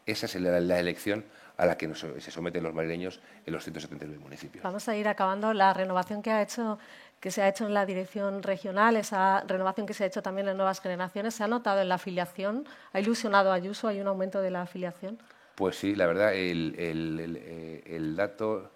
Esa 0.05 0.25
es 0.25 0.35
la 0.35 0.79
elección 0.79 1.23
a 1.57 1.65
la 1.65 1.77
que 1.77 1.93
se 1.93 2.31
someten 2.31 2.63
los 2.63 2.73
madrileños 2.73 3.19
en 3.45 3.53
los 3.53 3.63
179 3.63 4.19
municipios. 4.21 4.63
Vamos 4.63 4.87
a 4.89 4.95
ir 4.95 5.07
acabando 5.07 5.53
la 5.53 5.73
renovación 5.73 6.21
que 6.21 6.31
ha 6.31 6.41
hecho 6.41 6.79
que 7.19 7.31
se 7.31 7.41
ha 7.41 7.47
hecho 7.47 7.65
en 7.65 7.73
la 7.73 7.85
dirección 7.85 8.43
regional, 8.43 8.97
esa 8.97 9.45
renovación 9.47 9.87
que 9.87 9.93
se 9.93 10.03
ha 10.03 10.07
hecho 10.07 10.21
también 10.21 10.49
en 10.49 10.57
nuevas 10.57 10.81
generaciones, 10.81 11.33
¿se 11.35 11.45
ha 11.45 11.47
notado 11.47 11.79
en 11.79 11.87
la 11.87 11.95
afiliación? 11.95 12.65
¿Ha 12.91 12.99
ilusionado 12.99 13.53
a 13.53 13.55
Ayuso? 13.55 13.87
¿Hay 13.87 14.01
un 14.01 14.07
aumento 14.07 14.41
de 14.41 14.51
la 14.51 14.63
afiliación? 14.63 15.17
Pues 15.55 15.77
sí, 15.77 15.95
la 15.95 16.05
verdad, 16.05 16.33
el, 16.33 16.75
el, 16.77 17.19
el, 17.21 17.37
eh, 17.37 17.83
el 17.85 18.17
dato 18.17 18.69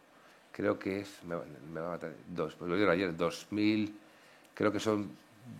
creo 0.53 0.79
que 0.79 1.01
es, 1.01 1.09
me, 1.25 1.35
me, 1.73 1.81
va 1.81 1.87
a 1.87 1.91
matar, 1.91 2.13
dos, 2.25 2.55
pues 2.55 2.69
lo 2.69 2.77
dieron 2.77 2.93
ayer, 2.93 3.17
2.000, 3.17 3.91
creo 4.53 4.71
que 4.71 4.79
son 4.79 5.11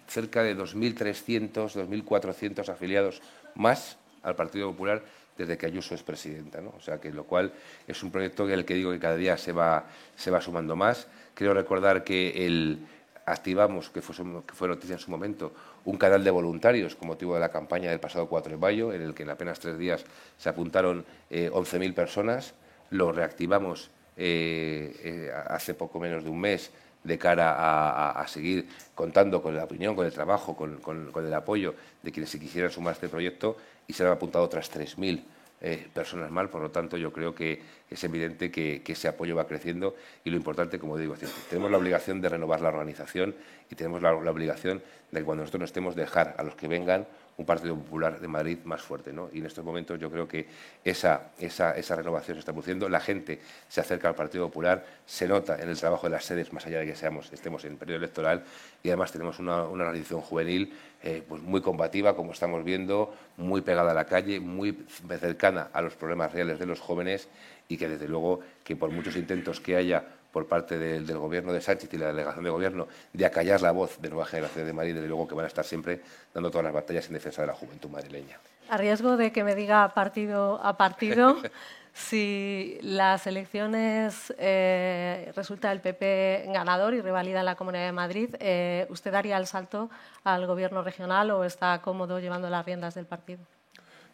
cerca 0.07 0.41
de 0.41 0.57
2.300, 0.57 1.51
2.400 1.51 2.69
afiliados 2.69 3.21
más 3.55 3.97
al 4.23 4.37
Partido 4.37 4.71
Popular 4.71 5.03
desde 5.37 5.57
que 5.57 5.65
Ayuso 5.65 5.95
es 5.95 6.03
presidenta. 6.03 6.61
¿no? 6.61 6.73
O 6.77 6.81
sea, 6.81 6.99
que 6.99 7.11
lo 7.11 7.25
cual 7.25 7.53
es 7.87 8.01
un 8.03 8.11
proyecto 8.11 8.45
en 8.45 8.51
el 8.51 8.65
que 8.65 8.73
digo 8.73 8.91
que 8.91 8.99
cada 8.99 9.15
día 9.15 9.37
se 9.37 9.51
va, 9.51 9.85
se 10.15 10.31
va 10.31 10.41
sumando 10.41 10.75
más. 10.75 11.07
Creo 11.33 11.53
recordar 11.53 12.03
que 12.03 12.45
el, 12.45 12.87
activamos, 13.27 13.89
que 13.89 14.01
fue, 14.01 14.67
noticia 14.67 14.93
en 14.93 14.99
su 14.99 15.11
momento, 15.11 15.51
un 15.83 15.97
canal 15.97 16.23
de 16.23 16.31
voluntarios 16.31 16.95
con 16.95 17.09
motivo 17.09 17.33
de 17.35 17.41
la 17.41 17.49
campaña 17.49 17.89
del 17.89 17.99
pasado 17.99 18.27
4 18.27 18.53
de 18.53 18.57
mayo, 18.57 18.93
en 18.93 19.01
el 19.01 19.13
que 19.13 19.23
en 19.23 19.29
apenas 19.29 19.59
tres 19.59 19.77
días 19.77 20.05
se 20.37 20.49
apuntaron 20.49 21.05
eh, 21.29 21.51
11.000 21.51 21.93
personas. 21.93 22.53
Lo 22.89 23.11
reactivamos 23.11 23.91
eh, 24.15 24.95
eh, 25.03 25.31
hace 25.47 25.73
poco 25.73 25.99
menos 25.99 26.23
de 26.23 26.29
un 26.29 26.39
mes 26.39 26.71
de 27.03 27.17
cara 27.17 28.11
a, 28.11 28.27
seguir 28.27 28.67
contando 28.95 29.41
con 29.41 29.55
la 29.55 29.65
opinión, 29.65 29.95
con 29.95 30.05
el 30.05 30.11
trabajo, 30.11 30.55
con, 30.55 30.77
con, 30.77 31.11
con, 31.11 31.25
el 31.25 31.33
apoyo 31.33 31.75
de 32.03 32.11
quienes 32.11 32.29
se 32.29 32.39
quisieran 32.39 32.71
sumar 32.71 32.91
a 32.91 32.93
este 32.95 33.07
proyecto 33.07 33.57
y 33.87 33.93
se 33.93 34.03
han 34.03 34.11
apuntado 34.11 34.43
otras 34.43 34.71
3.000 34.71 35.23
eh, 35.59 35.87
personas 35.91 36.29
más. 36.29 36.47
Por 36.49 36.61
lo 36.61 36.69
tanto, 36.69 36.97
yo 36.97 37.11
creo 37.11 37.33
que 37.33 37.61
es 37.89 38.03
evidente 38.03 38.51
que, 38.51 38.83
ese 38.85 39.07
apoyo 39.07 39.35
va 39.35 39.47
creciendo 39.47 39.95
y 40.23 40.29
lo 40.29 40.37
importante, 40.37 40.77
como 40.77 40.97
digo, 40.97 41.15
es 41.15 41.21
decir, 41.21 41.43
tenemos 41.49 41.71
la 41.71 41.77
obligación 41.77 42.21
de 42.21 42.29
renovar 42.29 42.61
la 42.61 42.69
organización 42.69 43.35
y 43.71 43.75
tenemos 43.75 44.01
la, 44.01 44.13
obligación 44.13 44.83
de 45.11 45.19
que 45.19 45.25
cuando 45.25 45.41
nosotros 45.41 45.59
no 45.61 45.65
estemos 45.65 45.95
dejar 45.95 46.35
a 46.37 46.43
los 46.43 46.55
que 46.55 46.67
vengan 46.67 47.07
un 47.37 47.45
Partido 47.45 47.75
Popular 47.75 48.19
de 48.19 48.27
Madrid 48.27 48.57
más 48.65 48.81
fuerte. 48.81 49.13
¿no? 49.13 49.29
Y 49.31 49.39
en 49.39 49.45
estos 49.45 49.63
momentos 49.63 49.99
yo 49.99 50.09
creo 50.09 50.27
que 50.27 50.47
esa, 50.83 51.31
esa, 51.39 51.77
esa, 51.77 51.95
renovación 51.95 52.35
se 52.35 52.39
está 52.39 52.51
produciendo. 52.51 52.89
La 52.89 52.99
gente 52.99 53.39
se 53.69 53.79
acerca 53.79 54.09
al 54.09 54.15
Partido 54.15 54.47
Popular, 54.47 54.83
se 55.05 55.27
nota 55.27 55.61
en 55.61 55.69
el 55.69 55.77
trabajo 55.77 56.07
de 56.07 56.13
las 56.13 56.25
sedes, 56.25 56.51
más 56.51 56.65
allá 56.65 56.79
de 56.79 56.87
que 56.87 56.95
seamos, 56.95 57.31
estemos 57.31 57.63
en 57.65 57.77
periodo 57.77 57.99
electoral, 57.99 58.43
y 58.81 58.89
además 58.89 59.11
tenemos 59.11 59.37
una, 59.39 59.63
una 59.63 59.83
organización 59.83 60.21
juvenil 60.21 60.73
eh, 61.03 61.23
pues 61.27 61.43
muy 61.43 61.61
combativa, 61.61 62.15
como 62.15 62.31
estamos 62.31 62.63
viendo, 62.63 63.13
muy 63.37 63.61
pegada 63.61 63.91
a 63.91 63.93
la 63.93 64.05
calle, 64.05 64.39
muy 64.39 64.85
cercana 65.19 65.69
a 65.73 65.81
los 65.81 65.95
problemas 65.95 66.31
reales 66.33 66.57
de 66.57 66.65
los 66.65 66.79
jóvenes 66.79 67.29
y 67.67 67.77
que 67.77 67.87
desde 67.87 68.07
luego 68.07 68.39
que 68.63 68.75
por 68.75 68.89
muchos 68.89 69.15
intentos 69.15 69.59
que 69.59 69.75
haya 69.75 70.03
por 70.31 70.47
parte 70.47 70.77
del, 70.77 71.05
del, 71.05 71.17
Gobierno 71.17 71.53
de 71.53 71.61
Sánchez 71.61 71.93
y 71.93 71.97
la 71.97 72.07
delegación 72.07 72.43
de 72.43 72.49
Gobierno 72.49 72.87
de 73.13 73.25
acallar 73.25 73.61
la 73.61 73.71
voz 73.71 74.01
de 74.01 74.09
Nueva 74.09 74.25
Generación 74.25 74.65
de 74.65 74.73
Madrid, 74.73 74.95
desde 74.95 75.07
luego 75.07 75.27
que 75.27 75.35
van 75.35 75.45
a 75.45 75.47
estar 75.47 75.65
siempre 75.65 76.01
dando 76.33 76.49
todas 76.51 76.65
las 76.65 76.73
batallas 76.73 77.07
en 77.07 77.13
defensa 77.13 77.41
de 77.41 77.47
la 77.47 77.53
juventud 77.53 77.89
madrileña. 77.89 78.37
A 78.69 78.77
riesgo 78.77 79.15
de 79.15 79.31
que 79.31 79.43
me 79.43 79.55
diga 79.55 79.93
partido 79.93 80.59
a 80.61 80.75
partido, 80.77 81.37
si 81.93 82.77
las 82.81 83.25
elecciones 83.25 84.33
eh, 84.37 85.31
resulta 85.35 85.71
el 85.71 85.79
PP 85.79 86.49
ganador 86.53 86.93
y 86.93 87.01
revalida 87.01 87.39
en 87.39 87.45
la 87.45 87.55
Comunidad 87.55 87.85
de 87.85 87.91
Madrid, 87.91 88.35
eh, 88.39 88.85
¿usted 88.89 89.11
daría 89.11 89.37
el 89.37 89.47
salto 89.47 89.89
al 90.23 90.45
Gobierno 90.45 90.83
regional 90.83 91.31
o 91.31 91.43
está 91.43 91.81
cómodo 91.81 92.19
llevando 92.19 92.49
las 92.49 92.65
riendas 92.65 92.93
del 92.95 93.05
partido? 93.05 93.39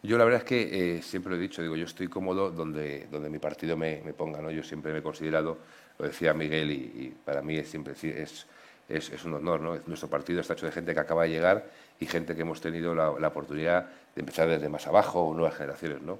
Yo 0.04 0.18
la 0.18 0.26
verdad 0.26 0.42
es 0.42 0.46
que 0.46 0.98
eh, 0.98 1.02
siempre 1.02 1.32
lo 1.32 1.38
he 1.38 1.40
dicho, 1.40 1.62
digo, 1.62 1.78
yo 1.78 1.86
estoy 1.86 2.10
cómodo 2.10 2.52
donde, 2.52 3.08
donde 3.10 3.30
mi 3.30 3.40
partido 3.40 3.78
me, 3.78 4.02
me 4.04 4.14
ponga, 4.14 4.42
¿no? 4.42 4.52
Yo 4.52 4.62
siempre 4.62 4.92
me 4.92 5.00
he 5.00 5.04
considerado 5.04 5.60
lo 6.00 6.08
decía 6.08 6.34
Miguel 6.34 6.72
y, 6.72 6.76
y 6.76 7.16
para 7.24 7.42
mí 7.42 7.58
es 7.58 7.70
siempre 7.70 7.94
es, 7.94 8.46
es, 8.90 9.10
es, 9.10 9.26
un 9.26 9.36
honor. 9.36 9.62
¿no? 9.62 9.78
Nuestro 9.88 10.10
partido 10.10 10.42
está 10.42 10.54
hecho 10.54 10.66
de 10.66 10.72
gente 10.72 10.94
que 10.94 11.00
acaba 11.00 11.24
de 11.24 11.30
llegar 11.30 11.66
y 12.00 12.06
gente 12.06 12.36
que 12.36 12.42
hemos 12.42 12.62
tenido 12.62 12.94
la, 12.96 13.14
la 13.20 13.28
oportunidad 13.28 13.88
de 14.16 14.20
empezar 14.20 14.48
desde 14.48 14.70
más 14.70 14.88
abajo, 14.88 15.34
nuevas 15.34 15.56
generaciones. 15.56 16.02
¿no? 16.02 16.20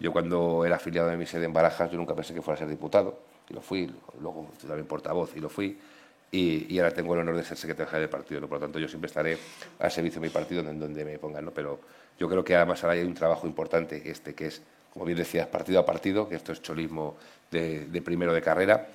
Yo 0.00 0.12
cuando 0.12 0.64
era 0.64 0.76
afiliado 0.76 1.08
de 1.08 1.16
mi 1.16 1.26
sede 1.26 1.46
en 1.46 1.52
Barajas, 1.52 1.90
yo 1.90 1.96
nunca 1.96 2.14
pensé 2.14 2.32
que 2.32 2.42
fuera 2.42 2.56
a 2.56 2.58
ser 2.58 2.68
diputado, 2.68 3.18
y 3.48 3.54
lo 3.54 3.60
fui, 3.60 3.92
luego 4.20 4.50
también 4.60 4.86
portavoz, 4.86 5.36
y 5.36 5.40
lo 5.40 5.48
fui, 5.48 5.78
y, 6.30 6.72
y 6.72 6.78
ahora 6.78 6.92
tengo 6.92 7.14
el 7.14 7.20
honor 7.20 7.36
de 7.36 7.44
ser 7.44 7.56
secretario 7.56 8.00
del 8.00 8.08
partido. 8.08 8.40
¿no? 8.40 8.48
Por 8.48 8.58
lo 8.58 8.66
tanto, 8.66 8.78
yo 8.78 8.86
siempre 8.86 9.08
estaré 9.08 9.38
al 9.78 9.90
servicio 9.90 10.20
de 10.20 10.28
mi 10.28 10.32
partido 10.32 10.60
en 10.60 10.78
donde 10.78 11.04
me 11.04 11.18
pongan, 11.18 11.46
¿no? 11.46 11.50
pero 11.50 11.80
yo 12.18 12.28
creo 12.28 12.44
que 12.44 12.54
además 12.54 12.82
ahora 12.84 12.94
hay 12.94 13.02
un 13.02 13.14
trabajo 13.14 13.46
importante, 13.46 14.08
este 14.08 14.34
que 14.34 14.46
es, 14.46 14.62
como 14.92 15.04
bien 15.04 15.18
decías, 15.18 15.46
partido 15.48 15.80
a 15.80 15.86
partido, 15.86 16.28
que 16.28 16.36
esto 16.36 16.52
es 16.52 16.62
cholismo 16.62 17.16
de, 17.50 17.86
de 17.86 18.02
primero 18.02 18.32
de 18.32 18.42
carrera, 18.42 18.88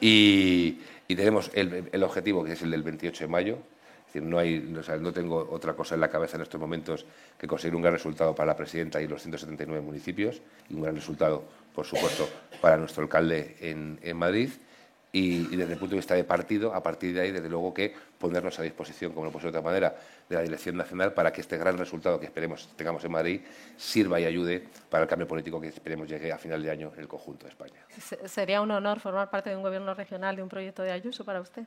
y, 0.00 0.78
tenemos 1.08 1.50
el, 1.54 1.88
el, 1.90 2.02
objetivo 2.02 2.44
que 2.44 2.52
es 2.52 2.62
el 2.62 2.70
del 2.70 2.82
28 2.82 3.24
de 3.24 3.28
mayo. 3.28 3.58
Es 4.06 4.14
decir, 4.14 4.22
no, 4.22 4.38
hay, 4.38 4.74
o 4.76 4.82
sea, 4.82 4.96
no 4.96 5.12
tengo 5.12 5.48
otra 5.50 5.74
cosa 5.74 5.94
en 5.94 6.00
la 6.00 6.08
cabeza 6.08 6.36
en 6.36 6.42
estos 6.42 6.60
momentos 6.60 7.04
que 7.38 7.46
conseguir 7.46 7.76
un 7.76 7.82
gran 7.82 7.94
resultado 7.94 8.34
para 8.34 8.48
la 8.48 8.56
presidenta 8.56 9.00
y 9.00 9.06
los 9.06 9.22
179 9.22 9.84
municipios 9.84 10.40
y 10.68 10.74
un 10.74 10.82
gran 10.82 10.96
resultado, 10.96 11.44
por 11.74 11.86
supuesto, 11.86 12.28
para 12.60 12.76
nuestro 12.76 13.02
alcalde 13.02 13.56
en 13.60 14.16
Madrid. 14.16 14.50
Y, 15.12 15.52
y, 15.52 15.56
desde 15.56 15.72
el 15.72 15.78
punto 15.78 15.94
de 15.94 15.96
vista 15.96 16.14
de 16.14 16.22
partido, 16.22 16.72
a 16.72 16.82
partir 16.82 17.12
de 17.12 17.22
ahí, 17.22 17.32
desde 17.32 17.48
luego 17.48 17.74
que 17.74 17.92
ponernos 18.18 18.56
a 18.60 18.62
disposición, 18.62 19.12
como 19.12 19.26
no 19.26 19.32
puede 19.32 19.42
ser 19.42 19.52
de 19.52 19.58
otra 19.58 19.68
manera, 19.68 19.96
de 20.28 20.36
la 20.36 20.42
Dirección 20.42 20.76
Nacional 20.76 21.12
para 21.12 21.32
que 21.32 21.40
este 21.40 21.58
gran 21.58 21.76
resultado 21.76 22.20
que 22.20 22.26
esperemos 22.26 22.68
tengamos 22.76 23.04
en 23.04 23.10
Madrid 23.10 23.40
sirva 23.76 24.20
y 24.20 24.24
ayude 24.24 24.68
para 24.88 25.02
el 25.02 25.08
cambio 25.08 25.26
político 25.26 25.60
que 25.60 25.66
esperemos 25.66 26.08
llegue 26.08 26.30
a 26.30 26.38
final 26.38 26.62
de 26.62 26.70
año 26.70 26.92
en 26.94 27.00
el 27.00 27.08
conjunto 27.08 27.46
de 27.46 27.50
España. 27.50 27.84
¿Sería 28.26 28.60
un 28.60 28.70
honor 28.70 29.00
formar 29.00 29.30
parte 29.30 29.50
de 29.50 29.56
un 29.56 29.62
gobierno 29.62 29.92
regional 29.94 30.36
de 30.36 30.44
un 30.44 30.48
proyecto 30.48 30.82
de 30.82 30.92
Ayuso 30.92 31.24
para 31.24 31.40
usted? 31.40 31.64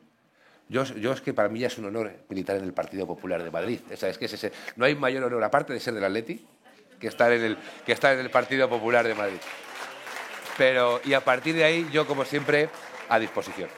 Yo, 0.69 0.85
yo, 0.85 1.11
es 1.11 1.19
que 1.19 1.33
para 1.33 1.49
mí 1.49 1.59
ya 1.59 1.67
es 1.67 1.77
un 1.77 1.85
honor 1.85 2.11
militar 2.29 2.55
en 2.55 2.63
el 2.63 2.73
Partido 2.73 3.05
Popular 3.05 3.43
de 3.43 3.51
Madrid. 3.51 3.81
O 3.91 3.97
sea, 3.97 4.07
es 4.07 4.17
que 4.17 4.25
es 4.25 4.33
ese, 4.33 4.53
no 4.77 4.85
hay 4.85 4.95
mayor 4.95 5.25
honor, 5.25 5.43
aparte 5.43 5.73
de 5.73 5.79
ser 5.81 5.93
del 5.93 6.05
Atleti, 6.05 6.45
que 6.99 7.07
estar 7.07 7.33
en 7.33 7.43
el, 7.43 7.57
que 7.85 7.91
estar 7.91 8.13
en 8.13 8.21
el 8.21 8.29
Partido 8.29 8.69
Popular 8.69 9.05
de 9.05 9.13
Madrid. 9.13 9.39
Pero, 10.57 11.01
y 11.03 11.13
a 11.13 11.21
partir 11.21 11.55
de 11.55 11.65
ahí, 11.65 11.89
yo, 11.91 12.07
como 12.07 12.23
siempre, 12.23 12.69
a 13.13 13.19
disposición. 13.19 13.69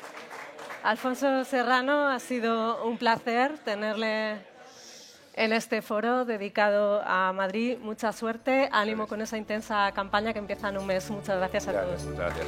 Alfonso 0.83 1.43
Serrano, 1.43 2.07
ha 2.07 2.19
sido 2.19 2.85
un 2.85 2.97
placer 2.97 3.57
tenerle 3.59 4.37
en 5.33 5.51
este 5.51 5.81
foro 5.81 6.25
dedicado 6.25 7.01
a 7.05 7.33
Madrid. 7.33 7.77
Mucha 7.79 8.13
suerte, 8.13 8.69
ánimo 8.71 8.99
gracias. 8.99 9.09
con 9.09 9.21
esa 9.21 9.37
intensa 9.37 9.91
campaña 9.91 10.31
que 10.31 10.39
empieza 10.39 10.69
en 10.69 10.77
un 10.77 10.87
mes. 10.87 11.09
Muchas 11.09 11.37
gracias 11.37 11.67
a 11.67 11.71
gracias, 11.73 12.03
todos. 12.03 12.15
Gracias. 12.15 12.47